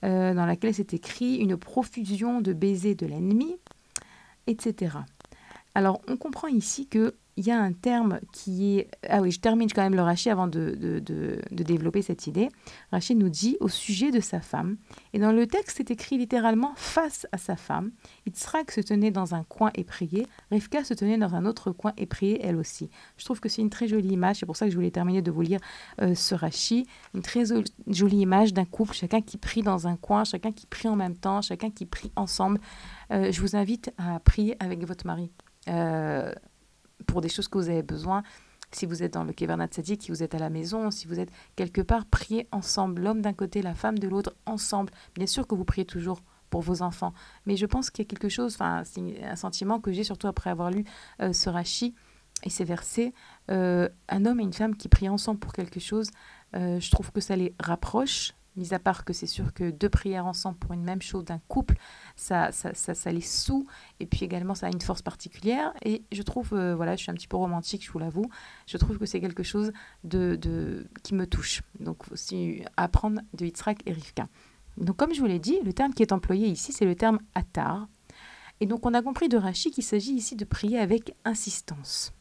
euh, 0.03 0.33
dans 0.33 0.45
laquelle 0.45 0.73
c'est 0.73 0.93
écrit 0.93 1.35
une 1.37 1.57
profusion 1.57 2.41
de 2.41 2.53
baisers 2.53 2.95
de 2.95 3.05
l'ennemi, 3.05 3.57
etc. 4.47 4.97
Alors 5.75 6.01
on 6.07 6.17
comprend 6.17 6.47
ici 6.47 6.87
que 6.87 7.15
il 7.37 7.45
y 7.45 7.51
a 7.51 7.59
un 7.59 7.73
terme 7.73 8.19
qui 8.33 8.77
est... 8.79 8.89
Ah 9.07 9.21
oui, 9.21 9.31
je 9.31 9.39
termine 9.39 9.71
quand 9.71 9.81
même 9.81 9.95
le 9.95 10.01
Rachid 10.01 10.31
avant 10.31 10.47
de, 10.47 10.75
de, 10.79 10.99
de, 10.99 11.63
développer 11.63 12.01
cette 12.01 12.27
idée. 12.27 12.49
Rachid 12.91 13.17
nous 13.17 13.29
dit 13.29 13.57
au 13.59 13.69
sujet 13.69 14.11
de 14.11 14.19
sa 14.19 14.41
femme, 14.41 14.77
et 15.13 15.19
dans 15.19 15.31
le 15.31 15.47
texte 15.47 15.77
c'est 15.77 15.91
écrit 15.91 16.17
littéralement 16.17 16.73
face 16.75 17.27
à 17.31 17.37
sa 17.37 17.55
femme, 17.55 17.91
Yitzhak 18.25 18.71
se 18.71 18.81
tenait 18.81 19.11
dans 19.11 19.33
un 19.35 19.43
coin 19.43 19.71
et 19.75 19.83
priait, 19.83 20.27
Rivka 20.51 20.83
se 20.83 20.93
tenait 20.93 21.17
dans 21.17 21.35
un 21.35 21.45
autre 21.45 21.71
coin 21.71 21.93
et 21.97 22.05
priait 22.05 22.39
elle 22.43 22.57
aussi. 22.57 22.89
Je 23.17 23.25
trouve 23.25 23.39
que 23.39 23.49
c'est 23.49 23.61
une 23.61 23.69
très 23.69 23.87
jolie 23.87 24.09
image, 24.09 24.37
c'est 24.37 24.45
pour 24.45 24.57
ça 24.57 24.65
que 24.65 24.71
je 24.71 24.75
voulais 24.75 24.91
terminer 24.91 25.21
de 25.21 25.31
vous 25.31 25.41
lire 25.41 25.59
euh, 26.01 26.15
ce 26.15 26.35
Rachid, 26.35 26.85
une 27.13 27.21
très 27.21 27.45
jolie 27.87 28.19
image 28.19 28.53
d'un 28.53 28.65
couple, 28.65 28.93
chacun 28.93 29.21
qui 29.21 29.37
prie 29.37 29.61
dans 29.61 29.87
un 29.87 29.95
coin, 29.95 30.23
chacun 30.23 30.51
qui 30.51 30.65
prie 30.65 30.89
en 30.89 30.95
même 30.95 31.15
temps, 31.15 31.41
chacun 31.41 31.69
qui 31.69 31.85
prie 31.85 32.11
ensemble. 32.15 32.59
Euh, 33.11 33.31
je 33.31 33.41
vous 33.41 33.55
invite 33.55 33.93
à 33.97 34.19
prier 34.19 34.55
avec 34.59 34.85
votre 34.85 35.05
mari. 35.05 35.31
Euh, 35.67 36.33
pour 37.07 37.21
des 37.21 37.29
choses 37.29 37.47
que 37.47 37.57
vous 37.57 37.69
avez 37.69 37.83
besoin. 37.83 38.23
Si 38.71 38.85
vous 38.85 39.03
êtes 39.03 39.13
dans 39.13 39.25
le 39.25 39.33
Kevernat 39.33 39.67
Tzadik, 39.67 40.03
si 40.03 40.11
vous 40.11 40.23
êtes 40.23 40.33
à 40.33 40.39
la 40.39 40.49
maison, 40.49 40.91
si 40.91 41.07
vous 41.07 41.19
êtes 41.19 41.31
quelque 41.55 41.81
part, 41.81 42.05
priez 42.05 42.47
ensemble, 42.51 43.01
l'homme 43.01 43.21
d'un 43.21 43.33
côté, 43.33 43.61
la 43.61 43.75
femme 43.75 43.99
de 43.99 44.07
l'autre, 44.07 44.33
ensemble. 44.45 44.93
Bien 45.15 45.27
sûr 45.27 45.45
que 45.45 45.55
vous 45.55 45.65
priez 45.65 45.85
toujours 45.85 46.21
pour 46.49 46.61
vos 46.61 46.81
enfants, 46.81 47.13
mais 47.45 47.55
je 47.55 47.65
pense 47.65 47.89
qu'il 47.89 48.03
y 48.03 48.07
a 48.07 48.09
quelque 48.09 48.29
chose, 48.29 48.55
enfin, 48.55 48.83
c'est 48.85 49.23
un 49.23 49.37
sentiment 49.37 49.79
que 49.79 49.91
j'ai 49.91 50.03
surtout 50.03 50.27
après 50.27 50.49
avoir 50.49 50.69
lu 50.69 50.83
euh, 51.21 51.31
ce 51.31 51.49
Rashi 51.49 51.95
et 52.43 52.49
ces 52.49 52.65
versets. 52.65 53.13
Euh, 53.49 53.87
un 54.09 54.25
homme 54.25 54.39
et 54.39 54.43
une 54.43 54.53
femme 54.53 54.75
qui 54.75 54.89
prient 54.89 55.09
ensemble 55.09 55.39
pour 55.39 55.53
quelque 55.53 55.79
chose, 55.79 56.09
euh, 56.55 56.79
je 56.79 56.91
trouve 56.91 57.11
que 57.11 57.21
ça 57.21 57.35
les 57.35 57.55
rapproche, 57.59 58.33
mis 58.55 58.73
à 58.73 58.79
part 58.79 59.05
que 59.05 59.13
c'est 59.13 59.27
sûr 59.27 59.53
que 59.53 59.69
deux 59.69 59.89
prières 59.89 60.25
ensemble 60.25 60.57
pour 60.57 60.73
une 60.73 60.83
même 60.83 61.01
chose 61.01 61.25
d'un 61.25 61.39
couple, 61.47 61.77
ça, 62.15 62.51
ça, 62.51 62.73
ça, 62.73 63.11
les 63.11 63.21
sous, 63.21 63.65
et 63.99 64.05
puis 64.05 64.25
également 64.25 64.55
ça 64.55 64.67
a 64.67 64.69
une 64.69 64.81
force 64.81 65.01
particulière. 65.01 65.73
Et 65.83 66.03
je 66.11 66.21
trouve, 66.21 66.53
euh, 66.53 66.75
voilà, 66.75 66.95
je 66.95 67.03
suis 67.03 67.11
un 67.11 67.15
petit 67.15 67.27
peu 67.27 67.37
romantique, 67.37 67.85
je 67.85 67.91
vous 67.91 67.99
l'avoue, 67.99 68.29
je 68.67 68.77
trouve 68.77 68.97
que 68.97 69.05
c'est 69.05 69.21
quelque 69.21 69.43
chose 69.43 69.71
de, 70.03 70.35
de, 70.35 70.87
qui 71.03 71.15
me 71.15 71.25
touche. 71.25 71.61
Donc 71.79 72.11
aussi 72.11 72.63
apprendre 72.77 73.21
de 73.33 73.45
Yitzhak 73.45 73.81
et 73.85 73.93
Rivka. 73.93 74.27
Donc 74.77 74.97
comme 74.97 75.13
je 75.13 75.19
vous 75.19 75.27
l'ai 75.27 75.39
dit, 75.39 75.59
le 75.63 75.73
terme 75.73 75.93
qui 75.93 76.01
est 76.01 76.11
employé 76.11 76.47
ici, 76.47 76.73
c'est 76.73 76.85
le 76.85 76.95
terme 76.95 77.19
atar. 77.35 77.87
Et 78.59 78.65
donc 78.65 78.85
on 78.85 78.93
a 78.93 79.01
compris 79.01 79.29
de 79.29 79.37
Rachid 79.37 79.73
qu'il 79.73 79.83
s'agit 79.83 80.13
ici 80.13 80.35
de 80.35 80.45
prier 80.45 80.79
avec 80.79 81.15
insistance. 81.25 82.13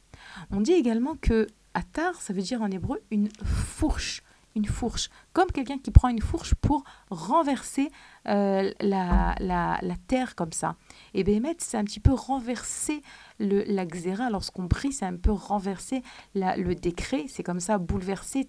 On 0.50 0.60
dit 0.60 0.72
également 0.72 1.16
que 1.16 1.46
atar, 1.74 2.20
ça 2.20 2.32
veut 2.32 2.42
dire 2.42 2.62
en 2.62 2.70
hébreu 2.70 3.00
une 3.10 3.28
fourche 3.44 4.22
une 4.56 4.66
fourche, 4.66 5.10
comme 5.32 5.50
quelqu'un 5.52 5.78
qui 5.78 5.90
prend 5.90 6.08
une 6.08 6.20
fourche 6.20 6.54
pour 6.54 6.84
renverser 7.10 7.90
euh, 8.28 8.72
la, 8.80 9.34
la, 9.38 9.96
terre 10.08 10.34
comme 10.34 10.52
ça. 10.52 10.76
Et 11.14 11.24
Béhémet, 11.24 11.56
c'est 11.58 11.76
un 11.76 11.84
petit 11.84 12.00
peu 12.00 12.12
renverser 12.12 13.02
le, 13.38 13.62
la 13.66 13.86
xéra. 13.86 14.30
Lorsqu'on 14.30 14.68
prie, 14.68 14.92
c'est 14.92 15.06
un 15.06 15.16
peu 15.16 15.30
renverser 15.30 16.02
la, 16.34 16.56
le 16.56 16.74
décret. 16.74 17.26
C'est 17.28 17.42
comme 17.42 17.60
ça, 17.60 17.78
bouleverser, 17.78 18.48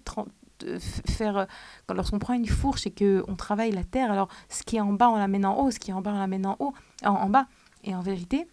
faire 1.08 1.46
lorsqu'on 1.92 2.18
prend 2.18 2.34
une 2.34 2.46
fourche 2.46 2.86
et 2.86 2.92
que 2.92 3.24
on 3.26 3.34
travaille 3.34 3.72
la 3.72 3.82
terre 3.82 4.12
alors 4.12 4.28
ce 4.48 4.62
qui 4.62 4.76
est 4.76 4.80
en 4.80 4.92
bas 4.92 5.08
on 5.08 5.16
l'amène 5.16 5.44
en 5.44 5.58
haut 5.58 5.72
ce 5.72 5.80
qui 5.80 5.90
est 5.90 5.94
en 5.94 6.02
bas 6.02 6.12
on 6.14 6.18
l'amène 6.18 6.46
en 6.46 6.56
haut 6.60 6.72
en 7.04 7.28
bas 7.28 7.46
et 7.82 7.96
en 7.96 8.00
vérité 8.00 8.46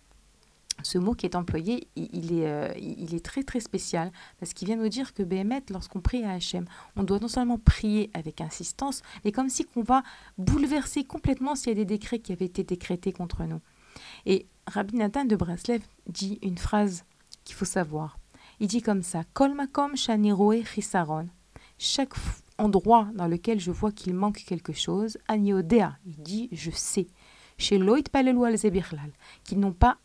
ce 0.83 0.97
mot 0.97 1.13
qui 1.13 1.25
est 1.25 1.35
employé, 1.35 1.87
il, 1.95 2.33
est, 2.33 2.47
euh, 2.47 2.73
il 2.77 3.13
est 3.15 3.23
très 3.23 3.43
très 3.43 3.59
spécial 3.59 4.11
parce 4.39 4.53
qu'il 4.53 4.67
vient 4.67 4.77
nous 4.77 4.89
dire 4.89 5.13
que 5.13 5.23
Béhémet, 5.23 5.63
lorsqu'on 5.69 6.01
prie 6.01 6.23
à 6.23 6.31
Hachem, 6.31 6.65
on 6.95 7.03
doit 7.03 7.19
non 7.19 7.27
seulement 7.27 7.57
prier 7.57 8.09
avec 8.13 8.41
insistance, 8.41 9.01
mais 9.23 9.31
comme 9.31 9.49
si 9.49 9.65
qu'on 9.65 9.83
va 9.83 10.03
bouleverser 10.37 11.03
complètement 11.03 11.55
s'il 11.55 11.69
y 11.69 11.71
a 11.71 11.75
des 11.75 11.85
décrets 11.85 12.19
qui 12.19 12.31
avaient 12.31 12.45
été 12.45 12.63
décrétés 12.63 13.11
contre 13.11 13.43
nous. 13.43 13.61
Et 14.25 14.47
Rabbi 14.67 14.95
Nathan 14.95 15.25
de 15.25 15.35
Breslev 15.35 15.81
dit 16.07 16.39
une 16.41 16.57
phrase 16.57 17.03
qu'il 17.43 17.55
faut 17.55 17.65
savoir. 17.65 18.17
Il 18.59 18.67
dit 18.67 18.81
comme 18.81 19.03
ça 19.03 19.23
Kol 19.33 19.53
makom 19.53 19.95
shaniroe 19.95 20.63
chisaron. 20.63 21.27
Chaque 21.77 22.13
endroit 22.57 23.07
dans 23.15 23.27
lequel 23.27 23.59
je 23.59 23.71
vois 23.71 23.91
qu'il 23.91 24.13
manque 24.13 24.43
quelque 24.45 24.73
chose, 24.73 25.17
aniodea, 25.27 25.97
il 26.05 26.21
dit 26.21 26.49
je 26.51 26.71
sais 26.71 27.07
chez 27.59 27.77
al 27.77 28.55
qui 29.43 29.55
n'ont 29.57 29.73
pas, 29.73 29.97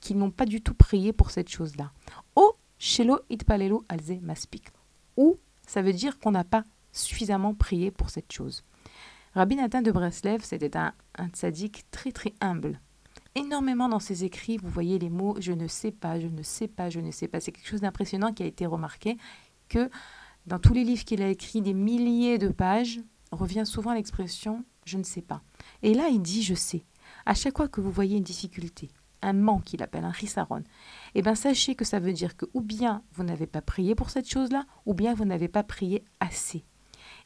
qui 0.00 0.14
n'ont 0.14 0.30
pas 0.30 0.46
du 0.46 0.62
tout 0.62 0.74
prié 0.74 1.12
pour 1.12 1.30
cette 1.30 1.48
chose-là. 1.48 1.92
Ou 2.36 2.52
chez 2.78 3.04
Loïd 3.04 3.44
Palelou 3.44 3.84
al 3.88 4.00
Maspik. 4.22 4.68
Ou 5.16 5.38
ça 5.66 5.82
veut 5.82 5.92
dire 5.92 6.18
qu'on 6.18 6.30
n'a 6.30 6.44
pas 6.44 6.64
suffisamment 6.92 7.54
prié 7.54 7.90
pour 7.90 8.10
cette 8.10 8.32
chose. 8.32 8.64
Rabbi 9.34 9.56
Nathan 9.56 9.82
de 9.82 9.92
Breslev, 9.92 10.42
c'était 10.42 10.76
un, 10.76 10.92
un 11.16 11.28
tzaddik 11.28 11.84
très 11.90 12.10
très 12.10 12.32
humble. 12.40 12.80
Énormément 13.36 13.88
dans 13.88 14.00
ses 14.00 14.24
écrits, 14.24 14.56
vous 14.56 14.68
voyez 14.68 14.98
les 14.98 15.10
mots 15.10 15.36
je 15.38 15.52
ne 15.52 15.68
sais 15.68 15.92
pas, 15.92 16.18
je 16.18 16.26
ne 16.26 16.42
sais 16.42 16.66
pas, 16.66 16.90
je 16.90 17.00
ne 17.00 17.10
sais 17.10 17.28
pas. 17.28 17.40
C'est 17.40 17.52
quelque 17.52 17.68
chose 17.68 17.82
d'impressionnant 17.82 18.32
qui 18.32 18.42
a 18.42 18.46
été 18.46 18.66
remarqué 18.66 19.18
que 19.68 19.88
dans 20.46 20.58
tous 20.58 20.74
les 20.74 20.82
livres 20.82 21.04
qu'il 21.04 21.22
a 21.22 21.28
écrits, 21.28 21.60
des 21.60 21.74
milliers 21.74 22.38
de 22.38 22.48
pages, 22.48 23.00
revient 23.30 23.66
souvent 23.66 23.92
l'expression 23.92 24.64
je 24.84 24.98
ne 24.98 25.02
sais 25.04 25.22
pas. 25.22 25.42
Et 25.82 25.94
là, 25.94 26.08
il 26.08 26.20
dit 26.20 26.42
je 26.42 26.54
sais. 26.54 26.84
À 27.26 27.34
chaque 27.34 27.56
fois 27.56 27.68
que 27.68 27.80
vous 27.80 27.90
voyez 27.90 28.16
une 28.16 28.24
difficulté, 28.24 28.90
un 29.22 29.32
manque 29.32 29.64
qu'il 29.64 29.82
appelle 29.82 30.04
un 30.04 30.10
risaron, 30.10 30.62
eh 31.14 31.22
bien 31.22 31.34
sachez 31.34 31.74
que 31.74 31.84
ça 31.84 31.98
veut 31.98 32.12
dire 32.12 32.36
que 32.36 32.46
ou 32.54 32.60
bien 32.60 33.02
vous 33.12 33.24
n'avez 33.24 33.46
pas 33.46 33.62
prié 33.62 33.94
pour 33.94 34.10
cette 34.10 34.28
chose-là, 34.28 34.64
ou 34.86 34.94
bien 34.94 35.14
vous 35.14 35.24
n'avez 35.24 35.48
pas 35.48 35.62
prié 35.62 36.04
assez. 36.20 36.64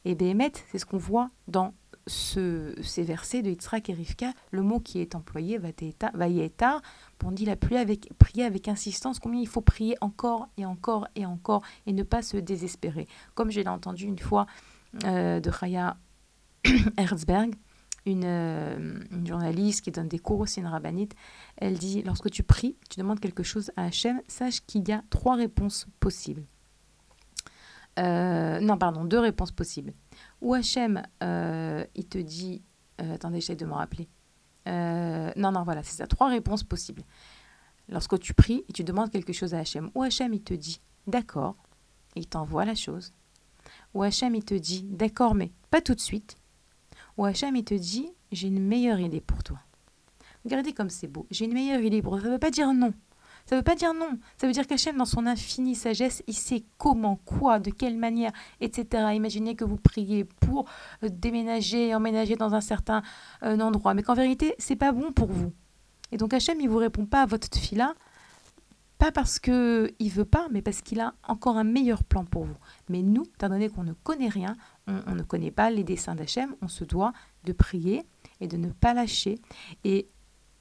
Et 0.03 0.15
Béhémet, 0.15 0.51
c'est 0.71 0.77
ce 0.77 0.85
qu'on 0.85 0.97
voit 0.97 1.29
dans 1.47 1.73
ce, 2.07 2.75
ces 2.81 3.03
versets 3.03 3.41
de 3.41 3.49
Yitzhak 3.49 3.89
et 3.89 3.93
Rivka, 3.93 4.33
le 4.51 4.61
mot 4.61 4.79
qui 4.79 4.99
est 4.99 5.15
employé, 5.15 5.57
va 5.57 5.71
tard, 5.73 6.81
on 7.23 7.31
dit 7.31 7.45
la 7.45 7.55
pluie 7.55 7.77
avec, 7.77 8.13
prier 8.19 8.43
avec 8.43 8.67
insistance, 8.67 9.19
combien 9.19 9.41
il 9.41 9.47
faut 9.47 9.61
prier 9.61 9.97
encore 10.01 10.47
et 10.57 10.65
encore 10.65 11.07
et 11.15 11.25
encore, 11.25 11.63
et 11.87 11.93
ne 11.93 12.03
pas 12.03 12.21
se 12.21 12.37
désespérer. 12.37 13.07
Comme 13.33 13.49
je 13.49 13.61
l'ai 13.61 13.67
entendu 13.67 14.05
une 14.05 14.19
fois 14.19 14.45
euh, 15.05 15.39
de 15.39 15.51
Chaya 15.51 15.97
Herzberg, 16.97 17.55
euh, 18.07 18.99
une, 19.09 19.25
journaliste 19.25 19.81
qui 19.81 19.91
donne 19.91 20.07
des 20.07 20.19
cours 20.19 20.39
aussi, 20.39 20.59
une 20.59 20.67
rabbinite, 20.67 21.15
elle 21.57 21.77
dit 21.77 22.03
lorsque 22.03 22.29
tu 22.29 22.43
pries, 22.43 22.77
tu 22.89 22.99
demandes 22.99 23.19
quelque 23.19 23.41
chose 23.41 23.71
à 23.75 23.85
Hachem, 23.85 24.21
sache 24.27 24.61
qu'il 24.65 24.87
y 24.87 24.91
a 24.91 25.03
trois 25.09 25.35
réponses 25.35 25.87
possibles. 25.99 26.43
Euh, 27.97 28.59
non, 28.59 28.77
pardon, 28.77 29.05
deux 29.05 29.19
réponses 29.19 29.51
possibles. 29.51 29.93
Ou 30.41 30.53
Hachem, 30.53 31.01
euh, 31.23 31.83
il 31.95 32.05
te 32.05 32.19
dit. 32.19 32.61
attendez, 32.99 33.39
j'essaie 33.41 33.55
de 33.55 33.65
me 33.65 33.73
rappeler. 33.73 34.07
non, 34.67 35.51
non, 35.51 35.63
voilà, 35.63 35.81
c'est 35.81 35.95
ça. 35.95 36.05
Trois 36.05 36.29
réponses 36.29 36.63
possibles. 36.63 37.03
Lorsque 37.89 38.19
tu 38.19 38.33
pries 38.33 38.65
et 38.69 38.73
tu 38.73 38.83
demandes 38.83 39.09
quelque 39.09 39.33
chose 39.33 39.53
à 39.55 39.59
Hachem, 39.59 39.89
ou 39.95 40.03
Hachem, 40.03 40.33
il 40.33 40.43
te 40.43 40.53
dit 40.53 40.79
d'accord, 41.07 41.55
il 42.15 42.27
t'envoie 42.27 42.65
la 42.65 42.75
chose. 42.75 43.13
Ou 43.95 44.03
Hachem, 44.03 44.35
il 44.35 44.45
te 44.45 44.53
dit 44.53 44.83
d'accord, 44.83 45.33
mais 45.33 45.51
pas 45.71 45.81
tout 45.81 45.95
de 45.95 45.99
suite 45.99 46.37
où 47.17 47.25
Hachem 47.25 47.55
il 47.55 47.63
te 47.63 47.73
dit 47.73 48.09
j'ai 48.31 48.47
une 48.47 48.61
meilleure 48.61 48.99
idée 48.99 49.21
pour 49.21 49.43
toi. 49.43 49.59
Regardez 50.43 50.73
comme 50.73 50.89
c'est 50.89 51.07
beau. 51.07 51.25
J'ai 51.31 51.45
une 51.45 51.53
meilleure 51.53 51.81
idée 51.81 52.01
pour 52.01 52.13
toi. 52.13 52.21
Ça 52.21 52.27
ne 52.27 52.33
veut 52.33 52.39
pas 52.39 52.51
dire 52.51 52.73
non. 52.73 52.93
Ça 53.45 53.55
ne 53.55 53.59
veut 53.59 53.63
pas 53.63 53.75
dire 53.75 53.93
non. 53.93 54.17
Ça 54.37 54.47
veut 54.47 54.53
dire 54.53 54.65
qu'Hachem, 54.65 54.97
dans 54.97 55.05
son 55.05 55.27
infinie 55.27 55.75
sagesse, 55.75 56.23
il 56.27 56.33
sait 56.33 56.63
comment, 56.77 57.15
quoi, 57.25 57.59
de 57.59 57.69
quelle 57.69 57.97
manière, 57.97 58.31
etc. 58.59 59.11
Imaginez 59.13 59.55
que 59.55 59.63
vous 59.63 59.77
priez 59.77 60.23
pour 60.23 60.65
déménager, 61.03 61.93
emménager 61.93 62.35
dans 62.35 62.55
un 62.55 62.61
certain 62.61 63.03
euh, 63.43 63.59
endroit, 63.59 63.93
mais 63.93 64.01
qu'en 64.01 64.15
vérité, 64.15 64.55
c'est 64.57 64.75
pas 64.75 64.91
bon 64.91 65.11
pour 65.11 65.27
vous. 65.27 65.53
Et 66.11 66.17
donc 66.17 66.33
Hachem, 66.33 66.59
il 66.59 66.69
vous 66.69 66.77
répond 66.77 67.05
pas 67.05 67.21
à 67.21 67.25
votre 67.27 67.55
fila, 67.55 67.93
pas 68.97 69.11
parce 69.11 69.39
qu'il 69.39 70.11
veut 70.11 70.25
pas, 70.25 70.47
mais 70.51 70.61
parce 70.61 70.81
qu'il 70.81 70.99
a 70.99 71.13
encore 71.27 71.57
un 71.57 71.63
meilleur 71.63 72.03
plan 72.03 72.25
pour 72.25 72.45
vous. 72.45 72.57
Mais 72.89 73.03
nous, 73.03 73.23
étant 73.35 73.49
donné 73.49 73.69
qu'on 73.69 73.83
ne 73.83 73.93
connaît 73.93 74.29
rien, 74.29 74.55
on, 74.87 75.15
ne 75.15 75.23
connaît 75.23 75.51
pas 75.51 75.69
les 75.69 75.83
desseins 75.83 76.15
d'Hachem, 76.15 76.55
on 76.61 76.67
se 76.67 76.83
doit 76.83 77.13
de 77.43 77.53
prier 77.53 78.03
et 78.41 78.47
de 78.47 78.57
ne 78.57 78.69
pas 78.69 78.93
lâcher. 78.93 79.39
Et 79.83 80.07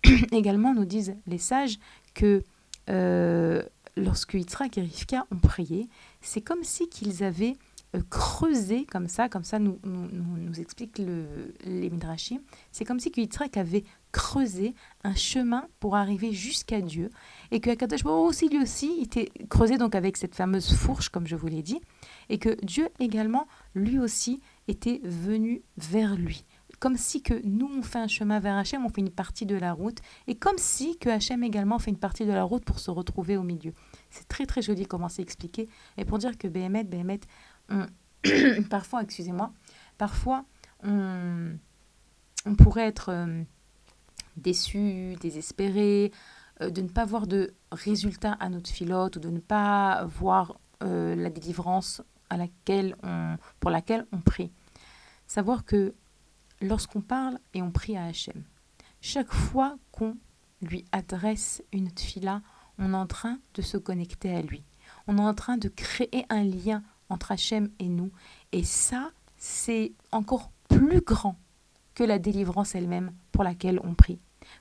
également, 0.32 0.74
nous 0.74 0.84
disent 0.84 1.16
les 1.26 1.38
sages 1.38 1.78
que 2.14 2.42
euh, 2.90 3.62
lorsque 3.96 4.34
Yitzhak 4.34 4.78
et 4.78 4.82
Rivka 4.82 5.26
ont 5.30 5.38
prié, 5.38 5.88
c'est 6.20 6.40
comme 6.40 6.64
si 6.64 6.88
qu'ils 6.88 7.22
avaient 7.22 7.56
euh, 7.94 8.00
creusé 8.10 8.86
comme 8.86 9.08
ça, 9.08 9.28
comme 9.28 9.44
ça 9.44 9.58
nous, 9.58 9.78
nous, 9.84 10.08
nous, 10.10 10.60
explique 10.60 10.98
le, 10.98 11.54
les 11.64 11.90
Midrashim, 11.90 12.40
c'est 12.72 12.84
comme 12.84 13.00
si 13.00 13.12
Yitzhak 13.14 13.56
avait 13.56 13.84
creusé 14.12 14.74
un 15.02 15.14
chemin 15.14 15.66
pour 15.80 15.96
arriver 15.96 16.32
jusqu'à 16.32 16.80
Dieu 16.80 17.10
et 17.55 17.61
que 17.61 17.70
Akadosh 17.70 18.05
aussi 18.05 18.48
lui 18.48 18.61
aussi 18.61 18.98
était 19.00 19.30
creusé 19.48 19.78
donc 19.78 19.94
avec 19.94 20.16
cette 20.16 20.34
fameuse 20.34 20.74
fourche 20.74 21.09
comme 21.09 21.26
je 21.26 21.36
vous 21.36 21.46
l'ai 21.46 21.62
dit 21.62 21.80
et 22.28 22.38
que 22.38 22.57
Dieu 22.64 22.88
également 22.98 23.46
lui 23.76 24.00
aussi 24.00 24.40
était 24.66 25.00
venu 25.05 25.62
vers 25.76 26.16
lui 26.16 26.44
comme 26.80 26.96
si 26.96 27.22
que 27.22 27.40
nous 27.44 27.70
on 27.78 27.82
fait 27.82 28.00
un 28.00 28.09
chemin 28.09 28.40
vers 28.40 28.57
Hachem, 28.57 28.84
on 28.84 28.88
fait 28.88 29.00
une 29.00 29.11
partie 29.11 29.46
de 29.46 29.57
la 29.57 29.72
route, 29.72 30.00
et 30.26 30.34
comme 30.34 30.59
si 30.59 30.98
que 30.98 31.09
Hachem 31.09 31.42
également 31.42 31.78
fait 31.78 31.90
une 31.90 31.98
partie 31.98 32.26
de 32.26 32.32
la 32.32 32.42
route 32.42 32.64
pour 32.64 32.78
se 32.78 32.90
retrouver 32.90 33.38
au 33.38 33.42
milieu. 33.42 33.72
C'est 34.11 34.28
très 34.28 34.44
très 34.44 34.61
joli 34.61 34.84
comment 34.84 35.09
c'est 35.09 35.22
expliqué, 35.22 35.68
et 35.96 36.05
pour 36.05 36.18
dire 36.18 36.36
que 36.36 36.46
Béhémet, 36.46 36.84
Béhémet, 36.84 37.20
parfois, 38.70 39.02
excusez-moi, 39.02 39.52
parfois 39.96 40.44
on, 40.82 41.57
pourrait 42.59 42.86
être 42.86 43.09
euh, 43.09 43.42
déçu, 44.36 45.14
désespéré, 45.20 46.12
de 46.70 46.82
ne 46.82 46.88
pas 46.88 47.04
voir 47.04 47.26
de 47.26 47.54
résultat 47.72 48.32
à 48.40 48.48
notre 48.48 48.70
filote 48.70 49.16
ou 49.16 49.20
de 49.20 49.30
ne 49.30 49.40
pas 49.40 50.04
voir 50.04 50.58
euh, 50.82 51.14
la 51.14 51.30
délivrance 51.30 52.02
à 52.30 52.36
laquelle 52.36 52.96
on, 53.02 53.36
pour 53.60 53.70
laquelle 53.70 54.06
on 54.12 54.20
prie. 54.20 54.50
Savoir 55.26 55.64
que 55.64 55.94
lorsqu'on 56.60 57.00
parle 57.00 57.38
et 57.54 57.62
on 57.62 57.70
prie 57.70 57.96
à 57.96 58.04
Hachem, 58.04 58.44
chaque 59.00 59.32
fois 59.32 59.76
qu'on 59.92 60.16
lui 60.62 60.84
adresse 60.92 61.62
une 61.72 61.90
fila, 61.96 62.42
on 62.78 62.92
est 62.92 62.96
en 62.96 63.06
train 63.06 63.38
de 63.54 63.62
se 63.62 63.76
connecter 63.76 64.34
à 64.34 64.42
lui. 64.42 64.64
On 65.06 65.18
est 65.18 65.22
en 65.22 65.34
train 65.34 65.56
de 65.56 65.68
créer 65.68 66.24
un 66.28 66.42
lien 66.42 66.82
entre 67.08 67.32
Hachem 67.32 67.70
et 67.78 67.88
nous. 67.88 68.10
Et 68.52 68.64
ça, 68.64 69.12
c'est 69.36 69.92
encore 70.10 70.50
plus 70.68 71.00
grand 71.00 71.36
que 71.94 72.04
la 72.04 72.18
délivrance 72.18 72.74
elle-même 72.74 73.12
pour 73.30 73.44
laquelle 73.44 73.80
on 73.84 73.94
prie. 73.94 74.18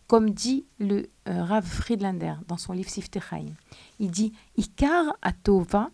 Comme 0.07 0.29
dit 0.31 0.65
le 0.79 1.09
euh, 1.27 1.43
Rav 1.43 1.65
Friedlander 1.65 2.35
dans 2.47 2.57
son 2.57 2.73
livre 2.73 2.89
Siftechaim, 2.89 3.53
il 3.99 4.11
dit 4.11 4.33
Ikar 4.57 5.15
atova 5.21 5.89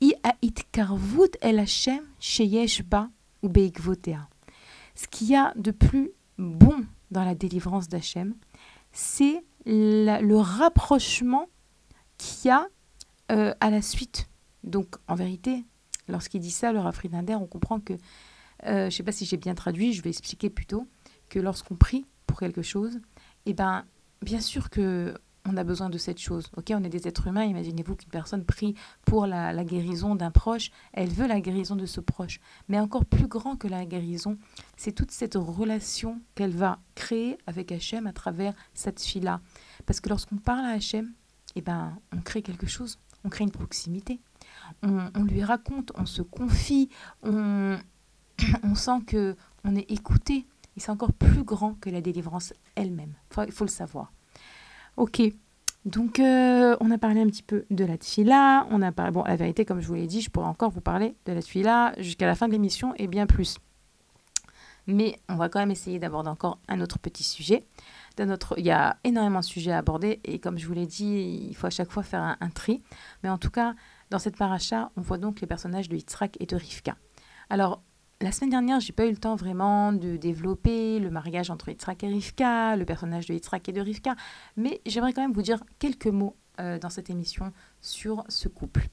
i 0.00 0.52
karvut 0.72 1.36
el 1.40 1.58
Hashem 1.58 2.02
sheyesh 2.20 2.82
ba 2.82 3.08
ou. 3.42 3.50
Ce 4.94 5.06
qu'il 5.08 5.28
y 5.28 5.36
a 5.36 5.52
de 5.56 5.70
plus 5.70 6.10
bon 6.38 6.84
dans 7.10 7.24
la 7.24 7.34
délivrance 7.34 7.88
d'Hachem, 7.88 8.34
c'est 8.92 9.44
le 9.66 10.36
rapprochement 10.36 11.46
qu'il 12.18 12.48
y 12.48 12.50
a 12.50 12.66
euh, 13.30 13.54
à 13.60 13.70
la 13.70 13.82
suite. 13.82 14.28
Donc, 14.64 14.96
en 15.06 15.14
vérité, 15.14 15.64
lorsqu'il 16.08 16.40
dit 16.40 16.50
ça, 16.50 16.72
le 16.72 16.78
Rav 16.78 16.94
Friedlander, 16.94 17.34
on 17.34 17.46
comprend 17.46 17.80
que, 17.80 17.92
euh, 17.92 17.98
je 18.62 18.84
ne 18.84 18.90
sais 18.90 19.02
pas 19.02 19.12
si 19.12 19.26
j'ai 19.26 19.36
bien 19.36 19.54
traduit, 19.54 19.92
je 19.92 20.02
vais 20.02 20.10
expliquer 20.10 20.50
plutôt, 20.50 20.86
que 21.28 21.38
lorsqu'on 21.38 21.76
prie 21.76 22.06
pour 22.26 22.38
quelque 22.38 22.62
chose, 22.62 23.00
eh 23.46 23.54
ben, 23.54 23.84
bien 24.22 24.40
sûr 24.40 24.70
que 24.70 25.14
on 25.48 25.56
a 25.56 25.64
besoin 25.64 25.90
de 25.90 25.98
cette 25.98 26.18
chose. 26.18 26.50
Ok, 26.56 26.72
on 26.74 26.82
est 26.82 26.88
des 26.88 27.06
êtres 27.06 27.28
humains. 27.28 27.44
Imaginez-vous 27.44 27.96
qu'une 27.96 28.10
personne 28.10 28.44
prie 28.44 28.74
pour 29.04 29.26
la, 29.26 29.52
la 29.52 29.64
guérison 29.64 30.14
d'un 30.14 30.30
proche. 30.30 30.70
Elle 30.92 31.08
veut 31.08 31.26
la 31.26 31.40
guérison 31.40 31.76
de 31.76 31.86
ce 31.86 32.00
proche. 32.00 32.40
Mais 32.68 32.80
encore 32.80 33.04
plus 33.04 33.28
grand 33.28 33.56
que 33.56 33.68
la 33.68 33.86
guérison, 33.86 34.38
c'est 34.76 34.92
toute 34.92 35.10
cette 35.10 35.36
relation 35.36 36.20
qu'elle 36.34 36.50
va 36.50 36.80
créer 36.94 37.38
avec 37.46 37.70
Hachem 37.72 38.06
à 38.06 38.12
travers 38.12 38.54
cette 38.74 39.00
fille-là. 39.00 39.40
Parce 39.86 40.00
que 40.00 40.08
lorsqu'on 40.08 40.36
parle 40.36 40.64
à 40.64 40.70
Hachem, 40.70 41.12
eh 41.54 41.60
ben, 41.60 41.96
on 42.12 42.20
crée 42.20 42.42
quelque 42.42 42.66
chose. 42.66 42.98
On 43.24 43.28
crée 43.28 43.44
une 43.44 43.50
proximité. 43.50 44.20
On, 44.82 45.10
on 45.14 45.24
lui 45.24 45.42
raconte, 45.42 45.92
on 45.94 46.06
se 46.06 46.22
confie, 46.22 46.88
on, 47.22 47.78
on 48.62 48.74
sent 48.74 49.00
que 49.06 49.36
on 49.64 49.74
est 49.74 49.90
écouté. 49.90 50.46
Et 50.76 50.80
c'est 50.80 50.90
encore 50.90 51.12
plus 51.12 51.42
grand 51.42 51.74
que 51.74 51.90
la 51.90 52.00
délivrance 52.00 52.52
elle-même. 52.74 53.14
Il 53.46 53.52
faut 53.52 53.64
le 53.64 53.70
savoir. 53.70 54.12
Ok. 54.96 55.22
Donc, 55.84 56.18
euh, 56.18 56.76
on 56.80 56.90
a 56.90 56.98
parlé 56.98 57.20
un 57.20 57.26
petit 57.26 57.44
peu 57.44 57.64
de 57.70 57.84
la 57.84 57.96
tfila. 57.96 58.66
On 58.70 58.82
a 58.82 58.90
parlé, 58.90 59.12
bon, 59.12 59.22
la 59.22 59.36
vérité, 59.36 59.64
comme 59.64 59.80
je 59.80 59.86
vous 59.86 59.94
l'ai 59.94 60.08
dit, 60.08 60.20
je 60.20 60.30
pourrais 60.30 60.48
encore 60.48 60.70
vous 60.70 60.80
parler 60.80 61.14
de 61.26 61.32
la 61.32 61.40
tfila 61.40 61.94
jusqu'à 61.98 62.26
la 62.26 62.34
fin 62.34 62.48
de 62.48 62.52
l'émission 62.52 62.92
et 62.96 63.06
bien 63.06 63.26
plus. 63.26 63.58
Mais 64.88 65.18
on 65.28 65.36
va 65.36 65.48
quand 65.48 65.58
même 65.60 65.70
essayer 65.70 65.98
d'aborder 65.98 66.28
encore 66.28 66.58
un 66.68 66.80
autre 66.80 66.98
petit 66.98 67.24
sujet. 67.24 67.64
il 68.18 68.64
y 68.64 68.70
a 68.70 68.96
énormément 69.04 69.40
de 69.40 69.44
sujets 69.44 69.72
à 69.72 69.78
aborder 69.78 70.20
et 70.24 70.38
comme 70.38 70.58
je 70.58 70.66
vous 70.66 70.74
l'ai 70.74 70.86
dit, 70.86 71.46
il 71.48 71.54
faut 71.54 71.66
à 71.66 71.70
chaque 71.70 71.90
fois 71.90 72.02
faire 72.02 72.36
un, 72.40 72.50
tri. 72.50 72.82
Mais 73.22 73.28
en 73.28 73.38
tout 73.38 73.50
cas, 73.50 73.74
dans 74.10 74.18
cette 74.18 74.36
paracha, 74.36 74.90
on 74.96 75.00
voit 75.00 75.18
donc 75.18 75.40
les 75.40 75.46
personnages 75.46 75.88
de 75.88 75.96
Yitzhak 75.96 76.36
et 76.40 76.46
de 76.46 76.56
Rivka. 76.56 76.96
Alors, 77.48 77.82
la 78.20 78.32
semaine 78.32 78.50
dernière, 78.50 78.80
j'ai 78.80 78.92
pas 78.92 79.06
eu 79.06 79.10
le 79.10 79.16
temps 79.16 79.36
vraiment 79.36 79.92
de 79.92 80.16
développer 80.16 80.98
le 80.98 81.10
mariage 81.10 81.50
entre 81.50 81.68
Yitzhak 81.68 82.02
et 82.02 82.08
Rivka, 82.08 82.76
le 82.76 82.84
personnage 82.84 83.26
de 83.26 83.34
Yitzhak 83.34 83.68
et 83.68 83.72
de 83.72 83.80
Rivka, 83.80 84.16
mais 84.56 84.80
j'aimerais 84.86 85.12
quand 85.12 85.20
même 85.20 85.34
vous 85.34 85.42
dire 85.42 85.62
quelques 85.78 86.06
mots 86.06 86.34
euh, 86.58 86.78
dans 86.78 86.88
cette 86.88 87.10
émission 87.10 87.52
sur 87.82 88.24
ce 88.28 88.48
couple. 88.48 88.88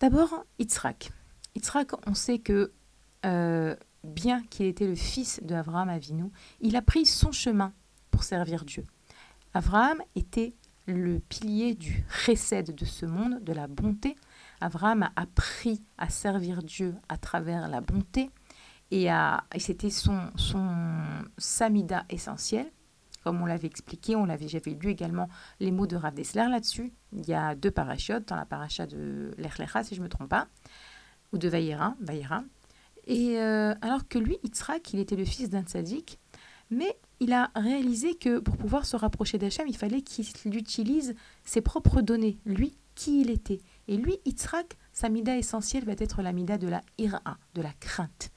D'abord, 0.00 0.44
Yitzhak. 0.58 1.12
Yitzhak, 1.54 1.92
on 2.08 2.14
sait 2.14 2.38
que 2.38 2.72
euh, 3.24 3.76
bien 4.02 4.42
qu'il 4.50 4.66
était 4.66 4.88
le 4.88 4.96
fils 4.96 5.40
d'Abraham 5.44 5.88
Avinu, 5.88 6.24
il 6.60 6.74
a 6.74 6.82
pris 6.82 7.06
son 7.06 7.30
chemin 7.30 7.72
pour 8.10 8.24
servir 8.24 8.64
Dieu. 8.64 8.84
Abraham 9.54 10.02
était 10.16 10.54
le 10.86 11.20
pilier 11.20 11.74
du 11.74 12.04
chesed 12.10 12.74
de 12.74 12.84
ce 12.84 13.06
monde, 13.06 13.42
de 13.44 13.52
la 13.52 13.68
bonté, 13.68 14.16
Abraham 14.62 15.02
a 15.02 15.12
appris 15.16 15.82
à 15.98 16.08
servir 16.08 16.62
Dieu 16.62 16.94
à 17.08 17.18
travers 17.18 17.68
la 17.68 17.80
bonté 17.80 18.30
et, 18.92 19.08
c'était 19.58 19.90
son, 19.90 20.20
samida 21.38 22.04
essentiel. 22.10 22.70
Comme 23.24 23.40
on 23.40 23.46
l'avait 23.46 23.68
expliqué, 23.68 24.16
on 24.16 24.24
l'avait, 24.24 24.48
j'avais 24.48 24.72
lu 24.72 24.90
également 24.90 25.28
les 25.60 25.70
mots 25.70 25.86
de 25.86 25.96
Rav 25.96 26.14
Dessler 26.14 26.46
là-dessus. 26.50 26.92
Il 27.12 27.26
y 27.26 27.34
a 27.34 27.54
deux 27.54 27.70
parachutes 27.70 28.28
dans 28.28 28.36
la 28.36 28.44
paracha 28.44 28.86
de 28.86 29.32
l'Echlecha, 29.38 29.84
si 29.84 29.94
je 29.94 30.00
ne 30.00 30.04
me 30.04 30.08
trompe 30.08 30.28
pas, 30.28 30.48
ou 31.32 31.38
de 31.38 31.48
Vaïra. 31.48 31.94
Et 33.06 33.38
euh, 33.38 33.74
alors 33.80 34.06
que 34.08 34.18
lui, 34.18 34.38
Yitzhak, 34.42 34.92
il 34.92 35.00
était 35.00 35.16
le 35.16 35.24
fils 35.24 35.50
d'un 35.50 35.62
tzaddik, 35.62 36.18
mais 36.70 36.98
il 37.20 37.32
a 37.32 37.50
réalisé 37.54 38.16
que 38.16 38.40
pour 38.40 38.56
pouvoir 38.56 38.84
se 38.84 38.96
rapprocher 38.96 39.38
d'Hachem, 39.38 39.68
il 39.68 39.76
fallait 39.76 40.02
qu'il 40.02 40.56
utilise 40.56 41.14
ses 41.44 41.60
propres 41.60 42.00
données, 42.00 42.38
lui, 42.44 42.76
qui 42.94 43.20
il 43.20 43.30
était. 43.30 43.60
Et 43.92 43.98
lui, 43.98 44.18
Yitzhak, 44.24 44.78
sa 44.94 45.10
mida 45.10 45.36
essentielle 45.36 45.84
va 45.84 45.92
être 45.92 46.22
la 46.22 46.32
mida 46.32 46.56
de 46.56 46.66
la 46.66 46.80
ira, 46.96 47.20
de 47.52 47.60
la 47.60 47.74
crainte. 47.78 48.30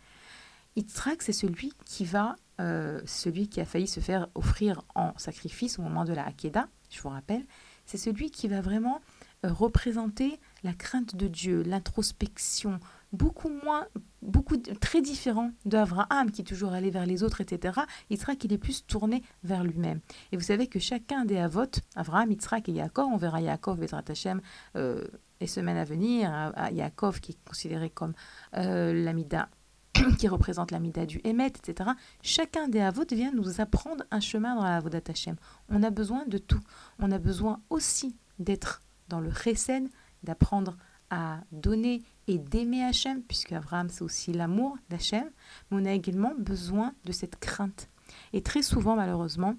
Yitzhak, 0.76 1.22
c'est 1.22 1.32
celui 1.32 1.72
qui 1.86 2.04
va, 2.04 2.36
euh, 2.60 3.00
celui 3.06 3.48
qui 3.48 3.62
a 3.62 3.66
failli 3.66 3.88
se 3.88 4.02
faire 4.02 4.28
offrir 4.36 4.82
en 4.96 5.14
sacrifice 5.16 5.80
au 5.80 5.82
moment 5.82 6.04
de 6.04 6.12
la 6.12 6.26
Hakeda, 6.26 6.68
je 6.90 7.02
vous 7.02 7.08
rappelle, 7.08 7.46
c'est 7.86 7.98
celui 7.98 8.32
qui 8.32 8.50
va 8.50 8.60
vraiment 8.60 9.00
euh, 9.46 9.54
représenter 9.54 10.42
la 10.64 10.74
crainte 10.74 11.16
de 11.16 11.30
Dieu, 11.30 11.64
l'introspection, 11.64 12.82
beaucoup 13.14 13.50
moins, 13.50 13.88
beaucoup 14.22 14.58
très 14.58 15.02
différent 15.02 15.52
d'Abraham 15.64 16.32
qui 16.32 16.44
toujours 16.44 16.74
allé 16.74 16.90
vers 16.90 17.06
les 17.06 17.24
autres, 17.24 17.40
etc. 17.40 17.80
Yitzhak, 18.10 18.44
il 18.44 18.52
est 18.52 18.58
plus 18.58 18.86
tourné 18.86 19.24
vers 19.46 19.64
lui-même. 19.64 20.02
Et 20.34 20.36
vous 20.36 20.44
savez 20.44 20.68
que 20.68 20.80
chacun 20.80 21.24
des 21.24 21.38
Avot, 21.38 21.64
Abraham, 21.96 22.32
Yitzhak 22.32 22.68
et 22.68 22.74
Yaakov, 22.74 23.06
on 23.06 23.18
verra 23.18 23.40
Yaakov, 23.40 23.80
Bezrat 23.80 24.04
Hashem, 24.10 24.42
euh, 24.76 25.06
les 25.42 25.48
semaines 25.48 25.78
à 25.78 25.84
venir, 25.84 26.54
Yaakov 26.72 27.20
qui 27.20 27.34
est 27.34 27.48
considéré 27.48 27.90
comme 27.90 28.14
euh, 28.56 28.94
l'amida 28.94 29.50
qui 30.20 30.28
représente 30.28 30.72
l'amida 30.72 31.06
du 31.06 31.22
Hémet, 31.24 31.48
etc. 31.48 31.92
Chacun 32.22 32.68
des 32.68 32.82
Avot 32.82 33.06
vient 33.12 33.32
nous 33.32 33.62
apprendre 33.62 34.04
un 34.12 34.20
chemin 34.20 34.56
dans 34.56 34.64
la 34.64 34.78
Avodat 34.78 35.02
Hashem. 35.08 35.36
On 35.70 35.84
a 35.84 35.90
besoin 35.90 36.26
de 36.26 36.38
tout. 36.38 36.62
On 37.00 37.12
a 37.12 37.20
besoin 37.20 37.62
aussi 37.70 38.16
d'être 38.40 38.82
dans 39.08 39.20
le 39.20 39.32
Chesed, 39.32 39.88
d'apprendre 40.24 40.78
à 41.10 41.42
donner 41.52 42.04
et 42.28 42.40
d'aimer 42.40 42.84
Hachem, 42.84 43.22
puisque 43.22 43.52
Abraham 43.52 43.90
c'est 43.90 44.02
aussi 44.02 44.34
l'amour 44.34 44.78
d'Hachem, 44.90 45.30
mais 45.70 45.82
on 45.82 45.86
a 45.86 45.92
également 45.92 46.34
besoin 46.38 46.94
de 47.06 47.12
cette 47.12 47.40
crainte. 47.40 47.90
Et 48.34 48.42
très 48.42 48.64
souvent, 48.64 48.96
malheureusement, 48.96 49.56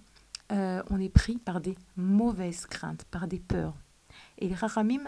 euh, 0.52 0.82
on 0.90 1.00
est 1.00 1.08
pris 1.08 1.38
par 1.38 1.60
des 1.60 1.76
mauvaises 1.96 2.66
craintes, 2.66 3.04
par 3.10 3.26
des 3.26 3.40
peurs. 3.40 3.76
Et 4.38 4.54
Rahamim, 4.54 5.04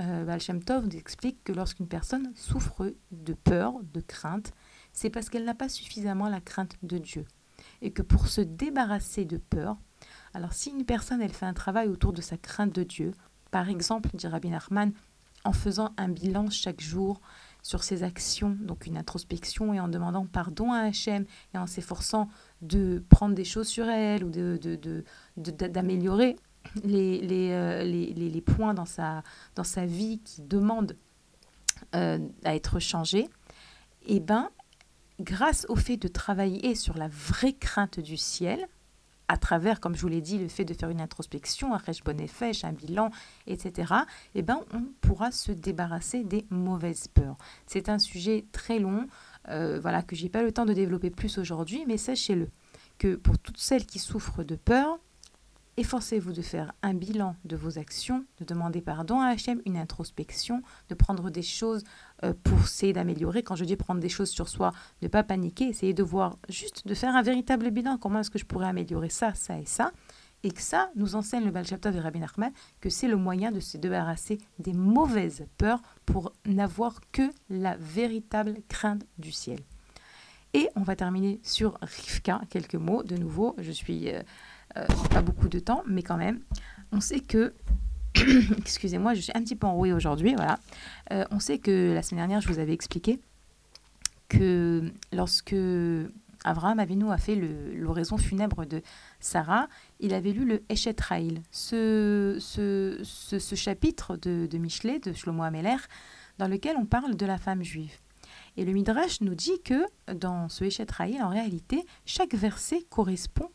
euh, 0.00 0.38
Tov 0.64 0.88
explique 0.94 1.42
que 1.44 1.52
lorsqu'une 1.52 1.88
personne 1.88 2.32
souffre 2.34 2.94
de 3.10 3.34
peur, 3.34 3.74
de 3.92 4.00
crainte, 4.00 4.52
c'est 4.92 5.10
parce 5.10 5.28
qu'elle 5.28 5.44
n'a 5.44 5.54
pas 5.54 5.68
suffisamment 5.68 6.28
la 6.28 6.40
crainte 6.40 6.76
de 6.82 6.98
Dieu. 6.98 7.26
Et 7.82 7.92
que 7.92 8.02
pour 8.02 8.28
se 8.28 8.40
débarrasser 8.40 9.24
de 9.24 9.38
peur, 9.38 9.76
alors 10.34 10.52
si 10.52 10.70
une 10.70 10.84
personne 10.84 11.22
elle 11.22 11.32
fait 11.32 11.46
un 11.46 11.54
travail 11.54 11.88
autour 11.88 12.12
de 12.12 12.20
sa 12.20 12.36
crainte 12.36 12.74
de 12.74 12.82
Dieu, 12.82 13.12
par 13.50 13.68
exemple, 13.68 14.10
dit 14.14 14.26
Rabbi 14.26 14.50
Nachman, 14.50 14.92
en 15.44 15.52
faisant 15.52 15.92
un 15.96 16.08
bilan 16.08 16.50
chaque 16.50 16.80
jour 16.80 17.20
sur 17.62 17.82
ses 17.82 18.02
actions, 18.02 18.56
donc 18.60 18.86
une 18.86 18.96
introspection 18.96 19.74
et 19.74 19.80
en 19.80 19.88
demandant 19.88 20.26
pardon 20.26 20.72
à 20.72 20.80
Hachem 20.80 21.24
et 21.54 21.58
en 21.58 21.66
s'efforçant 21.66 22.28
de 22.62 23.04
prendre 23.08 23.34
des 23.34 23.44
choses 23.44 23.68
sur 23.68 23.88
elle 23.88 24.24
ou 24.24 24.30
d'améliorer 24.30 26.34
de, 26.34 26.38
de, 26.38 26.45
les, 26.84 27.20
les, 27.20 28.12
les, 28.12 28.40
points 28.40 28.74
dans 28.74 28.84
sa, 28.84 29.22
dans 29.54 29.64
sa 29.64 29.86
vie 29.86 30.20
qui 30.24 30.42
demandent 30.42 30.96
euh, 31.94 32.18
à 32.44 32.54
être 32.54 32.78
changés, 32.78 33.28
et 34.08 34.16
eh 34.16 34.20
ben, 34.20 34.50
grâce 35.20 35.66
au 35.68 35.76
fait 35.76 35.96
de 35.96 36.08
travailler 36.08 36.74
sur 36.74 36.96
la 36.96 37.08
vraie 37.08 37.54
crainte 37.54 37.98
du 38.00 38.16
ciel, 38.16 38.68
à 39.28 39.36
travers, 39.36 39.80
comme 39.80 39.96
je 39.96 40.00
vous 40.00 40.08
l'ai 40.08 40.20
dit, 40.20 40.38
le 40.38 40.48
fait 40.48 40.64
de 40.64 40.74
faire 40.74 40.90
une 40.90 41.00
introspection, 41.00 41.74
un 41.74 41.80
fèche, 42.28 42.64
un 42.64 42.72
bilan, 42.72 43.10
etc., 43.46 43.92
eh 44.34 44.42
ben, 44.42 44.60
on 44.72 44.82
pourra 45.00 45.32
se 45.32 45.52
débarrasser 45.52 46.22
des 46.22 46.46
mauvaises 46.50 47.08
peurs. 47.08 47.36
C'est 47.66 47.88
un 47.88 47.98
sujet 47.98 48.46
très 48.52 48.78
long, 48.78 49.06
euh, 49.48 49.80
voilà, 49.80 50.02
que 50.02 50.14
j'ai 50.14 50.28
pas 50.28 50.42
le 50.42 50.52
temps 50.52 50.64
de 50.64 50.72
développer 50.72 51.10
plus 51.10 51.38
aujourd'hui, 51.38 51.84
mais 51.86 51.96
sachez-le, 51.96 52.48
que 52.98 53.16
pour 53.16 53.38
toutes 53.38 53.58
celles 53.58 53.86
qui 53.86 53.98
souffrent 53.98 54.44
de 54.44 54.56
peur, 54.56 54.98
Efforcez-vous 55.78 56.32
de 56.32 56.40
faire 56.40 56.72
un 56.82 56.94
bilan 56.94 57.36
de 57.44 57.54
vos 57.54 57.78
actions, 57.78 58.24
de 58.38 58.46
demander 58.46 58.80
pardon 58.80 59.20
à 59.20 59.26
Hachem, 59.26 59.60
une 59.66 59.76
introspection, 59.76 60.62
de 60.88 60.94
prendre 60.94 61.28
des 61.28 61.42
choses 61.42 61.84
euh, 62.24 62.32
pour 62.44 62.58
essayer 62.60 62.94
d'améliorer. 62.94 63.42
Quand 63.42 63.56
je 63.56 63.64
dis 63.66 63.76
prendre 63.76 64.00
des 64.00 64.08
choses 64.08 64.30
sur 64.30 64.48
soi, 64.48 64.72
ne 65.02 65.08
pas 65.08 65.22
paniquer, 65.22 65.64
essayer 65.68 65.92
de 65.92 66.02
voir 66.02 66.38
juste, 66.48 66.86
de 66.86 66.94
faire 66.94 67.14
un 67.14 67.20
véritable 67.20 67.70
bilan. 67.70 67.98
Comment 67.98 68.20
est-ce 68.20 68.30
que 68.30 68.38
je 68.38 68.46
pourrais 68.46 68.68
améliorer 68.68 69.10
ça, 69.10 69.34
ça 69.34 69.58
et 69.58 69.66
ça? 69.66 69.92
Et 70.44 70.50
que 70.50 70.62
ça 70.62 70.90
nous 70.96 71.14
enseigne 71.14 71.44
le 71.44 71.50
Baal 71.50 71.66
de 71.66 71.98
Rabbi 71.98 72.20
Nachman, 72.20 72.52
que 72.80 72.88
c'est 72.88 73.08
le 73.08 73.16
moyen 73.16 73.52
de 73.52 73.60
se 73.60 73.76
débarrasser 73.76 74.38
des 74.58 74.72
mauvaises 74.72 75.46
peurs 75.58 75.82
pour 76.06 76.32
n'avoir 76.46 77.00
que 77.12 77.30
la 77.50 77.76
véritable 77.76 78.62
crainte 78.68 79.04
du 79.18 79.32
ciel. 79.32 79.60
Et 80.54 80.70
on 80.74 80.82
va 80.82 80.96
terminer 80.96 81.38
sur 81.42 81.76
Rivka, 81.82 82.40
quelques 82.48 82.76
mots. 82.76 83.02
De 83.02 83.16
nouveau, 83.18 83.54
je 83.58 83.72
suis 83.72 84.08
euh, 84.10 84.22
euh, 84.76 84.86
pas 85.10 85.22
beaucoup 85.22 85.48
de 85.48 85.58
temps, 85.58 85.82
mais 85.86 86.02
quand 86.02 86.16
même, 86.16 86.40
on 86.92 87.00
sait 87.00 87.20
que 87.20 87.54
excusez-moi, 88.58 89.14
je 89.14 89.20
suis 89.20 89.32
un 89.34 89.42
petit 89.42 89.56
peu 89.56 89.66
enrouée 89.66 89.92
aujourd'hui, 89.92 90.34
voilà. 90.34 90.58
Euh, 91.12 91.24
on 91.30 91.38
sait 91.38 91.58
que 91.58 91.92
la 91.94 92.02
semaine 92.02 92.20
dernière, 92.20 92.40
je 92.40 92.48
vous 92.48 92.58
avais 92.58 92.72
expliqué 92.72 93.20
que 94.28 94.90
lorsque 95.12 95.54
Abraham 96.44 96.78
Avinu 96.78 97.10
a 97.10 97.18
fait 97.18 97.36
l'oraison 97.36 98.16
funèbre 98.16 98.66
de 98.66 98.82
Sarah, 99.20 99.68
il 100.00 100.14
avait 100.14 100.32
lu 100.32 100.44
le 100.44 100.62
Eshet 100.68 100.96
Raïl, 101.00 101.42
ce, 101.50 102.38
ce, 102.40 103.00
ce, 103.02 103.54
chapitre 103.54 104.16
de, 104.16 104.46
de 104.46 104.58
Michelet, 104.58 104.98
de 104.98 105.12
Shlomo 105.12 105.42
Ameler, 105.42 105.76
dans 106.38 106.48
lequel 106.48 106.76
on 106.78 106.86
parle 106.86 107.16
de 107.16 107.26
la 107.26 107.38
femme 107.38 107.62
juive. 107.62 107.94
Et 108.56 108.64
le 108.64 108.72
Midrash 108.72 109.20
nous 109.20 109.34
dit 109.34 109.60
que 109.64 109.84
dans 110.14 110.48
ce 110.48 110.64
Eshet 110.64 110.90
Raïl, 110.90 111.22
en 111.22 111.28
réalité, 111.28 111.84
chaque 112.04 112.34
verset 112.34 112.84
correspond 112.90 113.50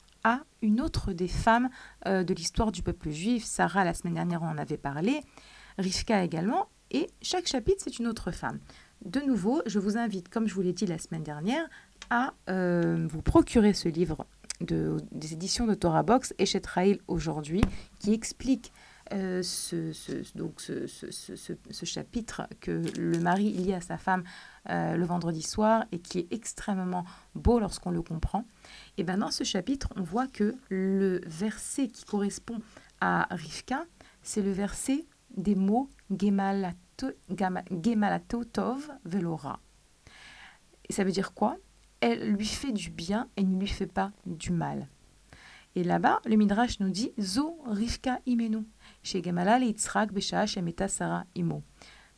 une 0.62 0.82
autre 0.82 1.14
des 1.14 1.28
femmes 1.28 1.70
euh, 2.08 2.24
de 2.24 2.34
l'histoire 2.34 2.72
du 2.72 2.84
peuple 2.84 3.10
juif. 3.10 3.44
Sarah, 3.44 3.84
la 3.84 3.94
semaine 3.94 4.14
dernière, 4.14 4.44
on 4.44 4.48
en 4.48 4.58
avait 4.58 4.78
parlé, 4.78 5.22
Rivka 5.78 6.24
également, 6.24 6.68
et 6.92 7.10
chaque 7.22 7.48
chapitre, 7.48 7.82
c'est 7.84 8.00
une 8.00 8.08
autre 8.08 8.32
femme. 8.32 8.60
De 9.06 9.20
nouveau, 9.22 9.62
je 9.66 9.80
vous 9.80 9.98
invite, 9.98 10.30
comme 10.30 10.48
je 10.48 10.54
vous 10.54 10.62
l'ai 10.62 10.74
dit 10.74 10.86
la 10.86 11.00
semaine 11.00 11.24
dernière, 11.24 11.68
à 12.10 12.34
euh, 12.50 13.08
vous 13.10 13.22
procurer 13.22 13.74
ce 13.74 13.90
livre 13.90 14.28
de, 14.60 14.98
des 15.12 15.34
éditions 15.34 15.66
de 15.66 15.74
Torah 15.74 16.04
Box, 16.04 16.34
Raïl 16.68 17.00
aujourd'hui, 17.08 17.62
qui 18.00 18.14
explique 18.14 18.72
euh, 19.12 19.44
ce, 19.44 20.38
donc 20.38 20.62
ce, 20.62 20.88
ce, 20.88 21.86
chapitre 21.86 22.48
que 22.60 22.84
le 22.98 23.20
mari 23.20 23.52
lit 23.52 23.74
à 23.74 23.82
sa 23.82 23.98
femme 23.98 24.24
le 24.70 25.04
vendredi 25.04 25.42
soir 25.42 25.86
et 25.92 26.00
qui 26.00 26.20
est 26.20 26.28
extrêmement 26.32 27.06
beau 27.36 27.60
lorsqu'on 27.60 27.92
le 27.92 28.02
comprend. 28.02 28.46
Et 28.98 29.04
bien 29.04 29.18
dans 29.18 29.32
ce 29.32 29.44
chapitre, 29.44 29.90
on 29.96 30.04
voit 30.04 30.28
que 30.28 30.56
le 30.70 31.22
verset 31.26 31.88
qui 31.88 32.06
correspond 32.06 32.60
à 33.00 33.28
Rivka, 33.32 33.86
c'est 34.22 34.42
le 34.42 34.52
verset 34.52 35.06
des 35.36 35.56
mots 35.56 35.90
Gemalatotov 36.12 38.92
Velora. 39.06 39.60
Et 40.90 40.94
ça 40.94 41.04
veut 41.04 41.12
dire 41.12 41.34
quoi? 41.34 41.58
Elle 42.00 42.34
lui 42.34 42.46
fait 42.46 42.72
du 42.72 42.90
bien 42.90 43.28
et 43.38 43.44
ne 43.44 43.60
lui 43.60 43.68
fait 43.68 43.88
pas 43.88 44.12
du 44.26 44.52
mal. 44.52 44.88
Et 45.76 45.84
là-bas, 45.84 46.20
le 46.26 46.36
Midrash 46.36 46.80
nous 46.80 46.90
dit 46.90 47.14
Zo 47.20 47.58
Rivka 47.66 48.20
imenu, 48.26 48.66
chez 49.04 49.22
Shemeta 49.22 50.88
Sarah 50.88 51.26
imo. 51.36 51.64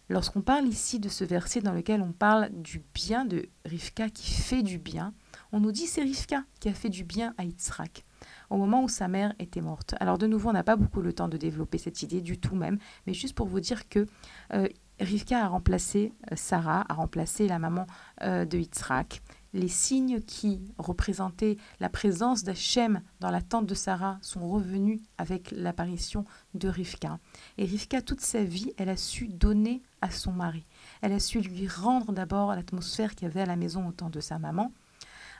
Lorsqu'on 0.09 0.41
parle 0.41 0.67
ici 0.67 0.99
de 0.99 1.07
ce 1.07 1.23
verset 1.23 1.61
dans 1.61 1.71
lequel 1.71 2.01
on 2.01 2.11
parle 2.11 2.49
du 2.51 2.83
bien 2.93 3.25
de 3.25 3.47
Rivka 3.65 4.09
qui 4.09 4.33
fait 4.33 4.63
du 4.63 4.77
bien, 4.77 5.13
on 5.51 5.59
nous 5.59 5.71
dit 5.71 5.87
c'est 5.87 6.01
Rivka 6.01 6.43
qui 6.59 6.67
a 6.67 6.73
fait 6.73 6.89
du 6.89 7.03
bien 7.03 7.33
à 7.37 7.45
Yitzhak 7.45 8.03
au 8.49 8.57
moment 8.57 8.83
où 8.83 8.89
sa 8.89 9.07
mère 9.07 9.33
était 9.39 9.61
morte. 9.61 9.95
Alors 9.99 10.17
de 10.17 10.27
nouveau, 10.27 10.49
on 10.49 10.53
n'a 10.53 10.63
pas 10.63 10.75
beaucoup 10.75 11.01
le 11.01 11.13
temps 11.13 11.27
de 11.27 11.37
développer 11.37 11.77
cette 11.77 12.01
idée 12.03 12.21
du 12.21 12.37
tout 12.37 12.55
même, 12.55 12.77
mais 13.07 13.13
juste 13.13 13.35
pour 13.35 13.47
vous 13.47 13.59
dire 13.59 13.89
que 13.89 14.05
euh, 14.53 14.67
Rivka 14.99 15.43
a 15.43 15.47
remplacé 15.47 16.13
euh, 16.31 16.35
Sarah, 16.35 16.85
a 16.87 16.93
remplacé 16.93 17.47
la 17.47 17.59
maman 17.59 17.87
euh, 18.21 18.45
de 18.45 18.57
Yitzhak. 18.57 19.21
Les 19.53 19.67
signes 19.67 20.19
qui 20.21 20.61
représentaient 20.79 21.57
la 21.79 21.89
présence 21.89 22.43
d'Hachem 22.43 23.01
dans 23.19 23.29
la 23.29 23.41
tente 23.41 23.67
de 23.67 23.75
Sarah 23.75 24.17
sont 24.21 24.47
revenus 24.49 24.99
avec 25.19 25.51
l'apparition 25.51 26.25
de 26.55 26.67
Rivka. 26.67 27.19
Et 27.59 27.65
Rivka, 27.65 28.01
toute 28.01 28.21
sa 28.21 28.43
vie, 28.43 28.73
elle 28.77 28.89
a 28.89 28.97
su 28.97 29.27
donner 29.27 29.83
à 30.01 30.09
son 30.09 30.31
mari. 30.31 30.65
Elle 31.01 31.13
a 31.13 31.19
su 31.19 31.39
lui 31.39 31.67
rendre 31.67 32.13
d'abord 32.13 32.55
l'atmosphère 32.55 33.13
qu'il 33.13 33.27
y 33.27 33.31
avait 33.31 33.41
à 33.41 33.45
la 33.45 33.55
maison 33.55 33.87
au 33.87 33.91
temps 33.91 34.09
de 34.09 34.19
sa 34.19 34.39
maman, 34.39 34.71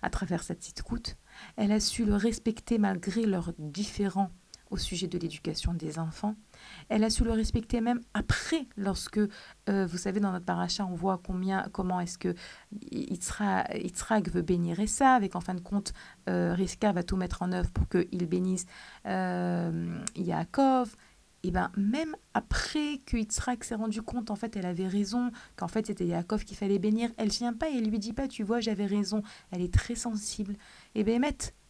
à 0.04 0.12
travers 0.12 0.44
cette 0.44 0.60
petite 0.60 0.82
route. 0.82 1.18
Elle 1.56 1.72
a 1.72 1.80
su 1.80 2.06
le 2.06 2.16
respecter 2.16 2.78
malgré 2.78 3.26
leurs 3.26 3.54
différends 3.58 4.30
au 4.74 4.78
sujet 4.78 5.08
de 5.08 5.20
l'éducation 5.20 5.74
des 5.76 6.00
enfants. 6.00 6.36
Elle 6.90 7.04
a 7.04 7.12
su 7.12 7.24
le 7.24 7.32
respecter 7.32 7.80
même 7.80 8.02
après, 8.16 8.66
lorsque, 8.76 9.20
euh, 9.70 9.86
vous 9.86 9.98
savez, 9.98 10.20
dans 10.20 10.32
notre 10.32 10.46
paracha, 10.46 10.84
on 10.86 10.96
voit 10.96 11.22
combien, 11.24 11.68
comment 11.72 12.00
est-ce 12.00 12.18
que 12.18 12.34
Yitzhak 12.92 14.30
veut 14.30 14.42
bénir 14.42 14.78
ça, 14.88 15.14
avec 15.14 15.36
en 15.36 15.42
fin 15.42 15.54
de 15.54 15.62
compte, 15.62 15.94
euh, 16.28 16.58
va 16.82 17.04
tout 17.04 17.18
mettre 17.18 17.44
en 17.44 17.52
œuvre 17.52 17.70
pour 17.72 17.88
qu'il 17.88 18.26
bénisse 18.28 18.66
euh, 19.06 19.96
Yaakov 20.16 20.96
et 21.44 21.52
ben 21.52 21.72
même 21.76 22.16
après 22.34 23.02
que 23.06 23.18
Yitzhak 23.18 23.64
s'est 23.66 23.76
rendu 23.76 24.02
compte, 24.02 24.32
en 24.32 24.36
fait, 24.36 24.56
elle 24.56 24.66
avait 24.66 24.88
raison, 24.88 25.30
qu'en 25.58 25.68
fait, 25.68 25.88
c'était 25.88 26.06
Yaakov 26.06 26.46
qu'il 26.46 26.58
fallait 26.58 26.80
bénir, 26.80 27.12
elle 27.18 27.30
vient 27.30 27.54
pas 27.54 27.70
et 27.70 27.80
lui 27.82 28.00
dit 28.00 28.14
pas, 28.14 28.28
tu 28.28 28.44
vois, 28.44 28.62
j'avais 28.62 28.86
raison. 28.86 29.22
Elle 29.52 29.62
est 29.62 29.74
très 29.74 29.96
sensible. 29.96 30.56
Et 30.96 31.04
ben, 31.04 31.22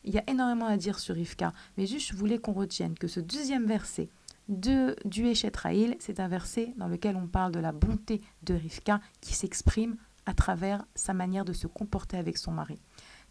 il 0.04 0.14
y 0.14 0.18
a 0.18 0.24
énormément 0.30 0.68
à 0.68 0.78
dire 0.78 1.00
sur 1.00 1.16
Rivka, 1.16 1.54
mais 1.78 1.86
juste, 1.86 2.10
je 2.10 2.16
voulais 2.16 2.40
qu'on 2.40 2.54
retienne 2.54 2.96
que 2.96 3.08
ce 3.08 3.20
deuxième 3.20 3.66
verset 3.66 4.10
de, 4.50 4.96
du 5.06 5.28
Eshet 5.28 5.52
c'est 6.00 6.20
un 6.20 6.28
verset 6.28 6.74
dans 6.78 6.88
lequel 6.88 7.16
on 7.16 7.28
parle 7.28 7.52
de 7.52 7.60
la 7.60 7.72
bonté 7.72 8.22
de 8.44 8.54
Rivka 8.54 9.00
qui 9.22 9.34
s'exprime 9.34 9.96
à 10.26 10.34
travers 10.34 10.86
sa 10.96 11.14
manière 11.14 11.46
de 11.46 11.54
se 11.54 11.68
comporter 11.68 12.18
avec 12.18 12.38
son 12.38 12.52
mari. 12.52 12.80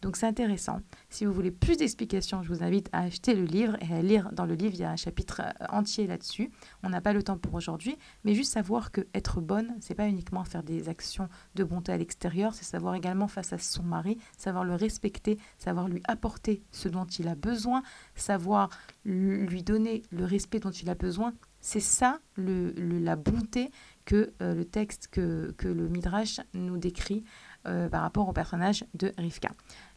Donc 0.03 0.17
c'est 0.17 0.27
intéressant. 0.27 0.81
Si 1.09 1.23
vous 1.23 1.31
voulez 1.31 1.49
plus 1.49 1.77
d'explications, 1.77 2.43
je 2.43 2.49
vous 2.49 2.61
invite 2.61 2.89
à 2.91 3.03
acheter 3.03 3.35
le 3.35 3.45
livre 3.45 3.77
et 3.79 3.93
à 3.93 4.01
lire 4.01 4.33
dans 4.33 4.45
le 4.45 4.53
livre, 4.53 4.73
il 4.73 4.81
y 4.81 4.83
a 4.83 4.91
un 4.91 4.97
chapitre 4.97 5.41
euh, 5.41 5.65
entier 5.69 6.07
là-dessus. 6.07 6.51
On 6.83 6.89
n'a 6.89 6.99
pas 6.99 7.13
le 7.13 7.23
temps 7.23 7.37
pour 7.37 7.53
aujourd'hui, 7.53 7.97
mais 8.25 8.35
juste 8.35 8.51
savoir 8.51 8.91
que 8.91 9.07
être 9.13 9.39
bonne, 9.39 9.73
c'est 9.79 9.95
pas 9.95 10.09
uniquement 10.09 10.43
faire 10.43 10.61
des 10.61 10.89
actions 10.89 11.29
de 11.55 11.63
bonté 11.63 11.93
à 11.93 11.97
l'extérieur, 11.97 12.53
c'est 12.53 12.65
savoir 12.65 12.95
également 12.95 13.29
face 13.29 13.53
à 13.53 13.57
son 13.57 13.83
mari, 13.83 14.17
savoir 14.37 14.65
le 14.65 14.75
respecter, 14.75 15.39
savoir 15.57 15.87
lui 15.87 16.01
apporter 16.03 16.63
ce 16.71 16.89
dont 16.89 17.05
il 17.05 17.29
a 17.29 17.35
besoin, 17.35 17.81
savoir 18.13 18.69
lui 19.05 19.63
donner 19.63 20.01
le 20.11 20.25
respect 20.25 20.59
dont 20.59 20.71
il 20.71 20.89
a 20.89 20.95
besoin. 20.95 21.33
C'est 21.61 21.79
ça 21.79 22.19
le, 22.35 22.73
la 22.77 23.15
bonté 23.15 23.71
que 24.03 24.33
euh, 24.41 24.53
le 24.53 24.65
texte 24.65 25.07
que, 25.07 25.53
que 25.57 25.69
le 25.69 25.87
Midrash 25.87 26.41
nous 26.53 26.77
décrit 26.77 27.23
euh, 27.65 27.87
par 27.87 28.01
rapport 28.01 28.27
au 28.27 28.33
personnage 28.33 28.83
de 28.93 29.13
Rivka. 29.17 29.49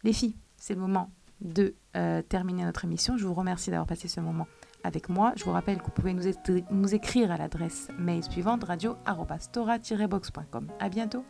Les 0.05 0.13
filles, 0.13 0.35
c'est 0.57 0.73
le 0.73 0.79
moment 0.79 1.09
de 1.41 1.75
euh, 1.95 2.21
terminer 2.21 2.63
notre 2.63 2.85
émission. 2.85 3.17
Je 3.17 3.25
vous 3.25 3.33
remercie 3.33 3.71
d'avoir 3.71 3.87
passé 3.87 4.07
ce 4.07 4.19
moment 4.19 4.47
avec 4.83 5.09
moi. 5.09 5.33
Je 5.35 5.43
vous 5.43 5.51
rappelle 5.51 5.79
que 5.79 5.85
vous 5.85 5.91
pouvez 5.91 6.13
nous, 6.13 6.23
nous 6.71 6.95
écrire 6.95 7.31
à 7.31 7.37
l'adresse 7.37 7.87
mail 7.97 8.23
suivante 8.23 8.63
radio-box.com. 8.63 10.67
À 10.79 10.89
bientôt. 10.89 11.23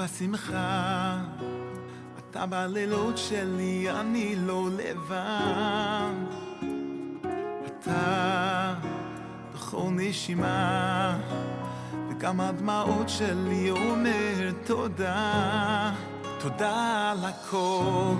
בשמחה. 0.00 1.53
אתה 2.35 2.45
בלילות 2.45 3.17
שלי, 3.17 3.91
אני 3.91 4.35
לא 4.35 4.69
לבד. 4.71 6.11
אתה 7.65 8.73
בכל 9.53 9.87
נשימה, 9.91 11.17
וגם 12.09 12.41
הדמעות 12.41 13.09
שלי 13.09 13.69
אומר 13.69 14.51
תודה. 14.65 15.91
תודה 16.39 17.11
על 17.11 17.25
הכל, 17.25 18.13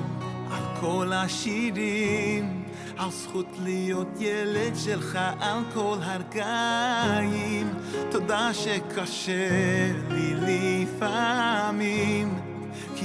על 0.52 0.64
כל 0.80 1.12
השירים. 1.14 2.66
על 2.98 3.12
זכות 3.12 3.48
להיות 3.64 4.08
ילד 4.20 4.76
שלך 4.76 5.20
על 5.40 5.60
כל 5.74 5.98
הרגעים 6.02 7.74
תודה 8.12 8.54
שקשה 8.54 9.92
לי 10.10 10.36
לפעמים 10.36 12.55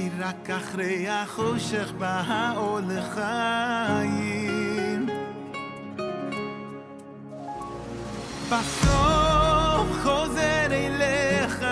כי 0.01 0.09
רק 0.19 0.49
אחרי 0.49 1.09
החושך 1.09 1.91
בא 1.97 2.23
האור 2.27 2.79
לחיים 2.87 4.29
בסוף 8.51 9.87
חוזר 10.03 10.67
אליך 10.71 11.65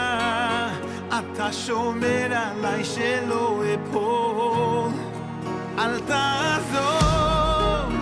אתה 1.08 1.54
שומר 1.54 2.28
עליי 2.32 2.86
שלא 2.86 3.64
אפול 3.74 4.92
אל 5.80 6.00
תעזור 6.00 6.90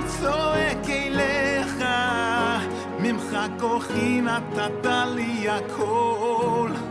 צועק 0.07 0.89
אליך 0.89 1.84
כוחי 3.59 4.21
נתת 4.21 4.86
לי 5.15 5.49
הכל. 5.49 6.86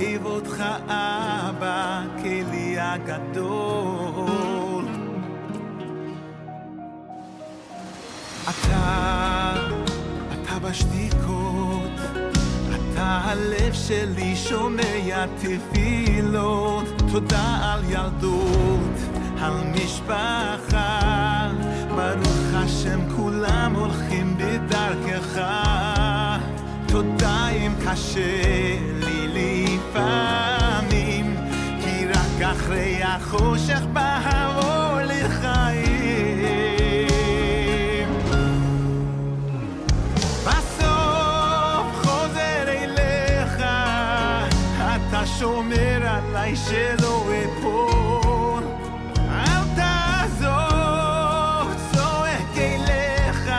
אוהב 0.00 0.26
אותך 0.26 0.64
אבא, 0.86 2.02
כלי 2.22 2.76
הגדול. 2.78 4.84
אתה, 8.42 9.54
אתה 10.32 10.58
בשתיקות, 10.58 12.00
אתה 12.74 13.20
הלב 13.24 13.72
שלי 13.72 14.36
שומע 14.36 15.26
תפילות, 15.26 17.02
תודה 17.12 17.58
על 17.62 17.84
ילדות, 17.88 18.96
על 19.40 19.54
משפחה, 19.74 21.50
ברוך 21.88 22.54
השם 22.54 23.00
כולם 23.16 23.76
הולכים 23.76 24.36
בדרכך, 24.38 25.40
תודה 26.86 27.48
אם 27.48 27.72
קשה 27.86 28.99
לפעמים, 29.90 31.36
כי 31.82 32.06
רק 32.06 32.42
אחרי 32.42 33.02
החושך 33.02 33.80
בא 33.92 34.18
לחיים. 35.04 35.88
בסוף 40.44 41.86
חוזר 42.02 42.68
אליך, 42.68 43.62
אתה 44.78 45.26
שומר 45.38 46.06
עליי 46.06 46.56
שלא 46.56 47.24
אפול. 47.44 48.62
אל 49.28 49.64
תעזוב, 49.76 51.74
צועק 51.92 52.56
אליך, 52.56 53.50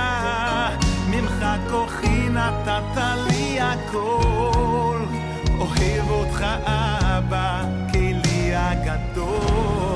ממך 1.08 1.46
כוחי 1.70 2.30
נתת 2.30 2.98
לי 3.28 3.62
הכל. 3.62 4.81
אוהב 5.62 6.09
אותך 6.09 6.45
אבא, 6.66 7.64
כלי 7.91 8.55
הגדול. 8.55 9.91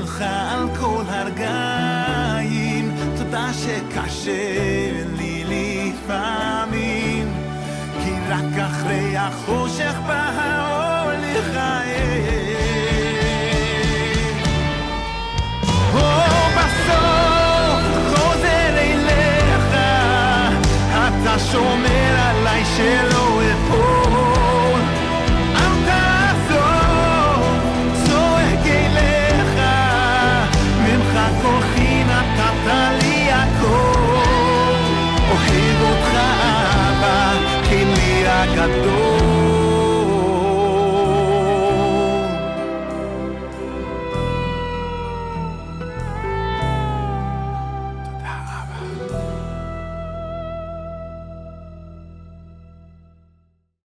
שלך, 0.00 0.22
על 0.22 0.68
כל 0.80 1.02
הרגעים. 1.08 2.94
תודה 3.16 3.50
שקשה 3.52 4.90
לי 5.18 5.44
לפעמים, 5.44 7.32
כי 8.04 8.10
רק 8.28 8.58
אחרי 8.66 9.16
החושך 9.16 9.94
בא 10.06 10.30
האור 10.36 11.12
לחיים. 11.12 12.60
או 15.94 16.00
בסוף 16.56 17.82
חוזר 18.08 18.74
אליך, 18.76 19.74
אתה 20.92 21.38
שומר 21.38 22.16
עליי 22.18 22.64
שלא 22.76 23.29